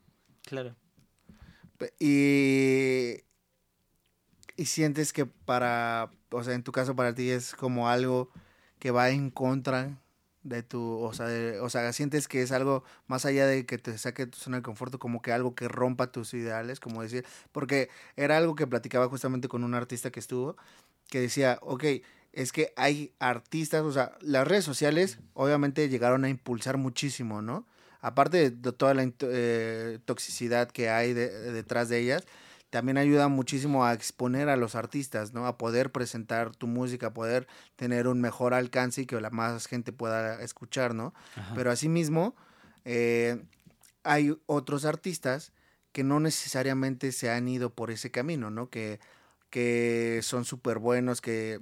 claro. 0.44 0.76
Y, 2.00 3.16
y 4.58 4.66
sientes 4.66 5.14
que 5.14 5.26
para, 5.26 6.12
o 6.30 6.44
sea, 6.44 6.54
en 6.54 6.64
tu 6.64 6.72
caso 6.72 6.96
para 6.96 7.16
ti 7.16 7.30
es 7.30 7.56
como 7.56 7.90
algo 7.90 8.30
que 8.80 8.92
va 8.92 9.10
en 9.10 9.32
contra 9.32 10.01
de 10.44 10.64
tu, 10.64 11.00
o 11.00 11.14
sea, 11.14 11.28
de, 11.28 11.60
o 11.60 11.70
sea, 11.70 11.92
sientes 11.94 12.28
que 12.28 12.42
es 12.42 12.52
algo 12.52 12.84
más 13.08 13.26
allá 13.26 13.46
de 13.46 13.66
que 13.66 13.78
te 13.78 13.98
saque 13.98 14.26
tu 14.26 14.38
zona 14.38 14.58
de 14.58 14.64
confort, 14.64 14.98
como 14.98 15.22
que 15.22 15.32
algo 15.32 15.56
que 15.56 15.68
rompa 15.68 16.12
tus 16.12 16.34
ideales, 16.34 16.80
como 16.80 17.02
decir, 17.02 17.26
porque 17.52 17.90
era 18.16 18.38
algo 18.38 18.56
que 18.56 18.68
platicaba 18.68 19.08
justamente 19.08 19.48
con 19.48 19.64
un 19.64 19.74
artista 19.74 20.12
que 20.12 20.20
estuvo, 20.20 20.58
que 21.10 21.20
decía, 21.20 21.60
ok, 21.62 21.84
es 22.34 22.52
que 22.52 22.74
hay 22.76 23.14
artistas, 23.20 23.84
o 23.84 23.92
sea, 23.92 24.14
las 24.22 24.48
redes 24.48 24.64
sociales 24.64 25.20
obviamente 25.34 25.90
llegaron 25.90 26.24
a 26.24 26.30
impulsar 26.30 26.78
muchísimo, 26.78 27.42
¿no? 27.42 27.68
Aparte 28.00 28.50
de 28.50 28.72
toda 28.72 28.94
la 28.96 29.12
eh, 29.20 30.00
toxicidad 30.06 30.72
que 30.72 30.90
hay 30.90 31.14
de, 31.14 31.30
detrás 31.52 31.88
de 31.90 32.00
ellas, 32.00 32.26
también 32.72 32.98
ayuda 32.98 33.28
muchísimo 33.28 33.86
a 33.86 33.94
exponer 33.94 34.50
a 34.50 34.56
los 34.56 34.76
artistas, 34.76 35.34
¿no? 35.34 35.46
A 35.46 35.58
poder 35.58 35.92
presentar 35.92 36.56
tu 36.56 36.68
música, 36.68 37.08
a 37.08 37.14
poder 37.14 37.48
tener 37.76 38.08
un 38.08 38.22
mejor 38.22 38.54
alcance 38.54 39.02
y 39.02 39.06
que 39.06 39.20
la 39.20 39.30
más 39.30 39.68
gente 39.68 39.92
pueda 39.92 40.42
escuchar, 40.42 40.96
¿no? 40.96 41.14
Ajá. 41.36 41.54
Pero 41.54 41.70
asimismo, 41.70 42.34
eh, 42.86 43.44
hay 44.04 44.36
otros 44.46 44.86
artistas 44.86 45.52
que 45.92 46.06
no 46.06 46.22
necesariamente 46.22 47.12
se 47.12 47.30
han 47.30 47.50
ido 47.50 47.72
por 47.72 47.92
ese 47.92 48.10
camino, 48.10 48.50
¿no? 48.50 48.70
Que, 48.70 49.02
que 49.50 50.22
son 50.24 50.46
súper 50.46 50.80
buenos, 50.80 51.20
que 51.20 51.60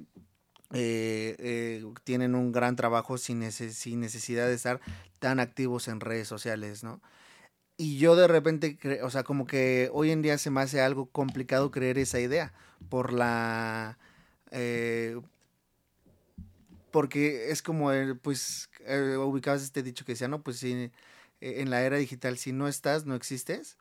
eh, 0.74 1.36
eh, 1.40 1.86
tienen 2.04 2.36
un 2.36 2.52
gran 2.52 2.76
trabajo 2.76 3.18
sin, 3.18 3.40
neces 3.40 3.76
sin, 3.76 4.00
necesidad 4.00 4.46
de 4.46 4.54
estar 4.54 4.80
tan 5.18 5.40
activos 5.40 5.88
en 5.88 6.00
redes 6.00 6.28
sociales, 6.28 6.84
¿no? 6.84 7.02
Y 7.82 7.98
yo 7.98 8.18
de 8.18 8.28
repente, 8.28 8.78
o 9.04 9.10
sea, 9.10 9.24
como 9.24 9.48
que 9.48 9.90
hoy 9.94 10.12
en 10.12 10.22
día 10.22 10.38
se 10.38 10.50
me 10.50 10.60
hace 10.60 10.82
algo 10.82 11.06
complicado 11.06 11.72
creer 11.72 11.98
esa 11.98 12.20
idea 12.20 12.52
por 12.90 13.14
la... 13.14 13.98
Eh, 14.52 15.18
porque 16.92 17.52
es 17.52 17.62
como, 17.62 17.90
pues, 18.22 18.70
eh, 18.82 19.16
ubicabas 19.16 19.64
este 19.64 19.82
dicho 19.82 20.04
que 20.04 20.12
decía, 20.12 20.28
no, 20.28 20.42
pues 20.42 20.58
si 20.58 20.92
en 21.40 21.70
la 21.70 21.82
era 21.82 21.96
digital, 21.96 22.38
si 22.38 22.52
no 22.52 22.68
estás, 22.68 23.06
no 23.06 23.16
existes. 23.16 23.78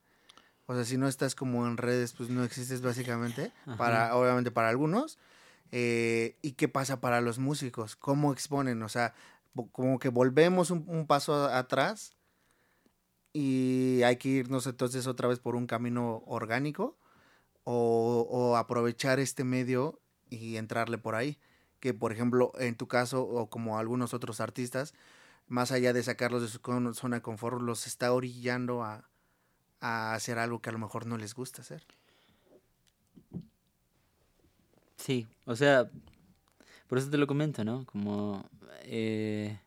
O 0.67 0.77
sea, 0.77 0.85
si 0.85 0.97
no 0.97 1.09
estás 1.09 1.35
como 1.35 1.67
en 1.67 1.77
redes, 1.77 2.13
pues 2.13 2.31
no 2.31 2.45
existes 2.45 2.83
básicamente, 2.83 3.51
para, 3.79 4.15
obviamente 4.15 4.53
para 4.53 4.69
algunos. 4.69 5.19
Eh, 5.73 6.37
¿Y 6.41 6.53
qué 6.53 6.69
pasa 6.69 7.01
para 7.01 7.21
los 7.21 7.41
músicos? 7.41 7.97
¿Cómo 7.97 8.33
exponen? 8.33 8.81
O 8.85 8.89
sea, 8.89 9.13
como 9.73 9.99
que 9.99 10.09
volvemos 10.09 10.71
un, 10.71 10.85
un 10.87 11.09
paso 11.09 11.47
atrás 11.47 12.13
y 13.33 14.03
hay 14.03 14.17
que 14.17 14.29
irnos 14.29 14.67
entonces 14.67 15.07
otra 15.07 15.29
vez 15.29 15.39
por 15.41 15.57
un 15.57 15.67
camino 15.67 16.23
orgánico 16.27 16.97
o, 17.65 18.27
o, 18.31 18.57
aprovechar 18.57 19.21
este 19.21 19.45
medio 19.45 20.01
y 20.31 20.57
entrarle 20.57 20.99
por 20.99 21.15
ahí. 21.15 21.39
Que 21.81 21.95
por 21.95 22.13
ejemplo, 22.13 22.53
en 22.59 22.77
tu 22.77 22.89
caso 22.89 23.23
o 23.23 23.49
como 23.51 23.79
algunos 23.79 24.15
otros 24.15 24.41
artistas, 24.41 24.95
más 25.47 25.73
allá 25.73 25.93
de 25.93 26.03
sacarlos 26.03 26.43
de 26.43 26.49
su 26.49 26.61
zona 26.95 27.17
de 27.17 27.23
confort, 27.23 27.61
los 27.61 27.87
está 27.87 28.13
orillando 28.13 28.83
a, 28.83 29.09
a 29.81 30.15
hacer 30.15 30.39
algo 30.39 30.61
que 30.61 30.71
a 30.71 30.73
lo 30.73 30.79
mejor 30.79 31.07
no 31.07 31.17
les 31.19 31.35
gusta 31.35 31.63
hacer. 31.63 31.87
Sí, 34.97 35.27
o 35.47 35.55
sea, 35.55 35.91
por 36.89 36.99
eso 36.99 37.11
te 37.11 37.19
lo 37.19 37.27
comento, 37.27 37.65
¿no? 37.65 37.85
Como 37.87 38.49
eh, 38.83 39.59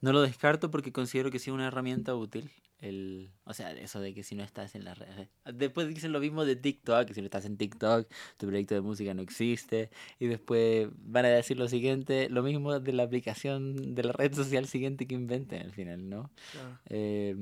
no 0.00 0.12
lo 0.12 0.22
descarto 0.22 0.70
porque 0.70 0.92
considero 0.92 1.30
que 1.30 1.38
sí 1.38 1.50
una 1.50 1.68
herramienta 1.68 2.14
útil. 2.14 2.50
El, 2.78 3.32
o 3.44 3.54
sea, 3.54 3.72
eso 3.72 4.00
de 4.00 4.12
que 4.12 4.22
si 4.22 4.34
no 4.34 4.44
estás 4.44 4.74
en 4.74 4.84
las 4.84 4.98
redes. 4.98 5.28
Después 5.54 5.88
dicen 5.88 6.12
lo 6.12 6.20
mismo 6.20 6.44
de 6.44 6.56
TikTok, 6.56 7.06
que 7.06 7.14
si 7.14 7.20
no 7.20 7.26
estás 7.26 7.46
en 7.46 7.56
TikTok, 7.56 8.06
tu 8.36 8.46
proyecto 8.46 8.74
de 8.74 8.82
música 8.82 9.14
no 9.14 9.22
existe. 9.22 9.90
Y 10.18 10.26
después 10.26 10.88
van 10.98 11.24
a 11.24 11.28
decir 11.28 11.58
lo 11.58 11.68
siguiente, 11.68 12.28
lo 12.28 12.42
mismo 12.42 12.78
de 12.78 12.92
la 12.92 13.04
aplicación 13.04 13.94
de 13.94 14.02
la 14.02 14.12
red 14.12 14.34
social 14.34 14.66
siguiente 14.66 15.06
que 15.06 15.14
inventen 15.14 15.62
al 15.62 15.72
final, 15.72 16.08
¿no? 16.08 16.30
Eh, 16.90 17.34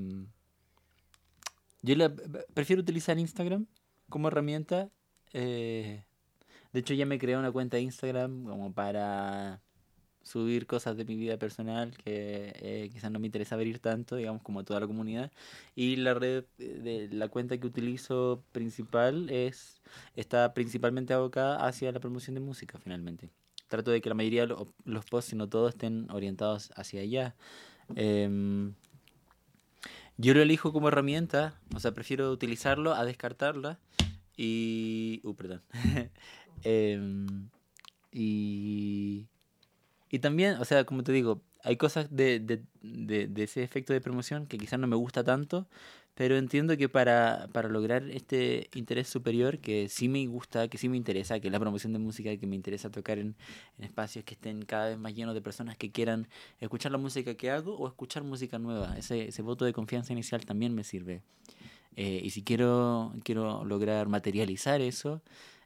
yo 1.82 1.96
la, 1.96 2.14
prefiero 2.54 2.80
utilizar 2.80 3.18
Instagram 3.18 3.66
como 4.08 4.28
herramienta. 4.28 4.90
Eh, 5.32 6.04
de 6.72 6.80
hecho, 6.80 6.94
ya 6.94 7.06
me 7.06 7.18
creé 7.18 7.36
una 7.36 7.52
cuenta 7.52 7.76
de 7.76 7.82
Instagram 7.82 8.44
como 8.44 8.72
para 8.72 9.63
subir 10.24 10.66
cosas 10.66 10.96
de 10.96 11.04
mi 11.04 11.14
vida 11.14 11.38
personal 11.38 11.96
que 11.96 12.52
eh, 12.56 12.90
quizás 12.92 13.12
no 13.12 13.20
me 13.20 13.26
interesa 13.26 13.54
abrir 13.54 13.78
tanto, 13.78 14.16
digamos, 14.16 14.42
como 14.42 14.64
toda 14.64 14.80
la 14.80 14.86
comunidad. 14.88 15.30
Y 15.76 15.96
la 15.96 16.14
red, 16.14 16.44
de 16.58 17.08
la 17.12 17.28
cuenta 17.28 17.56
que 17.58 17.66
utilizo 17.66 18.42
principal 18.50 19.30
es 19.30 19.80
está 20.16 20.52
principalmente 20.54 21.14
abocada 21.14 21.64
hacia 21.66 21.92
la 21.92 22.00
promoción 22.00 22.34
de 22.34 22.40
música, 22.40 22.78
finalmente. 22.78 23.30
Trato 23.68 23.92
de 23.92 24.00
que 24.00 24.08
la 24.08 24.16
mayoría 24.16 24.46
de 24.46 24.56
los 24.84 25.04
posts, 25.04 25.30
si 25.30 25.36
no 25.36 25.48
todos, 25.48 25.74
estén 25.74 26.10
orientados 26.10 26.72
hacia 26.74 27.02
allá. 27.02 27.36
Eh, 27.94 28.72
yo 30.16 30.32
lo 30.32 30.42
elijo 30.42 30.72
como 30.72 30.88
herramienta, 30.88 31.60
o 31.74 31.80
sea, 31.80 31.92
prefiero 31.92 32.30
utilizarlo 32.30 32.94
a 32.94 33.04
descartarla. 33.04 33.80
Y. 34.36 35.20
Uh, 35.24 35.34
perdón. 35.34 35.62
eh, 36.64 37.26
y. 38.12 39.26
Y 40.14 40.20
también, 40.20 40.58
o 40.60 40.64
sea, 40.64 40.84
como 40.84 41.02
te 41.02 41.10
digo, 41.10 41.42
hay 41.64 41.76
cosas 41.76 42.14
de, 42.14 42.38
de, 42.38 42.62
de, 42.82 43.26
de 43.26 43.42
ese 43.42 43.64
efecto 43.64 43.92
de 43.92 44.00
promoción 44.00 44.46
que 44.46 44.58
quizás 44.58 44.78
no 44.78 44.86
me 44.86 44.94
gusta 44.94 45.24
tanto, 45.24 45.66
pero 46.14 46.36
entiendo 46.36 46.76
que 46.76 46.88
para, 46.88 47.48
para 47.52 47.68
lograr 47.68 48.08
este 48.08 48.70
interés 48.76 49.08
superior, 49.08 49.58
que 49.58 49.88
sí 49.88 50.08
me 50.08 50.24
gusta, 50.28 50.68
que 50.68 50.78
sí 50.78 50.88
me 50.88 50.96
interesa, 50.96 51.40
que 51.40 51.48
es 51.48 51.52
la 51.52 51.58
promoción 51.58 51.92
de 51.92 51.98
música, 51.98 52.36
que 52.36 52.46
me 52.46 52.54
interesa 52.54 52.92
tocar 52.92 53.18
en, 53.18 53.34
en, 53.76 53.84
espacios 53.84 54.24
que 54.24 54.34
estén 54.34 54.64
cada 54.64 54.90
vez 54.90 54.98
más 54.98 55.16
llenos 55.16 55.34
de 55.34 55.42
personas 55.42 55.76
que 55.76 55.90
quieran 55.90 56.28
escuchar 56.60 56.92
la 56.92 56.98
música 56.98 57.34
que 57.34 57.50
hago 57.50 57.76
o 57.76 57.88
escuchar 57.88 58.22
música 58.22 58.60
nueva. 58.60 58.96
Ese, 58.96 59.26
ese 59.26 59.42
voto 59.42 59.64
de 59.64 59.72
confianza 59.72 60.12
inicial 60.12 60.46
también 60.46 60.76
me 60.76 60.84
sirve. 60.84 61.22
Eh, 61.96 62.20
y 62.22 62.30
si 62.30 62.44
quiero, 62.44 63.12
quiero 63.24 63.64
lograr 63.64 64.06
materializar 64.06 64.80
eso, 64.80 65.22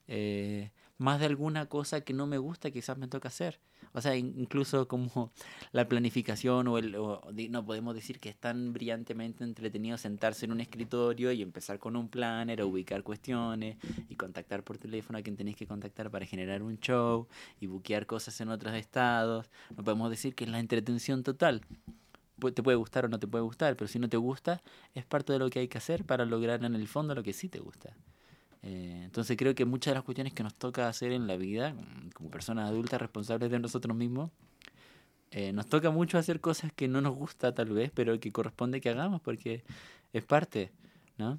eh, 0.06 0.70
más 0.96 1.20
de 1.20 1.26
alguna 1.26 1.66
cosa 1.66 2.00
que 2.00 2.14
no 2.14 2.26
me 2.26 2.38
gusta 2.38 2.70
quizás 2.70 2.96
me 2.96 3.08
toca 3.08 3.28
hacer. 3.28 3.60
O 3.92 4.00
sea, 4.00 4.16
incluso 4.16 4.88
como 4.88 5.32
la 5.72 5.88
planificación 5.88 6.68
o 6.68 6.78
el... 6.78 6.94
O, 6.96 7.22
no 7.50 7.64
podemos 7.64 7.94
decir 7.94 8.20
que 8.20 8.28
es 8.28 8.36
tan 8.36 8.72
brillantemente 8.72 9.44
entretenido 9.44 9.96
sentarse 9.98 10.44
en 10.46 10.52
un 10.52 10.60
escritorio 10.60 11.32
y 11.32 11.42
empezar 11.42 11.78
con 11.78 11.96
un 11.96 12.08
planner, 12.08 12.62
ubicar 12.62 13.02
cuestiones 13.02 13.76
y 14.08 14.16
contactar 14.16 14.62
por 14.62 14.78
teléfono 14.78 15.18
a 15.18 15.22
quien 15.22 15.36
tenéis 15.36 15.56
que 15.56 15.66
contactar 15.66 16.10
para 16.10 16.26
generar 16.26 16.62
un 16.62 16.78
show 16.78 17.26
y 17.60 17.66
buquear 17.66 18.06
cosas 18.06 18.40
en 18.40 18.48
otros 18.48 18.74
estados. 18.74 19.50
No 19.76 19.84
podemos 19.84 20.10
decir 20.10 20.34
que 20.34 20.44
es 20.44 20.50
la 20.50 20.60
entretención 20.60 21.22
total. 21.22 21.62
Te 22.54 22.62
puede 22.62 22.76
gustar 22.76 23.04
o 23.06 23.08
no 23.08 23.18
te 23.18 23.26
puede 23.26 23.42
gustar, 23.42 23.76
pero 23.76 23.88
si 23.88 23.98
no 23.98 24.08
te 24.08 24.16
gusta, 24.16 24.62
es 24.94 25.04
parte 25.04 25.32
de 25.32 25.40
lo 25.40 25.50
que 25.50 25.58
hay 25.58 25.68
que 25.68 25.78
hacer 25.78 26.04
para 26.04 26.24
lograr 26.24 26.64
en 26.64 26.74
el 26.74 26.86
fondo 26.86 27.14
lo 27.14 27.22
que 27.22 27.32
sí 27.32 27.48
te 27.48 27.58
gusta. 27.58 27.96
Eh, 28.62 29.02
entonces 29.04 29.36
creo 29.36 29.54
que 29.54 29.64
muchas 29.64 29.92
de 29.92 29.96
las 29.96 30.04
cuestiones 30.04 30.32
que 30.32 30.42
nos 30.42 30.54
toca 30.54 30.88
hacer 30.88 31.12
en 31.12 31.26
la 31.26 31.36
vida, 31.36 31.74
como 32.14 32.30
personas 32.30 32.68
adultas 32.68 33.00
responsables 33.00 33.50
de 33.50 33.58
nosotros 33.58 33.96
mismos, 33.96 34.30
eh, 35.30 35.52
nos 35.52 35.66
toca 35.66 35.90
mucho 35.90 36.18
hacer 36.18 36.40
cosas 36.40 36.72
que 36.72 36.88
no 36.88 37.00
nos 37.00 37.14
gusta 37.14 37.54
tal 37.54 37.70
vez, 37.70 37.90
pero 37.94 38.18
que 38.18 38.32
corresponde 38.32 38.80
que 38.80 38.88
hagamos 38.88 39.20
porque 39.20 39.62
es 40.12 40.24
parte, 40.24 40.72
¿no? 41.18 41.38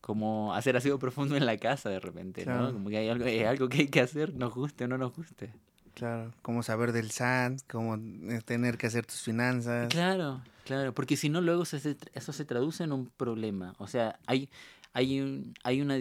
Como 0.00 0.54
hacer 0.54 0.76
aseo 0.76 0.98
profundo 0.98 1.36
en 1.36 1.46
la 1.46 1.56
casa 1.56 1.90
de 1.90 2.00
repente, 2.00 2.44
claro. 2.44 2.64
¿no? 2.64 2.72
Como 2.72 2.90
que 2.90 2.98
hay 2.98 3.08
algo, 3.08 3.24
hay 3.24 3.40
algo 3.40 3.68
que 3.68 3.78
hay 3.78 3.88
que 3.88 4.00
hacer, 4.00 4.34
nos 4.34 4.54
guste 4.54 4.84
o 4.84 4.88
no 4.88 4.98
nos 4.98 5.14
guste. 5.14 5.52
Claro, 5.94 6.32
como 6.42 6.62
saber 6.62 6.92
del 6.92 7.10
SAT, 7.10 7.62
como 7.68 7.98
tener 8.44 8.78
que 8.78 8.86
hacer 8.86 9.04
tus 9.04 9.22
finanzas. 9.22 9.88
Claro, 9.88 10.42
claro, 10.64 10.94
porque 10.94 11.16
si 11.16 11.28
no 11.28 11.40
luego 11.40 11.64
se, 11.64 11.96
eso 12.14 12.32
se 12.32 12.44
traduce 12.44 12.84
en 12.84 12.92
un 12.92 13.06
problema. 13.06 13.74
O 13.78 13.88
sea, 13.88 14.20
hay, 14.26 14.48
hay, 14.92 15.20
un, 15.20 15.54
hay 15.64 15.80
una 15.80 15.96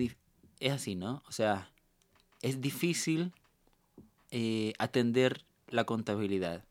es 0.60 0.74
así, 0.74 0.96
¿no? 0.96 1.24
O 1.28 1.32
sea, 1.32 1.70
es 2.42 2.62
difícil 2.62 3.34
eh, 4.32 4.74
atender 4.80 5.44
la 5.70 5.86
contabilidad, 5.86 6.64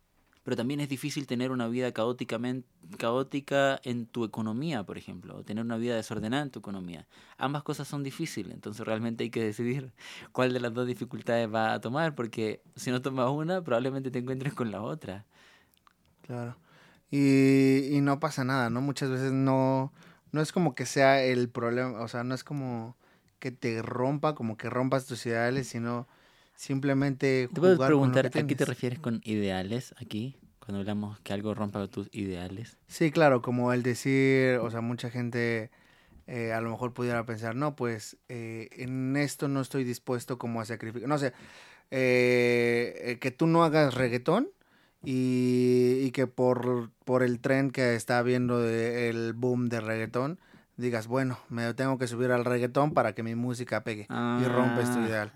pero 0.43 0.57
también 0.57 0.80
es 0.80 0.89
difícil 0.89 1.26
tener 1.26 1.51
una 1.51 1.68
vida 1.68 1.93
caóticamente, 1.93 2.68
caótica 2.99 3.80
en 3.82 4.07
tu 4.07 4.24
economía, 4.24 4.84
por 4.84 4.97
ejemplo, 4.97 5.37
o 5.37 5.43
tener 5.43 5.64
una 5.64 5.76
vida 5.76 5.97
desordenada 5.97 6.43
en 6.43 6.51
tu 6.51 6.61
economía. 6.61 7.07
Ambas 7.37 7.62
cosas 7.62 7.89
son 7.89 8.03
difíciles, 8.03 8.55
entonces 8.55 8.87
realmente 8.87 9.24
hay 9.24 9.30
que 9.30 9.43
decidir 9.43 9.93
cuál 10.32 10.53
de 10.53 10.61
las 10.61 10.72
dos 10.72 10.87
dificultades 10.87 11.53
va 11.53 11.72
a 11.72 11.80
tomar, 11.80 12.14
porque 12.14 12.62
si 12.76 12.91
no 12.91 13.03
tomas 13.03 13.30
una, 13.30 13.62
probablemente 13.62 14.11
te 14.11 14.20
encuentres 14.20 14.55
con 14.55 14.70
la 14.70 14.82
otra. 14.82 15.24
Claro. 16.22 16.57
Y, 17.11 17.97
y 17.97 18.01
no 18.01 18.18
pasa 18.18 18.45
nada, 18.45 18.68
¿no? 18.68 18.80
Muchas 18.80 19.11
veces 19.11 19.32
no, 19.32 19.93
no 20.32 20.41
es 20.41 20.53
como 20.53 20.74
que 20.74 20.87
sea 20.87 21.22
el 21.22 21.49
problema, 21.49 22.01
o 22.01 22.09
sea, 22.09 22.24
no 22.24 22.34
es 22.34 22.45
como 22.45 22.97
que 23.39 23.51
te 23.51 23.82
rompa, 23.82 24.34
como 24.34 24.57
que 24.57 24.70
rompas 24.70 25.07
tus 25.07 25.26
ideales, 25.26 25.68
sino 25.68 26.07
simplemente 26.55 27.49
¿Te 27.53 27.61
puedo 27.61 27.78
preguntar 27.78 28.26
a 28.26 28.30
qué 28.30 28.55
te 28.55 28.64
refieres 28.64 28.99
con 28.99 29.20
ideales 29.24 29.95
aquí? 29.99 30.37
Cuando 30.59 30.80
hablamos 30.80 31.20
que 31.20 31.32
algo 31.32 31.55
rompa 31.55 31.87
tus 31.87 32.09
ideales. 32.12 32.76
Sí, 32.89 33.12
claro, 33.12 33.41
como 33.41 33.72
el 33.72 33.82
decir, 33.82 34.59
o 34.59 34.70
sea, 34.70 34.80
mucha 34.80 35.11
gente 35.11 35.70
eh, 36.26 36.53
a 36.53 36.61
lo 36.61 36.70
mejor 36.70 36.93
pudiera 36.93 37.24
pensar, 37.24 37.55
no, 37.55 37.76
pues 37.76 38.16
eh, 38.28 38.68
en 38.72 39.16
esto 39.16 39.47
no 39.47 39.61
estoy 39.61 39.84
dispuesto 39.84 40.39
como 40.39 40.61
a 40.61 40.64
sacrificar, 40.64 41.09
no 41.09 41.18
sé, 41.18 41.32
eh, 41.93 43.18
que 43.20 43.30
tú 43.30 43.47
no 43.47 43.62
hagas 43.62 43.95
reggaetón 43.95 44.49
y, 45.05 46.01
y, 46.03 46.11
que 46.11 46.26
por, 46.26 46.91
por 47.05 47.22
el 47.22 47.39
tren 47.39 47.70
que 47.70 47.95
está 47.95 48.18
habiendo 48.18 48.68
el 48.68 49.34
boom 49.34 49.68
de 49.68 49.80
reggaetón, 49.80 50.41
digas, 50.77 51.07
bueno, 51.07 51.39
me 51.49 51.72
tengo 51.74 51.99
que 51.99 52.07
subir 52.07 52.31
al 52.31 52.45
reggaetón 52.45 52.93
para 52.93 53.14
que 53.14 53.22
mi 53.22 53.35
música 53.35 53.83
pegue 53.85 54.07
ah. 54.09 54.41
y 54.43 54.49
rompe 54.49 54.83
este 54.83 55.01
ideal. 55.01 55.33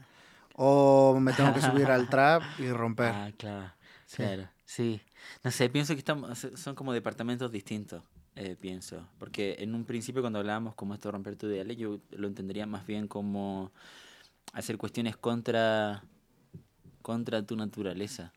O 0.55 1.19
me 1.21 1.33
tengo 1.33 1.55
que 1.55 1.63
subir 1.63 1.87
al 1.87 2.09
trap 2.09 2.43
y 2.59 2.71
romper. 2.71 3.13
Ah, 3.15 3.33
claro. 3.37 3.73
Sí. 4.07 4.17
Claro, 4.17 4.49
sí. 4.65 5.01
No 5.45 5.51
sé, 5.51 5.71
pienso 5.71 5.95
que 5.95 6.01
estamos, 6.01 6.47
son 6.55 6.75
como 6.75 6.93
departamentos 6.93 7.51
distintos, 7.51 8.03
eh, 8.37 8.57
pienso. 8.61 9.07
Porque 9.19 9.57
en 9.61 9.75
un 9.75 9.85
principio 9.85 10.21
cuando 10.21 10.39
hablábamos 10.39 10.75
como 10.75 10.95
esto 10.95 11.09
de 11.09 11.13
romper 11.13 11.37
tu 11.37 11.47
ideal, 11.47 11.75
yo 11.77 12.01
lo 12.11 12.27
entendería 12.27 12.67
más 12.67 12.87
bien 12.87 13.09
como 13.09 13.73
hacer 14.53 14.77
cuestiones 14.77 15.17
contra, 15.17 16.03
contra 17.03 17.43
tu 17.45 17.57
naturaleza. 17.57 18.33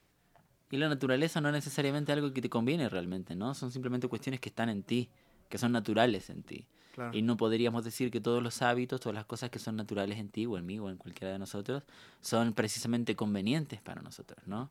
Y 0.71 0.77
la 0.77 0.89
naturaleza 0.89 1.41
no 1.41 1.49
es 1.49 1.53
necesariamente 1.53 2.11
algo 2.11 2.33
que 2.33 2.41
te 2.41 2.49
conviene 2.49 2.89
realmente, 2.89 3.35
¿no? 3.35 3.53
Son 3.53 3.71
simplemente 3.71 4.07
cuestiones 4.07 4.39
que 4.39 4.49
están 4.49 4.69
en 4.69 4.83
ti, 4.83 5.09
que 5.49 5.57
son 5.57 5.71
naturales 5.71 6.29
en 6.29 6.41
ti. 6.43 6.67
Claro. 6.93 7.17
Y 7.17 7.23
no 7.23 7.37
podríamos 7.37 7.83
decir 7.83 8.11
que 8.11 8.21
todos 8.21 8.43
los 8.43 8.61
hábitos, 8.61 9.01
todas 9.01 9.15
las 9.15 9.25
cosas 9.25 9.49
que 9.49 9.57
son 9.57 9.75
naturales 9.75 10.19
en 10.19 10.29
ti 10.29 10.45
o 10.45 10.59
en 10.59 10.65
mí 10.65 10.77
o 10.77 10.91
en 10.91 10.97
cualquiera 10.97 11.33
de 11.33 11.39
nosotros, 11.39 11.81
son 12.21 12.53
precisamente 12.53 13.15
convenientes 13.15 13.81
para 13.81 14.03
nosotros, 14.03 14.39
¿no? 14.45 14.69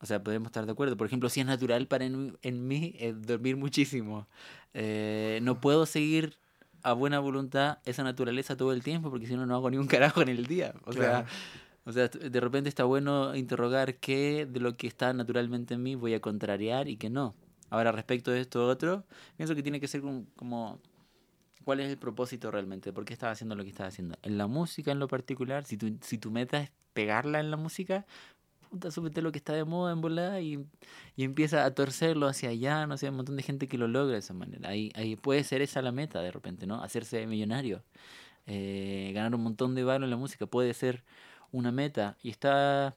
O 0.00 0.06
sea, 0.06 0.20
podemos 0.20 0.48
estar 0.48 0.66
de 0.66 0.72
acuerdo. 0.72 0.96
Por 0.96 1.06
ejemplo, 1.06 1.28
si 1.28 1.40
es 1.40 1.46
natural 1.46 1.86
para 1.86 2.04
en, 2.04 2.36
en 2.42 2.66
mí 2.66 2.96
eh, 2.98 3.14
dormir 3.16 3.56
muchísimo, 3.56 4.26
eh, 4.74 5.38
no 5.42 5.60
puedo 5.60 5.86
seguir 5.86 6.36
a 6.82 6.92
buena 6.92 7.20
voluntad 7.20 7.78
esa 7.84 8.02
naturaleza 8.02 8.56
todo 8.56 8.72
el 8.72 8.82
tiempo 8.82 9.08
porque 9.08 9.28
si 9.28 9.36
no, 9.36 9.46
no 9.46 9.54
hago 9.54 9.70
ni 9.70 9.76
un 9.78 9.86
carajo 9.86 10.22
en 10.22 10.28
el 10.28 10.46
día. 10.46 10.74
O 10.84 10.90
claro. 10.90 11.26
sea... 11.26 11.26
O 11.88 11.92
sea, 11.92 12.08
de 12.08 12.40
repente 12.40 12.68
está 12.68 12.82
bueno 12.82 13.36
interrogar 13.36 13.94
qué 13.94 14.44
de 14.44 14.58
lo 14.58 14.76
que 14.76 14.88
está 14.88 15.12
naturalmente 15.12 15.74
en 15.74 15.84
mí 15.84 15.94
voy 15.94 16.14
a 16.14 16.20
contrariar 16.20 16.88
y 16.88 16.96
qué 16.96 17.10
no. 17.10 17.36
Ahora, 17.70 17.92
respecto 17.92 18.32
de 18.32 18.40
esto 18.40 18.66
otro, 18.66 19.04
pienso 19.36 19.54
que 19.54 19.62
tiene 19.62 19.80
que 19.80 19.86
ser 19.86 20.00
como, 20.00 20.80
¿Cuál 21.66 21.80
es 21.80 21.90
el 21.90 21.98
propósito 21.98 22.52
realmente? 22.52 22.92
¿Por 22.92 23.04
qué 23.04 23.12
estás 23.12 23.32
haciendo 23.32 23.56
lo 23.56 23.64
que 23.64 23.70
estás 23.70 23.88
haciendo? 23.88 24.16
En 24.22 24.38
la 24.38 24.46
música 24.46 24.92
en 24.92 25.00
lo 25.00 25.08
particular, 25.08 25.64
si 25.64 25.76
tu, 25.76 25.98
si 26.00 26.16
tu 26.16 26.30
meta 26.30 26.60
es 26.60 26.70
pegarla 26.92 27.40
en 27.40 27.50
la 27.50 27.56
música, 27.56 28.06
puta, 28.70 28.92
súbete 28.92 29.20
lo 29.20 29.32
que 29.32 29.38
está 29.38 29.52
de 29.52 29.64
moda 29.64 29.92
en 29.92 30.00
volada 30.00 30.40
y, 30.40 30.64
y 31.16 31.24
empieza 31.24 31.64
a 31.64 31.74
torcerlo 31.74 32.28
hacia 32.28 32.50
allá, 32.50 32.86
no 32.86 32.96
sé, 32.96 33.06
hay 33.06 33.10
un 33.10 33.16
montón 33.16 33.36
de 33.36 33.42
gente 33.42 33.66
que 33.66 33.78
lo 33.78 33.88
logra 33.88 34.12
de 34.12 34.20
esa 34.20 34.32
manera. 34.32 34.68
Ahí, 34.68 34.92
ahí 34.94 35.16
puede 35.16 35.42
ser 35.42 35.60
esa 35.60 35.82
la 35.82 35.90
meta 35.90 36.22
de 36.22 36.30
repente, 36.30 36.68
¿no? 36.68 36.80
Hacerse 36.84 37.26
millonario, 37.26 37.82
eh, 38.46 39.10
ganar 39.12 39.34
un 39.34 39.42
montón 39.42 39.74
de 39.74 39.82
valor 39.82 40.04
en 40.04 40.10
la 40.10 40.16
música, 40.16 40.46
puede 40.46 40.72
ser 40.72 41.02
una 41.50 41.72
meta 41.72 42.16
y 42.22 42.30
está 42.30 42.94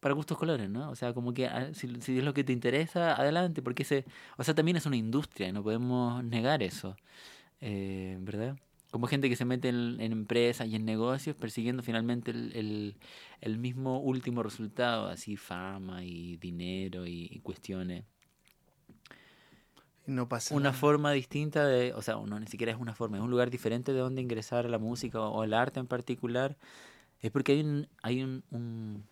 para 0.00 0.14
gustos 0.14 0.38
colores, 0.38 0.68
¿no? 0.70 0.90
O 0.90 0.94
sea, 0.96 1.12
como 1.14 1.34
que 1.34 1.46
ah, 1.46 1.72
si, 1.74 1.88
si 2.00 2.18
es 2.18 2.24
lo 2.24 2.34
que 2.34 2.44
te 2.44 2.52
interesa, 2.52 3.14
adelante, 3.14 3.62
porque 3.62 3.82
ese, 3.82 4.04
o 4.36 4.44
sea, 4.44 4.54
también 4.54 4.76
es 4.76 4.86
una 4.86 4.96
industria 4.96 5.48
y 5.48 5.52
no 5.52 5.62
podemos 5.62 6.22
negar 6.24 6.62
eso, 6.62 6.96
eh, 7.60 8.16
¿verdad? 8.20 8.56
Como 8.90 9.06
gente 9.08 9.28
que 9.28 9.36
se 9.36 9.44
mete 9.44 9.68
en, 9.68 10.00
en 10.00 10.12
empresas 10.12 10.68
y 10.68 10.76
en 10.76 10.84
negocios 10.84 11.36
persiguiendo 11.36 11.82
finalmente 11.82 12.30
el, 12.30 12.52
el, 12.56 12.96
el 13.40 13.58
mismo 13.58 14.00
último 14.00 14.42
resultado, 14.42 15.08
así 15.08 15.36
fama 15.36 16.04
y 16.04 16.36
dinero 16.38 17.06
y, 17.06 17.28
y 17.30 17.40
cuestiones. 17.40 18.04
No 20.06 20.28
pasa 20.28 20.54
Una 20.54 20.70
nada. 20.70 20.72
forma 20.72 21.10
distinta 21.12 21.66
de, 21.66 21.92
o 21.94 22.00
sea, 22.02 22.14
no, 22.24 22.38
ni 22.38 22.46
siquiera 22.46 22.72
es 22.72 22.78
una 22.78 22.94
forma, 22.94 23.16
es 23.18 23.22
un 23.24 23.30
lugar 23.30 23.50
diferente 23.50 23.92
de 23.92 23.98
donde 23.98 24.22
ingresar 24.22 24.64
a 24.66 24.68
la 24.68 24.78
música 24.78 25.20
o, 25.20 25.30
o 25.30 25.44
el 25.44 25.52
arte 25.52 25.80
en 25.80 25.88
particular, 25.88 26.56
es 27.20 27.30
porque 27.32 27.52
hay 27.52 27.60
un, 27.62 27.88
hay 28.02 28.22
un, 28.22 28.44
un 28.50 29.04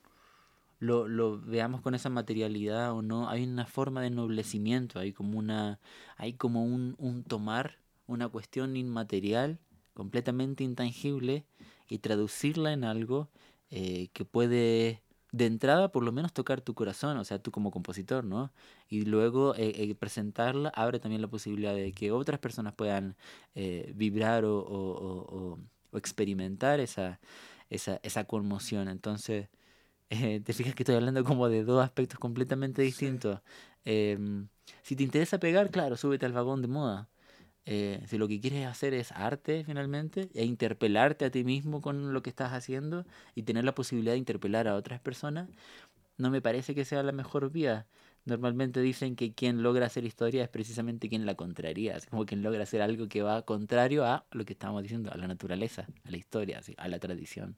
lo, 0.84 1.08
lo 1.08 1.40
veamos 1.40 1.80
con 1.82 1.94
esa 1.94 2.10
materialidad 2.10 2.92
o 2.92 3.02
no, 3.02 3.28
hay 3.28 3.44
una 3.44 3.66
forma 3.66 4.00
de 4.00 4.08
ennoblecimiento, 4.08 4.98
hay 4.98 5.12
como 5.12 5.38
una, 5.38 5.78
hay 6.16 6.34
como 6.34 6.64
un, 6.64 6.94
un 6.98 7.24
tomar 7.24 7.78
una 8.06 8.28
cuestión 8.28 8.76
inmaterial, 8.76 9.58
completamente 9.94 10.64
intangible, 10.64 11.44
y 11.88 11.98
traducirla 11.98 12.72
en 12.72 12.84
algo 12.84 13.28
eh, 13.70 14.08
que 14.12 14.24
puede 14.24 15.00
de 15.32 15.46
entrada 15.46 15.90
por 15.90 16.04
lo 16.04 16.12
menos 16.12 16.32
tocar 16.32 16.60
tu 16.60 16.74
corazón, 16.74 17.16
o 17.18 17.24
sea, 17.24 17.40
tú 17.40 17.50
como 17.50 17.70
compositor, 17.72 18.24
¿no? 18.24 18.52
Y 18.88 19.04
luego 19.04 19.54
eh, 19.56 19.72
eh, 19.76 19.94
presentarla 19.96 20.68
abre 20.70 21.00
también 21.00 21.22
la 21.22 21.28
posibilidad 21.28 21.74
de 21.74 21.92
que 21.92 22.12
otras 22.12 22.38
personas 22.40 22.72
puedan 22.74 23.16
vibrar 23.94 24.44
o, 24.44 24.58
o- 24.58 24.64
o- 24.64 25.52
o- 25.54 25.58
o 25.92 25.98
experimentar 25.98 26.80
esa, 26.80 27.20
esa, 27.70 28.00
esa 28.02 28.24
conmoción. 28.24 28.88
Entonces, 28.88 29.48
eh, 30.10 30.40
te 30.40 30.52
fijas 30.52 30.74
que 30.74 30.82
estoy 30.82 30.96
hablando 30.96 31.24
como 31.24 31.48
de 31.48 31.64
dos 31.64 31.82
aspectos 31.84 32.18
completamente 32.18 32.82
distintos. 32.82 33.40
Em, 33.84 34.48
si 34.82 34.96
te 34.96 35.02
interesa 35.02 35.38
pegar, 35.38 35.70
claro, 35.70 35.96
súbete 35.96 36.26
al 36.26 36.32
vagón 36.32 36.62
de 36.62 36.68
moda. 36.68 37.08
Eh, 37.66 38.02
si 38.06 38.18
lo 38.18 38.28
que 38.28 38.40
quieres 38.40 38.66
hacer 38.66 38.92
es 38.92 39.10
arte 39.12 39.64
finalmente 39.64 40.28
e 40.34 40.44
interpelarte 40.44 41.24
a 41.24 41.30
ti 41.30 41.44
mismo 41.44 41.80
con 41.80 42.12
lo 42.12 42.22
que 42.22 42.28
estás 42.30 42.52
haciendo 42.52 43.06
y 43.34 43.44
tener 43.44 43.64
la 43.64 43.74
posibilidad 43.74 44.12
de 44.12 44.18
interpelar 44.18 44.68
a 44.68 44.76
otras 44.76 45.00
personas, 45.00 45.48
no 46.18 46.30
me 46.30 46.42
parece 46.42 46.74
que 46.74 46.84
sea 46.84 47.02
la 47.02 47.12
mejor 47.12 47.50
vía. 47.50 47.86
Normalmente 48.26 48.80
dicen 48.80 49.16
que 49.16 49.34
quien 49.34 49.62
logra 49.62 49.86
hacer 49.86 50.04
historia 50.04 50.44
es 50.44 50.48
precisamente 50.48 51.08
quien 51.08 51.26
la 51.26 51.34
contraría, 51.34 51.96
es 51.96 52.06
como 52.06 52.26
quien 52.26 52.42
logra 52.42 52.62
hacer 52.62 52.82
algo 52.82 53.08
que 53.08 53.22
va 53.22 53.42
contrario 53.42 54.04
a 54.04 54.26
lo 54.32 54.44
que 54.44 54.54
estábamos 54.54 54.82
diciendo, 54.82 55.10
a 55.12 55.16
la 55.16 55.26
naturaleza, 55.28 55.86
a 56.04 56.10
la 56.10 56.16
historia, 56.16 56.60
a 56.76 56.88
la 56.88 56.98
tradición. 56.98 57.56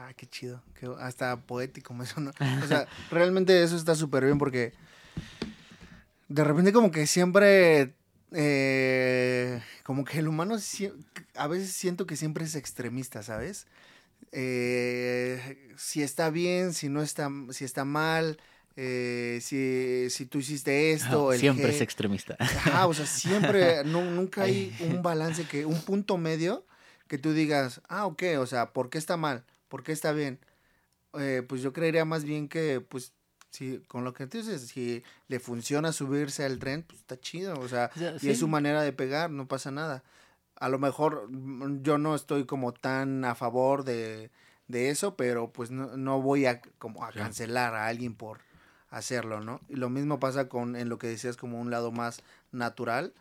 Ah, 0.00 0.12
qué 0.16 0.26
chido. 0.28 0.62
qué- 0.78 0.88
hasta 1.00 1.36
poético 1.40 1.92
me 1.92 2.06
sonó. 2.06 2.30
O 2.62 2.66
sea, 2.66 2.86
realmente 3.10 3.62
eso 3.62 3.76
está 3.76 3.94
súper 3.96 4.24
bien 4.24 4.38
porque 4.38 4.72
de 6.28 6.44
repente 6.44 6.72
como 6.72 6.90
que 6.90 7.06
siempre, 7.06 7.94
eh, 8.32 9.60
como 9.82 10.04
que 10.04 10.18
el 10.18 10.28
humano 10.28 10.56
a 11.34 11.46
veces 11.48 11.72
siento 11.72 12.06
que 12.06 12.16
siempre 12.16 12.44
es 12.44 12.54
extremista, 12.54 13.22
¿sabes? 13.22 13.66
Eh, 14.32 15.72
si 15.76 16.02
está 16.02 16.30
bien, 16.30 16.74
si 16.74 16.88
no 16.88 17.02
está, 17.02 17.28
si 17.50 17.64
está 17.64 17.84
mal, 17.84 18.38
eh, 18.76 19.40
si, 19.42 20.10
si 20.10 20.26
tú 20.26 20.38
hiciste 20.38 20.92
esto, 20.92 21.32
el 21.32 21.40
Siempre 21.40 21.70
es 21.70 21.80
extremista. 21.80 22.36
Ajá, 22.38 22.86
o 22.86 22.94
sea, 22.94 23.06
siempre, 23.06 23.82
nu- 23.86 24.04
nunca 24.10 24.42
hay 24.42 24.72
un 24.80 25.02
balance, 25.02 25.44
que 25.44 25.66
un 25.66 25.80
punto 25.82 26.18
medio 26.18 26.64
que 27.08 27.18
tú 27.18 27.32
digas, 27.32 27.80
ah, 27.88 28.06
ok, 28.06 28.22
o 28.38 28.46
sea, 28.46 28.72
¿por 28.72 28.90
qué 28.90 28.98
está 28.98 29.16
mal? 29.16 29.44
¿Por 29.68 29.82
qué 29.82 29.92
está 29.92 30.12
bien? 30.12 30.38
Eh, 31.14 31.42
pues 31.48 31.62
yo 31.62 31.72
creería 31.72 32.04
más 32.04 32.24
bien 32.24 32.48
que, 32.48 32.80
pues, 32.80 33.12
si 33.50 33.78
con 33.88 34.04
lo 34.04 34.12
que 34.12 34.26
tú 34.26 34.38
dices, 34.38 34.62
si 34.68 35.02
le 35.28 35.40
funciona 35.40 35.92
subirse 35.92 36.44
al 36.44 36.58
tren, 36.58 36.82
pues 36.82 37.00
está 37.00 37.18
chido, 37.18 37.58
o 37.58 37.68
sea, 37.68 37.90
sea, 37.94 38.16
y 38.20 38.28
es 38.28 38.38
su 38.38 38.44
sí. 38.44 38.50
manera 38.50 38.82
de 38.82 38.92
pegar, 38.92 39.30
no 39.30 39.48
pasa 39.48 39.70
nada. 39.70 40.02
A 40.56 40.68
lo 40.68 40.78
mejor 40.78 41.30
mm, 41.30 41.82
yo 41.82 41.98
no 41.98 42.14
estoy 42.14 42.44
como 42.44 42.72
tan 42.72 43.24
a 43.24 43.34
favor 43.34 43.84
de, 43.84 44.30
de 44.66 44.90
eso, 44.90 45.16
pero 45.16 45.50
pues 45.50 45.70
no, 45.70 45.96
no 45.96 46.20
voy 46.20 46.46
a 46.46 46.60
como 46.78 47.04
a 47.04 47.12
cancelar 47.12 47.74
a 47.74 47.86
alguien 47.86 48.14
por 48.14 48.40
hacerlo, 48.90 49.40
¿no? 49.40 49.60
Y 49.68 49.76
lo 49.76 49.90
mismo 49.90 50.20
pasa 50.20 50.48
con 50.48 50.76
en 50.76 50.88
lo 50.88 50.98
que 50.98 51.08
decías 51.08 51.36
como 51.36 51.60
un 51.60 51.70
lado 51.70 51.90
más 51.90 52.22
natural. 52.52 53.12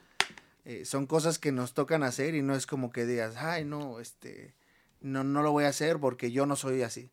Eh, 0.66 0.84
son 0.84 1.08
cosas 1.08 1.40
que 1.40 1.52
nos 1.52 1.74
tocan 1.74 2.04
hacer 2.04 2.36
y 2.36 2.42
no 2.42 2.54
es 2.54 2.68
como 2.68 2.92
que 2.92 3.06
digas, 3.06 3.38
ay, 3.38 3.64
no, 3.64 4.00
este, 4.02 4.54
no, 5.02 5.24
no 5.24 5.42
lo 5.44 5.52
voy 5.52 5.66
a 5.66 5.70
hacer 5.70 6.00
porque 6.00 6.32
yo 6.32 6.46
no 6.46 6.56
soy 6.56 6.82
así. 6.82 7.10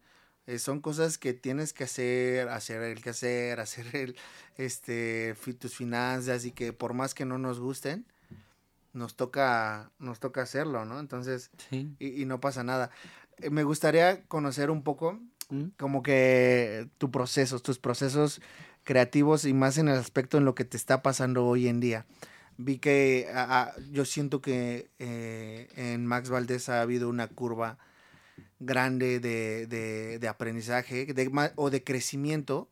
Eh, 0.47 0.59
son 0.59 0.81
cosas 0.81 1.17
que 1.17 1.33
tienes 1.33 1.73
que 1.73 1.85
hacer, 1.85 2.49
hacer 2.51 2.83
el 2.83 3.03
que 3.03 3.11
hacer, 3.11 3.61
hacer 3.61 3.95
el, 3.97 4.17
este, 4.57 5.35
tus 5.59 5.75
finanzas 5.75 6.45
y 6.45 6.53
que 6.53 6.73
por 6.73 6.93
más 6.95 7.15
que 7.15 7.25
no 7.25 7.39
nos 7.39 7.61
gusten, 7.61 8.05
nos 8.93 9.17
toca, 9.17 9.91
nos 9.99 10.21
toca 10.21 10.43
hacerlo, 10.43 10.85
¿no? 10.85 11.01
Entonces, 11.01 11.51
Sí. 11.71 11.95
y, 11.99 12.23
y 12.23 12.25
no 12.27 12.41
pasa 12.41 12.63
nada. 12.63 12.91
Eh, 13.39 13.51
me 13.51 13.65
gustaría 13.65 14.23
conocer 14.25 14.71
un 14.71 14.83
poco 14.85 15.19
¿Mm? 15.51 15.65
como 15.79 16.03
que 16.03 16.89
tu 16.99 17.11
procesos, 17.11 17.63
tus 17.63 17.79
procesos 17.79 18.41
creativos 18.85 19.45
y 19.47 19.55
más 19.55 19.79
en 19.79 19.89
el 19.89 19.97
aspecto 19.99 20.39
en 20.39 20.45
lo 20.45 20.55
que 20.55 20.65
te 20.65 20.77
está 20.77 21.03
pasando 21.03 21.47
hoy 21.47 21.69
en 21.69 21.81
día. 21.81 22.07
Vi 22.57 22.79
que 22.79 23.29
yo 23.91 24.05
siento 24.05 24.41
que 24.41 24.91
eh, 24.99 25.69
en 25.77 26.07
Max 26.07 26.29
Valdés 26.31 26.69
ha 26.69 26.81
habido 26.83 27.09
una 27.09 27.29
curva 27.29 27.79
grande 28.61 29.21
de, 29.21 29.67
de- 29.67 30.19
de 30.19 30.29
aprendizaje 30.29 31.07
de 31.07 31.51
o 31.57 31.71
de 31.71 31.83
crecimiento 31.85 32.69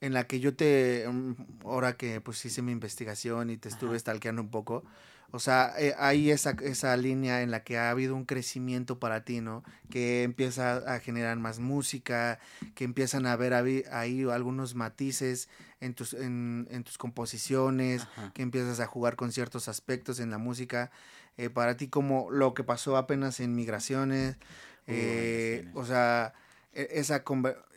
en 0.00 0.12
la 0.12 0.26
que 0.26 0.40
yo 0.40 0.54
te, 0.54 1.06
mm, 1.08 1.34
ahora 1.64 1.96
que 1.96 2.20
pues 2.20 2.44
hice 2.44 2.62
mi 2.62 2.72
investigación 2.72 3.50
y 3.50 3.56
te 3.56 3.68
estuve 3.68 3.98
stalkeando 3.98 4.42
un 4.42 4.50
poco, 4.50 4.84
o 5.30 5.38
sea, 5.40 5.74
eh, 5.78 5.94
hay 5.98 6.30
esa, 6.30 6.56
esa 6.62 6.96
línea 6.96 7.42
en 7.42 7.50
la 7.50 7.62
que 7.62 7.76
ha 7.76 7.90
habido 7.90 8.14
un 8.16 8.24
crecimiento 8.24 8.98
para 8.98 9.24
ti, 9.24 9.40
¿no? 9.42 9.62
Que 9.90 10.22
empieza 10.22 10.76
a 10.94 11.00
generar 11.00 11.36
más 11.38 11.58
música, 11.58 12.38
que 12.74 12.84
empiezan 12.84 13.26
a 13.26 13.36
ver 13.36 13.52
ahí, 13.52 14.24
algunos 14.32 14.74
matices 14.74 15.48
en 15.80 15.92
tus, 15.94 16.14
en, 16.14 16.66
en 16.70 16.82
tus 16.82 16.96
composiciones, 16.96 18.02
Ajá. 18.02 18.32
que 18.34 18.42
empiezas 18.42 18.80
a 18.80 18.86
jugar 18.86 19.16
con 19.16 19.30
ciertos 19.32 19.68
aspectos 19.68 20.18
en 20.18 20.30
la 20.30 20.38
música. 20.38 20.90
Eh, 21.36 21.50
para 21.50 21.76
ti, 21.76 21.88
como 21.88 22.30
lo 22.30 22.54
que 22.54 22.64
pasó 22.64 22.96
apenas 22.96 23.38
en 23.40 23.54
Migraciones, 23.54 24.36
eh, 24.86 25.68
o 25.74 25.84
sea, 25.84 26.32
e- 26.72 26.88
esa 26.92 27.22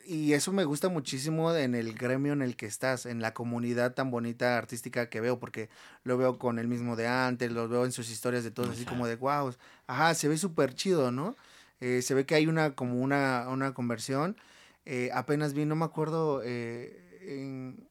y 0.06 0.32
eso 0.34 0.52
me 0.52 0.64
gusta 0.64 0.88
muchísimo 0.88 1.54
en 1.54 1.74
el 1.74 1.94
gremio 1.94 2.32
en 2.32 2.42
el 2.42 2.56
que 2.56 2.66
estás, 2.66 3.06
en 3.06 3.20
la 3.20 3.34
comunidad 3.34 3.94
tan 3.94 4.10
bonita 4.10 4.58
artística 4.58 5.08
que 5.08 5.20
veo, 5.20 5.38
porque 5.38 5.68
lo 6.04 6.16
veo 6.18 6.38
con 6.38 6.58
el 6.58 6.68
mismo 6.68 6.96
de 6.96 7.06
antes, 7.08 7.52
lo 7.52 7.68
veo 7.68 7.84
en 7.84 7.92
sus 7.92 8.10
historias 8.10 8.44
de 8.44 8.50
todos, 8.50 8.70
así 8.70 8.84
como 8.84 9.06
de 9.06 9.16
wow, 9.16 9.54
ajá, 9.86 10.14
se 10.14 10.28
ve 10.28 10.36
súper 10.38 10.74
chido, 10.74 11.10
¿no? 11.12 11.36
Eh, 11.80 12.02
se 12.02 12.14
ve 12.14 12.26
que 12.26 12.34
hay 12.34 12.46
una 12.46 12.74
como 12.74 13.00
una, 13.00 13.46
una 13.48 13.74
conversión. 13.74 14.36
Eh, 14.84 15.10
apenas 15.14 15.52
vi, 15.54 15.64
no 15.64 15.76
me 15.76 15.84
acuerdo, 15.84 16.42
eh, 16.44 17.18
en- 17.22 17.88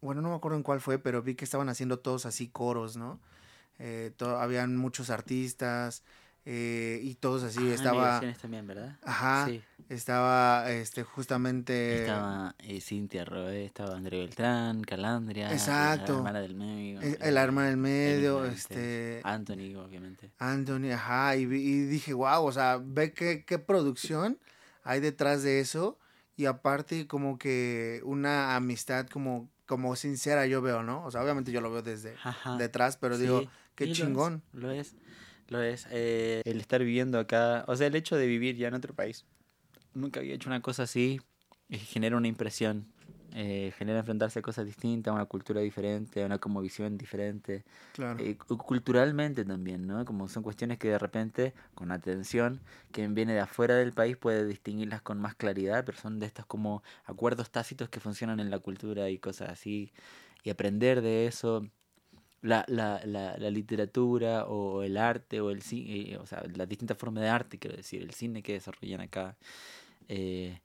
bueno, 0.00 0.20
no 0.22 0.30
me 0.30 0.34
acuerdo 0.36 0.56
en 0.56 0.62
cuál 0.62 0.80
fue, 0.80 0.98
pero 0.98 1.22
vi 1.22 1.34
que 1.34 1.44
estaban 1.44 1.68
haciendo 1.68 1.98
todos 1.98 2.26
así 2.26 2.48
coros, 2.48 2.96
¿no? 2.96 3.20
Eh, 3.78 4.12
to- 4.16 4.38
habían 4.38 4.76
muchos 4.76 5.10
artistas 5.10 6.02
eh, 6.46 7.00
y 7.02 7.14
todos 7.14 7.42
así, 7.42 7.70
Ah, 7.70 7.74
estaba... 7.74 8.20
También, 8.40 8.66
¿verdad? 8.66 8.98
Ajá, 9.02 9.46
Sí. 9.46 9.62
estaba 9.88 10.70
este 10.70 11.02
justamente 11.02 12.00
Estaba 12.02 12.54
eh, 12.58 12.80
Cintia 12.80 13.24
Roe, 13.24 13.64
estaba 13.64 13.96
André 13.96 14.18
Beltrán, 14.18 14.82
Calandria, 14.82 15.52
Exacto. 15.52 16.12
la 16.12 16.18
hermana 16.18 16.40
del 16.40 16.54
medio. 16.54 17.00
eh, 17.02 17.18
el 17.20 17.38
arma 17.38 17.66
del 17.66 17.76
medio, 17.76 18.44
evidentemente, 18.44 19.18
este 19.18 19.20
Anthony, 19.24 19.74
obviamente. 19.76 20.30
Anthony, 20.38 20.92
ajá, 20.92 21.36
y, 21.36 21.42
y 21.42 21.84
dije, 21.86 22.12
wow, 22.14 22.44
o 22.44 22.52
sea, 22.52 22.80
ve 22.82 23.12
qué, 23.12 23.44
qué 23.46 23.58
producción 23.58 24.38
hay 24.82 25.00
detrás 25.00 25.42
de 25.42 25.60
eso 25.60 25.98
y 26.36 26.46
aparte 26.46 27.06
como 27.06 27.38
que 27.38 28.00
una 28.04 28.56
amistad 28.56 29.06
como, 29.06 29.48
como 29.66 29.96
sincera 29.96 30.46
yo 30.46 30.60
veo, 30.60 30.82
¿no? 30.82 31.04
O 31.04 31.10
sea, 31.10 31.22
obviamente 31.22 31.52
yo 31.52 31.60
lo 31.60 31.70
veo 31.70 31.80
desde 31.82 32.14
Ajá. 32.22 32.56
detrás, 32.58 32.96
pero 32.98 33.16
digo, 33.16 33.44
qué 33.76 33.84
sí, 33.84 33.88
lo 33.88 33.92
es, 33.92 33.98
chingón. 33.98 34.42
Lo 34.52 34.70
es, 34.70 34.94
lo 35.54 35.62
es. 35.62 35.86
eh, 35.90 36.42
el 36.44 36.60
estar 36.60 36.80
viviendo 36.82 37.18
acá, 37.18 37.64
o 37.66 37.76
sea, 37.76 37.86
el 37.86 37.94
hecho 37.96 38.16
de 38.16 38.26
vivir 38.26 38.56
ya 38.56 38.68
en 38.68 38.74
otro 38.74 38.94
país. 38.94 39.24
Nunca 39.94 40.20
había 40.20 40.34
hecho 40.34 40.48
una 40.48 40.60
cosa 40.60 40.82
así 40.84 41.20
y 41.68 41.78
genera 41.78 42.16
una 42.16 42.28
impresión 42.28 42.86
eh, 43.36 43.72
genera 43.76 43.98
enfrentarse 43.98 44.38
a 44.38 44.42
cosas 44.42 44.64
distintas, 44.64 45.10
a 45.10 45.14
una 45.14 45.24
cultura 45.24 45.60
diferente, 45.60 46.22
a 46.22 46.26
una 46.26 46.38
como 46.38 46.60
visión 46.60 46.96
diferente. 46.96 47.64
Claro. 47.92 48.20
Eh, 48.22 48.36
cu- 48.36 48.56
culturalmente 48.58 49.44
también, 49.44 49.88
¿no? 49.88 50.04
Como 50.04 50.28
son 50.28 50.44
cuestiones 50.44 50.78
que 50.78 50.88
de 50.88 50.98
repente, 51.00 51.52
con 51.74 51.90
atención, 51.90 52.60
quien 52.92 53.14
viene 53.14 53.32
de 53.34 53.40
afuera 53.40 53.74
del 53.74 53.92
país 53.92 54.16
puede 54.16 54.46
distinguirlas 54.46 55.02
con 55.02 55.20
más 55.20 55.34
claridad, 55.34 55.84
pero 55.84 55.98
son 55.98 56.20
de 56.20 56.26
estos 56.26 56.46
como 56.46 56.84
acuerdos 57.06 57.50
tácitos 57.50 57.88
que 57.88 57.98
funcionan 57.98 58.38
en 58.38 58.50
la 58.50 58.60
cultura 58.60 59.10
y 59.10 59.18
cosas 59.18 59.48
así. 59.48 59.92
Y 60.44 60.50
aprender 60.50 61.02
de 61.02 61.26
eso, 61.26 61.66
la, 62.44 62.62
la, 62.68 63.00
la, 63.06 63.38
la 63.38 63.50
literatura 63.50 64.44
o 64.44 64.82
el 64.82 64.98
arte 64.98 65.40
o 65.40 65.50
el 65.50 65.62
cine, 65.62 66.18
o 66.18 66.26
sea, 66.26 66.42
las 66.54 66.68
distintas 66.68 66.98
formas 66.98 67.22
de 67.22 67.30
arte, 67.30 67.58
quiero 67.58 67.74
decir, 67.74 68.02
el 68.02 68.10
cine 68.12 68.42
que 68.42 68.52
desarrollan 68.52 69.00
acá. 69.00 69.36
Eh, 70.08 70.60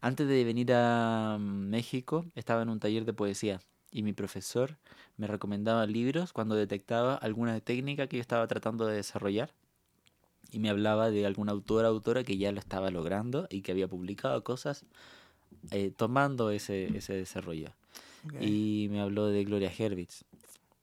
antes 0.00 0.28
de 0.28 0.44
venir 0.44 0.72
a 0.72 1.36
México, 1.40 2.24
estaba 2.36 2.62
en 2.62 2.68
un 2.68 2.78
taller 2.78 3.04
de 3.04 3.12
poesía 3.12 3.60
y 3.90 4.04
mi 4.04 4.12
profesor 4.12 4.76
me 5.16 5.26
recomendaba 5.26 5.86
libros 5.86 6.32
cuando 6.32 6.54
detectaba 6.54 7.16
alguna 7.16 7.58
técnica 7.60 8.06
que 8.06 8.18
yo 8.18 8.20
estaba 8.20 8.46
tratando 8.46 8.86
de 8.86 8.94
desarrollar 8.94 9.50
y 10.52 10.60
me 10.60 10.70
hablaba 10.70 11.10
de 11.10 11.26
algún 11.26 11.48
autor 11.48 11.84
o 11.84 11.88
autora 11.88 12.22
que 12.22 12.38
ya 12.38 12.52
lo 12.52 12.60
estaba 12.60 12.92
logrando 12.92 13.48
y 13.50 13.62
que 13.62 13.72
había 13.72 13.88
publicado 13.88 14.44
cosas 14.44 14.84
eh, 15.72 15.90
tomando 15.96 16.50
ese, 16.50 16.96
ese 16.96 17.14
desarrollo. 17.14 17.72
Ok. 18.24 18.40
Y 18.40 18.86
me 18.90 19.00
habló 19.00 19.26
de 19.26 19.42
Gloria 19.44 19.72
Hervitz. 19.76 20.24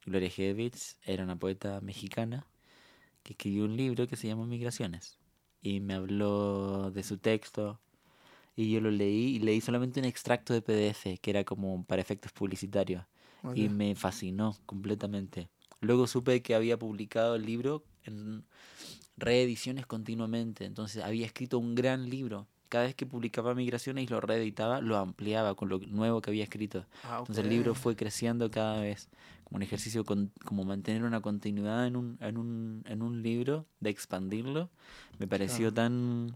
Gloria 0.06 0.32
Hervitz 0.36 0.97
era 1.06 1.24
una 1.24 1.38
poeta 1.38 1.80
mexicana 1.82 2.45
que 3.24 3.34
escribió 3.34 3.66
un 3.66 3.78
libro 3.78 4.08
que 4.08 4.16
se 4.16 4.28
llama 4.28 4.45
Migraciones. 4.45 5.18
Y 5.62 5.80
me 5.80 5.93
habló 5.93 6.91
de 6.91 7.04
su 7.04 7.18
texto. 7.18 7.80
Y 8.56 8.72
yo 8.72 8.82
lo 8.82 8.91
leí 8.91 9.36
y 9.36 9.39
leí 9.39 9.62
solamente 9.62 9.99
un 9.99 10.06
extracto 10.06 10.54
de 10.54 10.62
PDF 10.62 11.20
que 11.22 11.30
era 11.30 11.43
como 11.43 11.86
para 11.86 12.02
efectos 12.02 12.32
publicitarios. 12.32 13.06
Y 13.56 13.70
me 13.70 13.95
fascinó 13.95 14.58
completamente. 14.66 15.49
Luego 15.80 16.06
supe 16.06 16.43
que 16.43 16.54
había 16.54 16.78
publicado 16.78 17.36
el 17.36 17.45
libro 17.45 17.84
en 18.04 18.45
reediciones 19.18 19.86
continuamente. 19.86 20.66
Entonces 20.66 21.04
había 21.04 21.26
escrito 21.26 21.58
un 21.58 21.76
gran 21.76 22.10
libro. 22.10 22.47
Cada 22.72 22.86
vez 22.86 22.95
que 22.95 23.05
publicaba 23.05 23.53
Migraciones 23.53 24.05
y 24.05 24.07
lo 24.07 24.22
reeditaba, 24.22 24.80
lo 24.80 24.95
ampliaba 24.95 25.55
con 25.55 25.67
lo 25.67 25.80
nuevo 25.80 26.22
que 26.22 26.30
había 26.30 26.45
escrito. 26.45 26.86
Ah, 27.03 27.17
Entonces 27.19 27.43
el 27.43 27.49
libro 27.49 27.76
fue 27.76 27.97
creciendo 27.97 28.49
cada 28.49 28.80
vez. 28.80 29.09
Como 29.43 29.57
un 29.57 29.63
ejercicio, 29.63 30.05
con, 30.05 30.32
como 30.45 30.63
mantener 30.63 31.03
una 31.03 31.19
continuidad 31.19 31.86
en 31.86 31.97
un, 31.97 32.17
en, 32.22 32.38
un, 32.38 32.86
en 32.88 33.01
un 33.01 33.22
libro, 33.24 33.65
de 33.82 33.89
expandirlo, 33.89 34.69
me 35.19 35.28
pareció 35.28 35.74
tan 35.74 36.28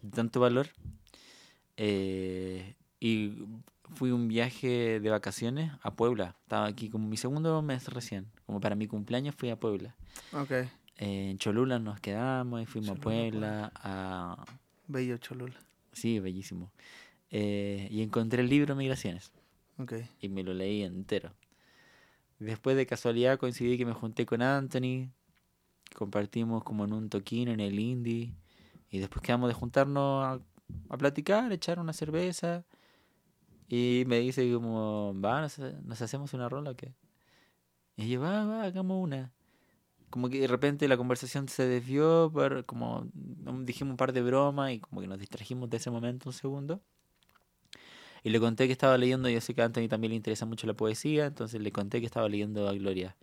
de 0.00 0.10
tanto 0.10 0.38
valor. 0.38 0.68
Eh, 1.76 2.76
y 3.00 3.32
fui 3.96 4.12
un 4.12 4.28
viaje 4.28 5.00
de 5.00 5.10
vacaciones 5.10 5.72
a 5.82 5.92
Puebla. 5.92 6.36
Estaba 6.44 6.66
aquí 6.66 6.88
como 6.88 7.08
mi 7.08 7.16
segundo 7.16 7.60
mes 7.62 7.88
recién. 7.88 8.30
Como 8.46 8.60
para 8.60 8.76
mi 8.76 8.86
cumpleaños 8.86 9.34
fui 9.34 9.50
a 9.50 9.56
Puebla. 9.58 9.96
Eh, 10.98 11.30
en 11.30 11.38
Cholula 11.38 11.80
nos 11.80 11.98
quedamos 11.98 12.62
y 12.62 12.66
fuimos 12.66 12.90
a 12.90 12.94
Puebla 12.94 13.72
a... 13.74 14.44
Bello 14.86 15.18
Cholula. 15.18 15.58
Sí, 15.92 16.18
bellísimo. 16.20 16.72
Eh, 17.30 17.88
y 17.90 18.02
encontré 18.02 18.42
el 18.42 18.48
libro 18.48 18.76
Migraciones. 18.76 19.32
Ok. 19.78 19.94
Y 20.20 20.28
me 20.28 20.42
lo 20.42 20.54
leí 20.54 20.82
entero. 20.82 21.32
Después 22.38 22.76
de 22.76 22.86
casualidad 22.86 23.38
coincidí 23.38 23.76
que 23.78 23.86
me 23.86 23.92
junté 23.92 24.26
con 24.26 24.42
Anthony. 24.42 25.10
Compartimos 25.94 26.64
como 26.64 26.84
en 26.84 26.92
un 26.92 27.08
toquín 27.08 27.48
en 27.48 27.60
el 27.60 27.78
indie. 27.78 28.34
Y 28.90 28.98
después 28.98 29.22
quedamos 29.22 29.48
de 29.48 29.54
juntarnos 29.54 30.24
a, 30.24 30.40
a 30.88 30.96
platicar, 30.96 31.52
echar 31.52 31.78
una 31.78 31.92
cerveza. 31.92 32.64
Y 33.68 34.04
me 34.06 34.20
dice 34.20 34.52
como, 34.52 35.14
va, 35.20 35.40
nos, 35.40 35.58
nos 35.58 36.00
hacemos 36.02 36.32
una 36.34 36.48
rola 36.48 36.70
o 36.70 36.76
qué. 36.76 36.94
Y 37.96 38.08
yo, 38.08 38.20
va, 38.20 38.44
va, 38.44 38.62
hagamos 38.64 39.02
una. 39.02 39.33
Como 40.14 40.28
que 40.28 40.38
de 40.38 40.46
repente 40.46 40.86
la 40.86 40.96
conversación 40.96 41.48
se 41.48 41.66
desvió, 41.66 42.30
por, 42.32 42.64
como 42.66 43.08
dijimos 43.64 43.90
un 43.90 43.96
par 43.96 44.12
de 44.12 44.22
bromas 44.22 44.70
y 44.70 44.78
como 44.78 45.00
que 45.00 45.08
nos 45.08 45.18
distrajimos 45.18 45.68
de 45.70 45.78
ese 45.78 45.90
momento 45.90 46.28
un 46.28 46.32
segundo. 46.32 46.80
Y 48.22 48.30
le 48.30 48.38
conté 48.38 48.66
que 48.68 48.72
estaba 48.72 48.96
leyendo, 48.96 49.28
yo 49.28 49.40
sé 49.40 49.54
que 49.54 49.62
a 49.62 49.64
Anthony 49.64 49.88
también 49.88 50.10
le 50.10 50.14
interesa 50.14 50.46
mucho 50.46 50.68
la 50.68 50.74
poesía, 50.74 51.26
entonces 51.26 51.60
le 51.60 51.72
conté 51.72 51.98
que 51.98 52.06
estaba 52.06 52.28
leyendo 52.28 52.68
a 52.68 52.72
Gloria 52.74 53.16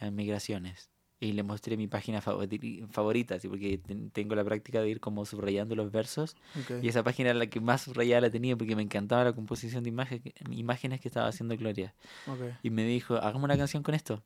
en 0.00 0.14
Migraciones. 0.14 0.90
Y 1.18 1.32
le 1.32 1.42
mostré 1.42 1.78
mi 1.78 1.86
página 1.88 2.20
favori- 2.20 2.86
favorita, 2.90 3.36
así 3.36 3.48
porque 3.48 3.78
ten- 3.78 4.10
tengo 4.10 4.34
la 4.34 4.44
práctica 4.44 4.82
de 4.82 4.90
ir 4.90 5.00
como 5.00 5.24
subrayando 5.24 5.76
los 5.76 5.90
versos. 5.90 6.36
Ok. 6.60 6.82
Y 6.84 6.88
esa 6.88 7.02
página 7.02 7.30
era 7.30 7.38
la 7.38 7.46
que 7.46 7.58
más 7.60 7.80
subrayada 7.80 8.20
la 8.20 8.30
tenía 8.30 8.54
porque 8.54 8.76
me 8.76 8.82
encantaba 8.82 9.24
la 9.24 9.32
composición 9.32 9.82
de 9.82 9.88
imagen, 9.88 10.22
imágenes 10.50 11.00
que 11.00 11.08
estaba 11.08 11.26
haciendo 11.26 11.56
Gloria. 11.56 11.94
Ok. 12.26 12.40
Y 12.62 12.68
me 12.68 12.84
dijo, 12.84 13.14
hagamos 13.16 13.44
una 13.44 13.56
canción 13.56 13.82
con 13.82 13.94
esto. 13.94 14.22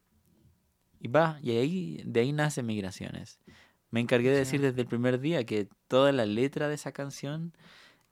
Y 1.05 1.09
va, 1.09 1.38
y 1.42 1.50
ahí, 1.50 2.00
de 2.07 2.20
ahí 2.20 2.32
nace 2.32 2.62
Migraciones. 2.62 3.40
Me 3.90 3.98
encargué 4.00 4.30
de 4.30 4.36
decir 4.38 4.61
desde 4.61 4.80
el 4.82 4.86
primer 4.86 5.18
día 5.20 5.44
que 5.44 5.68
toda 5.88 6.12
la 6.12 6.24
letra 6.26 6.68
de 6.68 6.76
esa 6.76 6.92
canción 6.92 7.53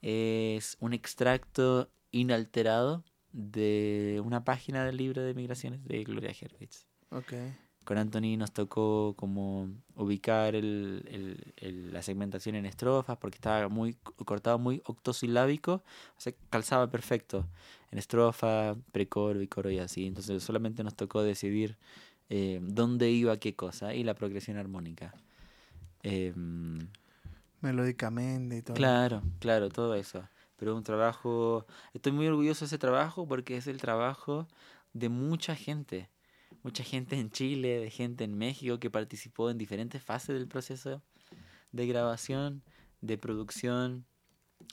es 0.03 0.77
un 0.81 0.93
extracto 0.93 1.89
inalterado 2.11 3.05
de 3.33 4.21
una 4.25 4.43
página 4.45 4.85
del 4.85 4.97
libro 4.97 5.23
de 5.23 5.35
Migraciones 5.35 5.85
de 5.85 6.03
Gloria 6.03 6.33
Hervitz. 6.39 6.87
Ok. 7.11 7.33
Con 7.85 7.97
Anthony 7.97 8.37
nos 8.37 8.53
tocó 8.53 9.15
como 9.17 9.69
ubicar 9.95 10.55
el, 10.55 11.05
el- 11.09 11.55
el- 11.57 11.93
la 11.93 12.03
segmentación 12.03 12.55
en 12.57 12.67
estrofas 12.67 13.17
porque 13.19 13.37
estaba 13.37 13.69
muy 13.69 13.95
cortado, 14.27 14.59
muy 14.59 14.83
octosilábico, 14.85 15.75
o 15.75 16.21
sea, 16.21 16.35
calzaba 16.51 16.91
perfecto 16.91 17.49
en 17.91 17.99
estrofa, 17.99 18.77
precoro 18.93 19.41
y 19.43 19.49
coro 19.49 19.71
y 19.71 19.79
así. 19.79 20.07
Entonces 20.07 20.43
solamente 20.43 20.83
nos 20.85 20.95
tocó 20.95 21.23
decidir 21.23 21.79
eh, 22.31 22.61
dónde 22.63 23.11
iba 23.11 23.37
qué 23.39 23.55
cosa 23.55 23.95
y 23.95 24.05
la 24.05 24.15
progresión 24.15 24.57
armónica. 24.57 25.13
Em, 26.03 26.79
Melódicamente 27.61 28.57
y 28.57 28.63
todo. 28.63 28.75
Claro, 28.75 29.23
claro, 29.39 29.69
todo 29.69 29.95
eso. 29.95 30.27
Pero 30.57 30.77
un 30.77 30.83
trabajo, 30.83 31.67
estoy 31.93 32.13
muy 32.13 32.27
orgulloso 32.27 32.61
de 32.61 32.67
ese 32.67 32.79
trabajo 32.79 33.27
porque 33.27 33.57
es 33.57 33.67
el 33.67 33.79
trabajo 33.79 34.49
de 34.93 35.09
mucha 35.09 35.57
gente. 35.57 36.09
Mucha 36.63 36.85
gente 36.85 37.19
en 37.19 37.31
Chile, 37.31 37.81
de 37.81 37.91
gente 37.91 38.25
en 38.25 38.39
México 38.39 38.79
que 38.79 38.91
participó 38.91 39.51
en 39.51 39.59
diferentes 39.59 40.03
fases 40.03 40.35
del 40.35 40.47
proceso 40.49 41.03
de 41.73 41.87
grabación, 41.87 42.63
de 43.01 43.19
producción, 43.19 44.07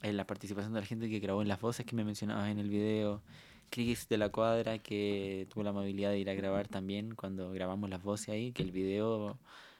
en 0.02 0.16
la 0.16 0.26
participación 0.26 0.72
de 0.74 0.80
la 0.80 0.86
gente 0.86 1.08
que 1.08 1.18
grabó 1.18 1.42
en 1.42 1.48
las 1.48 1.60
voces 1.60 1.84
que 1.86 1.96
me 1.96 2.04
mencionabas 2.04 2.50
en 2.50 2.58
el 2.58 2.68
video, 2.68 3.22
Chris 3.70 4.08
de 4.08 4.18
la 4.18 4.30
Cuadra 4.30 4.78
que 4.78 5.46
tuvo 5.50 5.62
la 5.64 5.70
amabilidad 5.70 6.10
de 6.10 6.18
ir 6.18 6.30
a 6.30 6.34
grabar 6.34 6.68
también 6.68 7.14
cuando 7.14 7.50
grabamos 7.50 7.88
las 7.90 8.02
voces 8.02 8.28
ahí, 8.30 8.52
que 8.52 8.62
el 8.62 8.72
video 8.72 9.38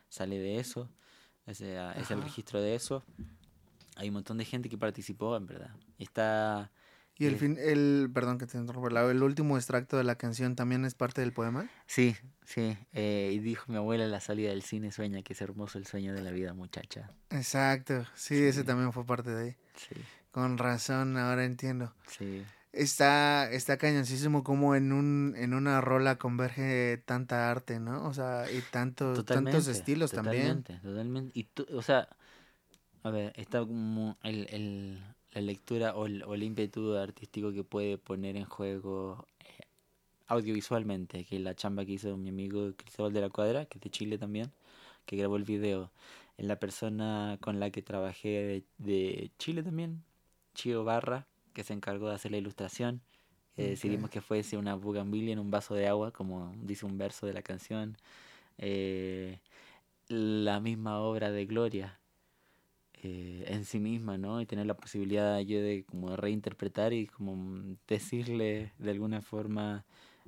sale 0.09 0.39
de 0.39 0.59
eso, 0.59 0.89
es, 1.47 1.61
eh, 1.61 1.78
es 1.97 2.11
el 2.11 2.22
registro 2.22 2.61
de 2.61 2.74
eso. 2.74 3.05
Hay 3.97 4.09
un 4.09 4.14
montón 4.14 4.39
de 4.39 4.45
gente 4.45 4.68
que 4.68 4.78
participó, 4.78 5.36
en 5.36 5.47
verdad. 5.47 5.70
Y 5.99 6.05
está... 6.05 6.70
Y 7.20 7.26
el 7.26 7.36
fin, 7.36 7.57
el, 7.59 8.09
perdón 8.14 8.39
que 8.39 8.47
te 8.47 8.57
interrumpa, 8.59 8.91
la- 8.91 9.11
el 9.11 9.24
último 9.24 9.57
extracto 9.57 9.97
de 9.97 10.05
la 10.05 10.14
canción 10.16 10.55
también 10.55 10.84
es 10.84 10.95
parte 10.95 11.20
del 11.20 11.32
poema. 11.32 11.68
Sí, 11.86 12.14
sí. 12.45 12.76
eh, 12.93 13.32
y 13.34 13.41
dijo 13.41 13.64
mi 13.72 13.76
abuela 13.76 14.05
en 14.05 14.12
la 14.12 14.20
salida 14.20 14.51
del 14.51 14.62
cine, 14.62 14.93
sueña 14.93 15.22
que 15.22 15.32
es 15.32 15.41
hermoso 15.41 15.78
el 15.78 15.86
sueño 15.86 16.14
de 16.14 16.22
la 16.22 16.30
vida, 16.30 16.55
muchacha. 16.55 17.11
Exacto, 17.30 18.07
sí, 18.14 18.36
ese 18.36 18.62
también 18.62 18.93
fue 18.93 19.05
parte 19.05 19.30
de 19.34 19.45
ahí. 19.49 19.57
Sí, 19.74 19.97
Con 20.30 20.59
razón, 20.59 21.16
ahora 21.16 21.45
entiendo. 21.45 21.93
sí. 22.07 22.45
Está, 22.73 23.51
está 23.51 23.79
cañoncísimo 23.79 24.45
como 24.45 24.75
en 24.75 24.93
un, 24.93 25.35
en 25.37 25.55
una 25.55 25.81
rola 25.81 26.16
converge 26.19 26.99
tanta 26.99 27.51
arte, 27.51 27.81
¿no? 27.81 28.07
O 28.07 28.12
sea, 28.14 28.51
y 28.53 28.62
tanto, 28.62 29.25
tantos 29.25 29.69
estilos 29.69 30.12
también. 30.12 30.64
Totalmente, 30.64 30.79
totalmente. 30.83 31.39
Y 31.39 31.49
o 31.75 31.83
sea, 31.83 32.09
a 33.03 33.11
ver, 33.11 33.33
está 33.37 33.61
como 33.61 34.19
el, 34.23 34.47
el- 34.51 35.03
la 35.33 35.41
lectura 35.43 35.95
o 35.97 36.07
el, 36.07 36.23
o 36.25 36.35
el 36.35 36.43
ímpetu 36.45 36.97
artístico 36.97 37.53
que 37.53 37.64
puede 37.64 37.99
poner 37.99 38.37
en 38.37 38.45
juego 38.47 39.27
eh, 39.41 39.66
audiovisualmente, 40.29 41.25
que 41.25 41.39
la 41.41 41.55
chamba 41.55 41.85
que 41.87 41.93
hizo 41.93 42.16
mi 42.16 42.31
amigo 42.31 42.73
Cristóbal 42.77 43.12
de 43.12 43.21
la 43.23 43.31
Cuadra, 43.31 43.66
que 43.66 43.79
es 43.79 43.83
de 43.85 43.91
Chile 43.91 44.19
también, 44.19 44.53
que 45.07 45.16
grabó 45.16 45.37
el 45.37 45.45
video. 45.45 45.93
En 46.39 46.49
la 46.49 46.59
persona 46.61 47.39
con 47.41 47.61
la 47.61 47.71
que 47.71 47.83
trabajé 47.83 48.29
de, 48.29 48.64
de 48.79 49.33
Chile 49.39 49.62
también, 49.62 50.05
Chio 50.55 50.85
Barra, 50.85 51.27
que 51.59 51.65
se 51.65 51.73
encargó 51.73 52.09
de 52.09 52.15
hacer 52.15 52.31
la 52.31 52.37
ilustración. 52.37 53.03
que 53.57 53.65
Ok. 53.65 53.69
Decidimos 53.71 54.11
que 54.11 54.21
fuese 54.21 54.57
una 54.57 54.77
bugambilia 54.77 55.33
en 55.33 55.41
un 55.41 55.51
vaso 55.51 55.75
de 55.75 55.89
agua, 55.89 56.13
como 56.13 56.55
dice 56.63 56.87
un 56.87 56.99
verso 56.99 57.27
de 57.27 57.33
la 57.33 57.43
canción. 57.43 57.97
Eh, 58.59 59.41
la 60.07 60.61
misma 60.61 61.01
obra 61.01 61.33
de 61.33 61.47
Gloria 61.47 61.99
eh, 63.03 63.45
en 63.49 63.65
sí 63.65 63.81
misma, 63.81 64.17
¿no? 64.19 64.41
Y 64.41 64.47
tener 64.47 64.67
la 64.67 64.77
posibilidad 64.77 65.41
yo 65.41 65.61
de 65.61 65.85
como 65.85 66.15
reinterpretar 66.15 66.93
y 66.93 67.09
como 67.09 67.77
decirle 67.89 68.73
de 68.79 68.91
alguna 68.93 69.21
forma, 69.21 69.85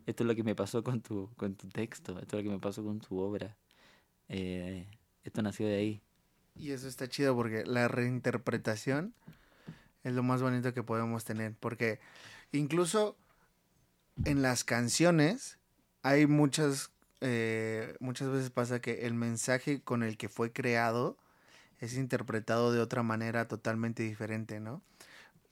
esto 0.07 0.25
es 0.25 0.27
lo 0.27 0.35
que 0.35 0.43
me 0.43 0.57
pasó 0.57 0.83
con 0.83 1.01
tu, 1.01 1.31
con 1.37 1.55
tu 1.55 1.69
texto, 1.69 2.19
esto 2.19 2.39
es 2.39 2.45
lo 2.45 2.51
que 2.51 2.57
me 2.57 2.61
pasó 2.61 2.83
con 2.83 2.99
tu 2.99 3.21
obra. 3.21 3.57
Eh, 4.29 4.89
esto 5.23 5.43
nació 5.43 5.69
de 5.69 5.77
ahí. 5.77 6.03
Y 6.57 6.73
eso 6.73 6.89
está 6.89 7.07
chido 7.07 7.37
porque 7.37 7.65
la 7.65 7.87
reinterpretación 7.87 9.15
es 10.05 10.13
lo 10.15 10.23
más 10.23 10.43
bonito 10.43 10.73
que 10.75 10.83
podemos 10.83 11.25
tener. 11.25 11.55
Porque 11.61 12.01
incluso 12.53 13.17
en 14.25 14.43
las 14.43 14.65
canciones 14.65 15.59
hay 16.03 16.27
muchas, 16.27 16.91
eh, 17.21 17.97
muchas 18.01 18.29
veces 18.29 18.51
pasa 18.51 18.81
que 18.81 19.07
el 19.07 19.15
mensaje 19.15 19.83
con 19.83 20.03
el 20.03 20.17
que 20.17 20.29
fue 20.29 20.53
creado 20.53 21.17
es 21.79 21.95
interpretado 21.95 22.73
de 22.73 22.81
otra 22.81 23.03
manera 23.03 23.49
totalmente 23.49 24.03
diferente, 24.03 24.61
¿no? 24.61 24.83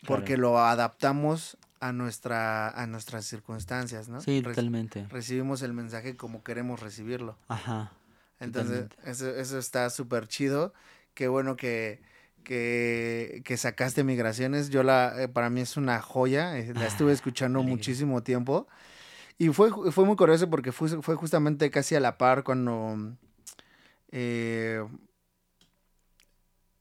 Porque 0.07 0.37
lo 0.37 0.59
adaptamos 0.59 1.57
a 1.81 1.93
nuestra 1.93 2.69
a 2.69 2.87
nuestras 2.87 3.25
circunstancias, 3.25 4.09
¿no? 4.09 4.21
Sí, 4.21 4.41
Re- 4.43 4.51
totalmente. 4.55 5.07
recibimos 5.09 5.63
el 5.63 5.73
mensaje 5.73 6.17
como 6.17 6.43
queremos 6.45 6.81
recibirlo. 6.81 7.39
Ajá. 7.49 7.93
Entonces, 8.41 8.87
eso, 9.05 9.29
eso 9.31 9.59
está 9.59 9.91
súper 9.91 10.29
chido. 10.29 10.73
Qué 11.15 11.27
bueno 11.29 11.57
que, 11.57 12.01
que, 12.45 13.43
que 13.45 13.57
sacaste 13.57 14.05
Migraciones. 14.05 14.71
Yo 14.71 14.83
la, 14.83 15.23
eh, 15.23 15.29
para 15.29 15.51
mí 15.51 15.61
es 15.61 15.77
una 15.77 16.01
joya. 16.01 16.59
eh, 16.59 16.73
La 16.75 16.87
estuve 16.87 17.13
escuchando 17.13 17.63
muchísimo 17.63 18.23
tiempo. 18.23 18.67
Y 19.39 19.49
fue, 19.51 19.71
fue 19.93 20.05
muy 20.05 20.17
curioso 20.17 20.51
porque 20.51 20.73
fue, 20.73 20.89
fue 21.03 21.15
justamente 21.15 21.71
casi 21.71 21.95
a 21.95 22.01
la 22.01 22.19
par 22.19 22.43
cuando 22.43 23.17
eh, 24.11 24.85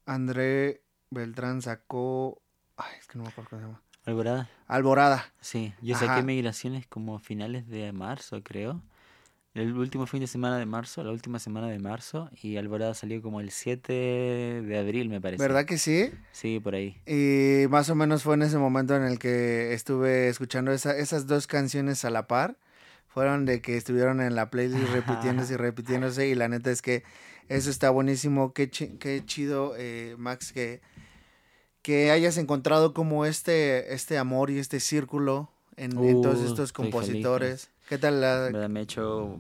André 0.06 0.82
Beltrán 1.10 1.62
sacó... 1.62 2.42
Ay, 2.78 2.96
es 3.00 3.08
que 3.08 3.18
no 3.18 3.24
me 3.26 3.30
acuerdo 3.30 3.50
cómo 3.50 3.62
se 3.62 3.68
llama. 3.68 3.82
¿Alborada? 4.06 4.50
Alborada. 4.68 5.34
Sí, 5.42 5.74
yo 5.82 5.96
Ajá. 5.96 6.08
saqué 6.08 6.24
migraciones 6.24 6.88
como 6.88 7.18
a 7.18 7.20
finales 7.20 7.68
de 7.68 7.92
marzo, 7.92 8.42
creo. 8.42 8.82
El 9.58 9.76
último 9.76 10.06
fin 10.06 10.20
de 10.20 10.28
semana 10.28 10.58
de 10.58 10.66
marzo, 10.68 11.04
la 11.04 11.12
última 11.12 11.40
semana 11.40 11.68
de 11.68 11.80
marzo, 11.80 12.30
y 12.42 12.58
Alborada 12.58 12.94
salió 12.94 13.22
como 13.24 13.42
el 13.42 13.50
7 13.50 13.92
de 13.92 14.78
abril, 14.78 15.10
me 15.10 15.20
parece. 15.20 15.42
¿Verdad 15.42 15.66
que 15.66 15.78
sí? 15.80 16.12
Sí, 16.32 16.60
por 16.60 16.76
ahí. 16.76 16.98
Y 17.08 17.68
más 17.70 17.90
o 17.90 17.96
menos 17.96 18.22
fue 18.22 18.36
en 18.36 18.44
ese 18.44 18.58
momento 18.60 18.96
en 18.96 19.04
el 19.04 19.18
que 19.18 19.74
estuve 19.74 20.28
escuchando 20.30 20.72
esa- 20.72 20.96
esas 20.96 21.26
dos 21.26 21.48
canciones 21.48 22.06
a 22.06 22.12
la 22.12 22.28
par. 22.28 22.58
Fueron 23.08 23.46
de 23.46 23.62
que 23.62 23.78
estuvieron 23.78 24.22
en 24.22 24.36
la 24.36 24.52
playlist 24.52 24.94
repitiéndose 24.94 25.54
y 25.54 25.58
repitiéndose. 25.58 26.28
Y 26.28 26.36
la 26.36 26.50
neta 26.50 26.70
es 26.70 26.84
que 26.84 27.04
eso 27.50 27.72
está 27.72 27.90
buenísimo. 27.90 28.54
Qué, 28.54 28.70
chi- 28.70 28.98
qué 29.00 29.24
chido, 29.26 29.74
eh, 29.76 30.14
Max, 30.20 30.54
que, 30.54 30.82
que 31.82 32.12
hayas 32.12 32.38
encontrado 32.38 32.94
como 32.94 33.26
este, 33.26 33.94
este 33.96 34.18
amor 34.20 34.52
y 34.52 34.60
este 34.60 34.80
círculo 34.80 35.50
en, 35.78 35.98
en 36.04 36.22
todos 36.22 36.42
Uh, 36.42 36.46
estos 36.46 36.74
compositores. 36.74 37.72
¿Qué 37.88 37.98
tal 37.98 38.22
la, 38.22 38.40
verdad 38.40 38.70
me 38.70 38.82
he 38.82 38.84
hecho... 38.84 39.40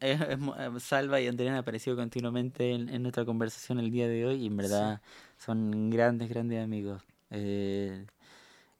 es- 0.00 0.20
es 0.20 0.38
mu- 0.38 0.54
eh, 0.54 0.80
Salva 0.80 1.20
y 1.20 1.26
Andrea 1.26 1.52
han 1.52 1.58
aparecido 1.58 1.96
continuamente 1.96 2.72
en, 2.72 2.88
en 2.88 3.02
nuestra 3.02 3.24
conversación 3.24 3.78
el 3.78 3.90
día 3.90 4.08
de 4.08 4.26
hoy 4.26 4.42
y 4.42 4.46
en 4.46 4.56
verdad 4.56 5.00
son 5.38 5.90
grandes, 5.90 6.28
grandes 6.28 6.62
amigos. 6.62 7.02
Eh, 7.30 8.06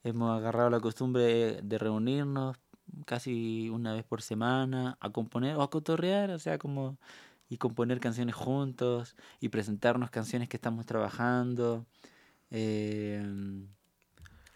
hemos 0.04 0.36
agarrado 0.38 0.70
la 0.70 0.80
costumbre 0.80 1.60
de 1.62 1.78
reunirnos 1.78 2.58
casi 3.06 3.68
una 3.70 3.94
vez 3.94 4.04
por 4.04 4.22
semana 4.22 4.96
a 5.00 5.10
componer 5.10 5.56
o 5.56 5.62
a 5.62 5.70
cotorrear, 5.70 6.30
o 6.30 6.38
sea, 6.38 6.58
como 6.58 6.98
y 7.48 7.58
componer 7.58 8.00
canciones 8.00 8.34
juntos 8.34 9.16
y 9.40 9.48
presentarnos 9.50 10.10
canciones 10.10 10.48
que 10.48 10.56
estamos 10.56 10.86
trabajando. 10.86 11.86
Eh, 12.50 13.22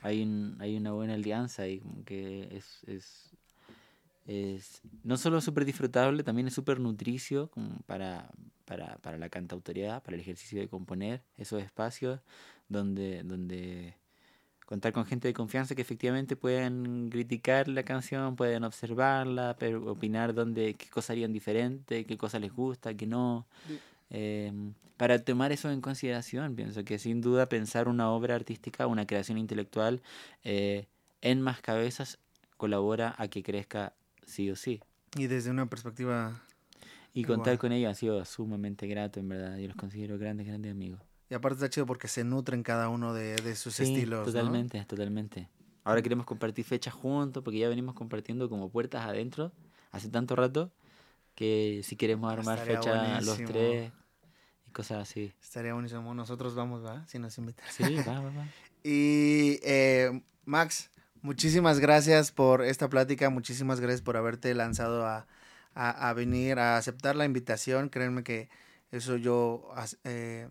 hay, 0.03 0.23
un- 0.23 0.57
hay 0.61 0.77
una 0.77 0.93
buena 0.93 1.15
alianza 1.15 1.67
y 1.69 1.81
como 1.81 2.05
que 2.05 2.49
es, 2.57 2.83
es, 2.87 3.37
es 4.27 4.81
no 5.03 5.17
solo 5.17 5.41
súper 5.41 5.65
disfrutable, 5.65 6.23
también 6.23 6.49
es 6.49 6.55
súper 6.55 6.81
nutricio 6.81 7.51
para, 7.87 8.31
para, 8.65 8.97
para 8.99 9.19
la 9.19 9.29
cantautoría, 9.29 10.01
para 10.01 10.15
el 10.15 10.21
ejercicio 10.21 10.59
de 10.59 10.69
componer 10.69 11.23
esos 11.37 11.63
espacios 11.63 12.21
donde, 12.69 13.23
donde 13.23 13.95
contar 14.65 14.93
con 14.93 15.05
gente 15.05 15.29
de 15.29 15.35
confianza 15.35 15.75
que 15.75 15.83
efectivamente 15.83 16.37
pueden 16.37 17.11
criticar 17.11 17.69
la 17.69 17.83
canción, 17.83 18.37
pueden 18.37 18.65
observarla, 18.65 19.57
pero 19.59 19.91
opinar 19.91 20.35
dónde, 20.35 20.75
qué 20.75 20.89
cosas 20.89 21.11
harían 21.11 21.33
diferente, 21.33 22.05
qué 22.07 22.17
cosas 22.17 22.41
les 22.41 22.53
gusta, 22.53 22.95
qué 22.95 23.07
no. 23.07 23.47
Eh, 24.11 24.53
para 24.97 25.19
tomar 25.19 25.53
eso 25.53 25.71
en 25.71 25.81
consideración, 25.81 26.55
pienso 26.55 26.85
que 26.85 26.99
sin 26.99 27.21
duda 27.21 27.49
pensar 27.49 27.89
una 27.89 28.11
obra 28.11 28.37
artística, 28.37 28.87
una 28.87 29.07
creación 29.07 29.39
intelectual 29.39 30.03
eh, 30.45 30.87
en 31.21 31.43
más 31.43 31.61
cabezas 31.61 32.19
colabora 32.57 33.15
a 33.19 33.29
que 33.29 33.43
crezca 33.43 33.93
sí 34.27 34.51
o 34.51 34.57
sí. 34.57 34.81
y 35.17 35.27
desde 35.27 35.51
una 35.51 35.67
perspectiva... 35.67 36.41
Y 37.17 37.23
contar 37.25 37.53
Igual. 37.55 37.59
con 37.59 37.73
ellos 37.73 37.93
ha 37.93 37.95
sido 37.95 38.25
sumamente 38.25 38.89
grato, 38.89 39.21
en 39.21 39.29
verdad. 39.29 39.57
Yo 39.59 39.69
los 39.69 39.77
considero 39.77 40.19
grandes, 40.19 40.49
grandes 40.49 40.73
amigos. 40.73 41.01
Y 41.31 41.35
aparte 41.35 41.55
está 41.55 41.71
chido 41.71 41.87
porque 41.87 42.09
se 42.09 42.25
nutren 42.25 42.65
cada 42.65 42.89
uno 42.89 43.15
de, 43.15 43.37
de 43.37 43.55
sus 43.55 43.75
Sí, 43.77 43.85
estilos. 43.85 44.27
¿no? 44.27 44.33
Totalmente, 44.33 44.85
totalmente. 44.85 45.49
Ahora 45.85 46.03
queremos 46.03 46.27
compartir 46.27 46.65
fechas 46.65 46.93
juntos 46.93 47.45
porque 47.45 47.61
ya 47.61 47.69
venimos 47.69 47.95
compartiendo 47.95 48.49
como 48.49 48.69
puertas 48.69 49.07
adentro 49.07 49.53
hace 49.93 50.09
tanto 50.09 50.35
rato 50.35 50.73
que 51.37 51.83
si 51.85 51.95
queremos 51.95 52.33
armar 52.33 52.59
Estaría 52.59 52.79
fecha 52.81 53.21
los 53.21 53.27
buenísimo. 53.27 53.49
tres 53.49 53.93
y 54.67 54.71
cosas 54.73 55.09
así. 55.09 55.33
Estaría 55.41 55.73
buenísimo. 55.73 56.15
Nosotros 56.15 56.57
vamos, 56.57 56.85
¿va? 56.85 57.07
Si 57.07 57.21
nos 57.21 57.39
invitan. 57.39 57.65
Sí, 57.71 57.95
va, 58.09 58.21
va, 58.21 58.31
va. 58.31 58.49
Y 58.83 59.61
eh, 59.63 60.21
Max, 60.45 60.91
muchísimas 61.25 61.81
gracias 61.81 62.31
por 62.33 62.63
esta 62.63 62.89
plática, 62.89 63.31
muchísimas 63.31 63.81
gracias 63.81 64.03
por 64.03 64.17
haberte 64.17 64.55
lanzado 64.55 65.07
a, 65.07 65.27
a- 65.75 66.13
venir, 66.13 66.59
a 66.59 66.77
aceptar 66.77 67.17
la 67.17 67.25
invitación. 67.25 67.89
Créanme 67.89 68.23
que 68.23 68.49
eso 68.93 69.17
yo 69.17 69.69
eh, 70.05 70.49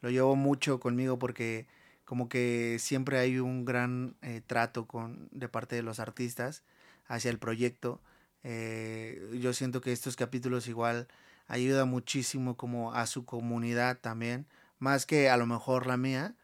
lo 0.00 0.10
llevo 0.10 0.34
mucho 0.36 0.80
conmigo 0.80 1.18
porque 1.18 1.66
como 2.04 2.28
que 2.28 2.78
siempre 2.80 3.18
hay 3.18 3.38
un 3.38 3.64
gran 3.64 4.16
eh, 4.22 4.40
trato 4.46 4.86
con, 4.86 5.28
de 5.32 5.48
parte 5.48 5.76
de 5.76 5.82
los 5.82 6.00
artistas 6.00 6.62
hacia 7.06 7.30
el 7.30 7.38
proyecto. 7.38 8.00
Eh, 8.42 9.38
yo 9.40 9.52
siento 9.52 9.80
que 9.82 9.92
estos 9.92 10.16
capítulos 10.16 10.68
igual 10.68 11.08
ayuda 11.48 11.84
muchísimo 11.84 12.56
como 12.56 12.92
a 12.94 13.06
su 13.06 13.24
comunidad 13.24 13.98
también, 14.00 14.46
más 14.78 15.06
que 15.06 15.28
a 15.30 15.36
lo 15.36 15.46
mejor 15.46 15.86
la 15.86 15.96
mía, 15.98 16.34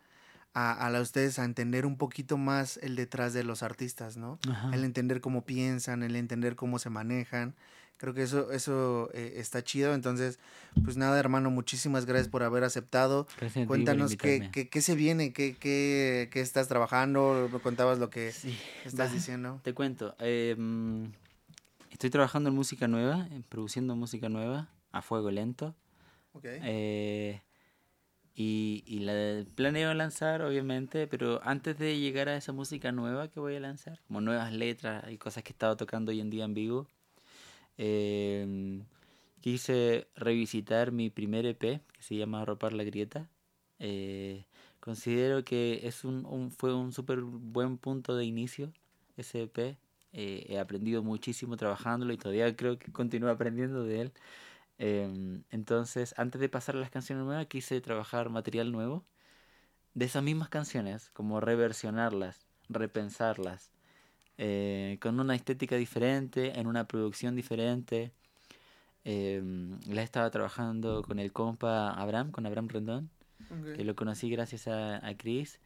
a, 0.55 0.87
a 0.87 1.01
ustedes 1.01 1.39
a 1.39 1.45
entender 1.45 1.87
un 1.87 1.97
poquito 1.97 2.37
más 2.37 2.77
el 2.79 2.97
detrás 2.97 3.33
de 3.33 3.45
los 3.45 3.63
artistas, 3.63 4.17
¿no? 4.17 4.39
Ajá. 4.49 4.71
El 4.75 4.85
entender 4.85 5.21
cómo 5.21 5.45
piensan, 5.45 6.03
el 6.03 6.17
entender 6.17 6.57
cómo 6.57 6.79
se 6.79 6.91
manejan. 6.91 7.55
Creo 7.97 8.15
que 8.15 8.23
eso, 8.25 8.51
eso 8.51 9.11
eh, 9.15 9.35
está 9.37 9.63
chido. 9.63 9.95
Entonces, 9.95 10.41
pues 10.85 10.97
nada, 10.97 11.21
hermano, 11.21 11.51
muchísimas 11.51 12.05
gracias 12.05 12.29
por 12.29 12.43
haber 12.43 12.65
aceptado. 12.65 13.29
Gracias 13.39 13.67
Cuéntanos 13.69 14.17
qué, 14.17 14.51
qué, 14.53 14.69
qué 14.69 14.83
se 14.83 14.97
viene, 14.97 15.33
qué, 15.33 15.55
qué, 15.55 16.29
qué 16.33 16.41
estás 16.41 16.67
trabajando, 16.67 17.49
me 17.53 17.61
contabas 17.61 17.99
lo 18.01 18.11
que 18.11 18.29
estás 18.85 19.11
Va, 19.11 19.15
diciendo. 19.15 19.61
Te 19.63 19.73
cuento. 19.73 20.17
eh, 20.19 20.57
estoy 21.91 22.11
trabajando 22.11 22.49
en 22.49 22.57
música 22.57 22.89
nueva, 22.89 23.29
en 23.31 23.45
produciendo 23.45 23.95
música 23.95 24.29
nueva 24.29 24.69
a 24.91 25.01
fuego 25.01 25.31
lento. 25.31 25.77
Ok. 26.33 26.45
Eh, 26.47 27.41
y, 28.35 28.83
y 28.87 29.01
la 29.01 29.45
planeo 29.55 29.93
lanzar, 29.95 30.43
obviamente, 30.43 31.07
pero 31.07 31.41
antes 31.45 31.79
de 31.79 31.99
llegar 31.99 32.29
a 32.29 32.37
esa 32.37 32.53
música 32.53 32.93
nueva 32.93 33.29
que 33.29 33.41
voy 33.41 33.57
a 33.57 33.61
lanzar, 33.61 34.01
como 34.07 34.21
nuevas 34.21 34.53
letras 34.53 35.05
y 35.11 35.19
cosas 35.19 35.43
que 35.45 35.51
he 35.51 35.55
estado 35.55 35.77
tocando 35.77 36.11
hoy 36.13 36.21
en 36.21 36.31
día 36.31 36.45
en 36.45 36.55
vivo, 36.55 36.89
eh, 37.79 38.81
quise 39.41 40.09
revisitar 40.17 40.93
mi 40.93 41.11
primer 41.11 41.47
EP, 41.47 41.81
que 41.93 42.03
se 42.03 42.17
llama 42.17 42.43
Arropar 42.43 42.73
la 42.73 42.85
Grieta. 42.85 43.29
Eh, 43.79 44.45
considero 44.81 45.45
que 45.45 45.81
es 45.87 46.05
un, 46.05 46.25
un- 46.27 46.51
fue 46.51 46.75
un 46.75 46.93
súper 46.93 47.21
buen 47.23 47.79
punto 47.79 48.17
de 48.17 48.25
inicio 48.25 48.73
ese 49.17 49.43
EP. 49.45 49.77
Eh, 50.15 50.47
he 50.49 50.59
aprendido 50.59 51.03
muchísimo 51.03 51.57
trabajándolo 51.57 52.13
y 52.13 52.19
todavía 52.19 52.55
creo 52.57 52.79
que 52.79 52.93
continúo 52.93 53.31
aprendiendo 53.31 53.85
de 53.85 54.03
él. 54.03 54.13
Em, 54.79 55.45
entonces, 55.51 56.15
antes 56.17 56.41
de 56.41 56.49
pasar 56.49 56.77
a 56.77 56.81
las 56.81 56.91
canciones 56.91 57.25
nuevas, 57.25 57.47
quise 57.47 57.81
trabajar 57.81 58.31
material 58.31 58.73
nuevo 58.73 59.05
de 59.95 60.07
esas 60.07 60.23
mismas 60.23 60.49
canciones, 60.49 61.11
como 61.11 61.41
reversionarlas, 61.41 62.47
repensarlas, 62.69 63.71
eh, 64.39 64.99
con 65.01 65.21
una 65.21 65.35
estética 65.35 65.77
diferente, 65.77 66.59
en 66.59 66.67
una 66.67 66.87
producción 66.89 67.37
diferente. 67.37 68.13
Em, 69.05 69.81
la 69.89 70.03
estaba 70.03 70.31
trabajando 70.31 71.03
con 71.03 71.19
el 71.19 71.33
compa 71.33 71.91
Abraham, 71.91 72.31
con 72.31 72.47
Abraham 72.47 72.69
Rendón, 72.69 73.11
Ok. 73.51 73.77
que 73.77 73.85
lo 73.85 73.95
conocí 73.97 74.31
gracias 74.31 74.69
a, 74.69 75.05
a 75.07 75.17
Chris. 75.17 75.61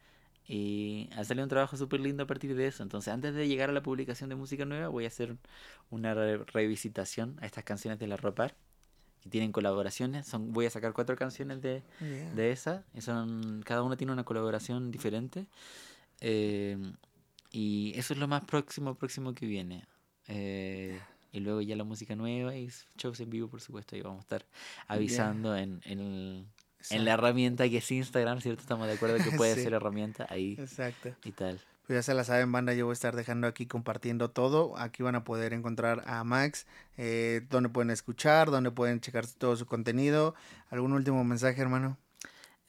Y 0.47 1.09
ha 1.15 1.23
salido 1.25 1.43
un 1.43 1.49
trabajo 1.49 1.75
súper 1.77 1.99
lindo 1.99 2.23
a 2.23 2.27
partir 2.27 2.55
de 2.55 2.67
eso. 2.67 2.81
Entonces, 2.83 3.13
antes 3.13 3.33
de 3.35 3.47
llegar 3.47 3.69
a 3.69 3.73
la 3.73 3.83
publicación 3.83 4.29
de 4.29 4.35
música 4.35 4.65
nueva, 4.65 4.87
voy 4.89 5.05
a 5.05 5.07
hacer 5.09 5.37
una 5.89 6.13
re- 6.13 6.37
revisitación 6.45 7.37
a 7.41 7.45
estas 7.45 7.63
canciones 7.65 7.99
de 7.99 8.07
La 8.07 8.17
Ropar, 8.17 8.55
que 9.27 9.31
tienen 9.31 9.51
colaboraciones. 9.51 10.25
Son, 10.25 10.51
voy 10.53 10.65
a 10.65 10.69
sacar 10.69 10.93
cuatro 10.93 11.15
canciones 11.15 11.61
de, 11.61 11.83
Yeah. 11.99 12.33
de 12.33 12.51
esa. 12.51 12.83
y 12.93 13.01
son, 13.01 13.61
cada 13.65 13.83
una 13.83 13.97
tiene 13.97 14.13
una 14.13 14.23
colaboración 14.23 14.89
diferente. 14.91 15.47
Eh, 16.21 16.77
y 17.51 17.93
eso 17.95 18.13
es 18.13 18.19
lo 18.19 18.27
más 18.27 18.43
próximo, 18.45 18.95
próximo 18.95 19.33
que 19.33 19.45
viene. 19.45 19.85
Eh, 20.27 20.99
y 21.31 21.39
luego 21.39 21.61
ya 21.61 21.75
la 21.75 21.83
música 21.83 22.15
nueva 22.15 22.55
y 22.55 22.69
shows 22.97 23.19
en 23.19 23.29
vivo, 23.29 23.47
por 23.49 23.61
supuesto. 23.61 23.95
Y 23.95 24.01
vamos 24.01 24.19
a 24.19 24.21
estar 24.21 24.45
avisando 24.87 25.55
en, 25.55 25.81
en, 25.85 25.99
el- 25.99 26.45
en 26.89 27.05
la 27.05 27.13
herramienta 27.13 27.67
que 27.69 27.77
es 27.77 27.91
Instagram, 27.91 28.39
¿cierto? 28.41 28.61
Estamos 28.61 28.87
de 28.87 28.93
acuerdo 28.93 29.17
que 29.17 29.35
puede 29.35 29.55
Sí. 29.55 29.63
ser 29.63 29.73
herramienta 29.73 30.25
ahí 30.29 30.55
Exacto. 30.57 31.15
y 31.25 31.31
tal. 31.31 31.59
Pues 31.87 31.97
ya 31.99 32.03
se 32.03 32.13
la 32.13 32.25
saben, 32.25 32.51
banda, 32.51 32.73
yo 32.73 32.85
voy 32.85 32.91
a 32.91 32.93
estar 32.93 33.15
dejando 33.15 33.47
aquí 33.47 33.65
compartiendo 33.65 34.29
todo. 34.29 34.77
Aquí 34.77 35.03
van 35.03 35.15
a 35.15 35.23
poder 35.23 35.53
encontrar 35.53 36.03
a 36.05 36.23
Max, 36.25 36.67
eh, 36.97 37.45
donde 37.49 37.69
pueden 37.69 37.91
escuchar, 37.91 38.51
donde 38.51 38.71
pueden 38.71 38.99
checar 38.99 39.25
todo 39.25 39.55
su 39.55 39.65
contenido. 39.65 40.35
¿Algún 40.69 40.91
último 40.91 41.23
mensaje, 41.23 41.61
hermano? 41.61 41.97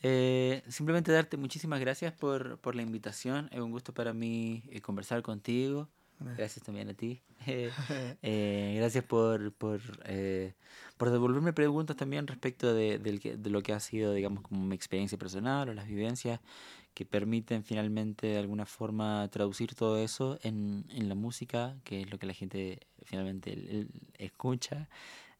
Eh, 0.02 0.62
simplemente 0.68 1.10
darte 1.10 1.36
muchísimas 1.36 1.80
gracias 1.80 2.12
por, 2.12 2.58
por 2.58 2.76
la 2.76 2.82
invitación. 2.82 3.48
Es 3.52 3.58
un 3.60 3.72
gusto 3.72 3.92
para 3.92 4.12
mí 4.12 4.62
eh, 4.70 4.80
conversar 4.80 5.22
contigo. 5.22 5.88
Gracias 6.36 6.64
también 6.64 6.88
a 6.88 6.94
ti. 6.94 7.20
Eh, 8.22 8.74
gracias 8.78 9.04
por, 9.04 9.52
por, 9.52 9.80
eh, 10.04 10.52
por 10.96 11.10
devolverme 11.10 11.52
preguntas 11.52 11.96
también 11.96 12.26
respecto 12.26 12.74
de, 12.74 13.00
que- 13.22 13.36
de 13.36 13.50
lo 13.50 13.62
que 13.62 13.72
ha 13.72 13.80
sido, 13.80 14.12
digamos, 14.12 14.42
como 14.42 14.64
mi 14.64 14.74
experiencia 14.74 15.16
personal 15.18 15.68
o 15.68 15.74
las 15.74 15.86
vivencias 15.86 16.40
que 16.98 17.04
permiten 17.06 17.62
finalmente 17.62 18.26
de 18.26 18.38
alguna 18.38 18.66
forma 18.66 19.28
traducir 19.30 19.72
todo 19.76 19.98
eso 20.02 20.36
en, 20.42 20.84
en 20.90 21.08
la 21.08 21.14
música, 21.14 21.76
que 21.84 22.00
es 22.02 22.10
lo 22.10 22.18
que 22.18 22.26
la 22.26 22.32
gente 22.34 22.80
finalmente 23.04 23.52
el- 23.52 23.68
el- 23.68 23.90
escucha. 24.18 24.88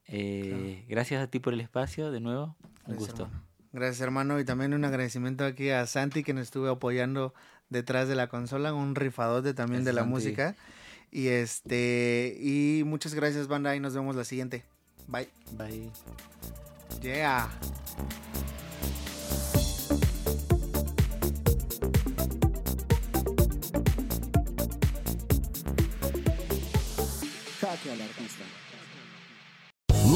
Eh, 0.06 0.84
Gracias 0.88 1.20
a 1.20 1.26
ti 1.26 1.40
por 1.40 1.54
el 1.54 1.61
espacio, 1.61 2.12
de 2.12 2.20
nuevo. 2.20 2.54
Un 2.62 2.70
Gracias, 2.94 2.98
gusto. 2.98 3.22
hermano. 3.24 3.42
Gracias, 3.72 4.00
hermano. 4.02 4.38
Y 4.38 4.44
también 4.44 4.72
un 4.72 4.84
agradecimiento 4.84 5.44
aquí 5.44 5.70
a 5.70 5.84
Santi, 5.86 6.22
que 6.22 6.32
nos 6.32 6.44
estuvo 6.44 6.68
apoyando 6.68 7.34
detrás 7.70 8.06
de 8.06 8.14
la 8.14 8.28
consola, 8.28 8.72
un 8.72 8.94
rifadote 8.94 9.52
también 9.52 9.82
de 9.82 9.90
Gracias, 9.92 9.94
la 9.96 10.00
Santi. 10.02 10.14
música. 10.14 10.56
Y 11.11 11.26
este, 11.26 12.38
y 12.40 12.84
muchas 12.84 13.14
gracias, 13.14 13.48
banda, 13.48 13.74
y 13.74 13.80
nos 13.80 13.94
vemos 13.94 14.14
la 14.14 14.22
siguiente. 14.22 14.62
Bye. 15.09 15.28
Bye. 15.59 15.90
Yeah. 17.02 17.50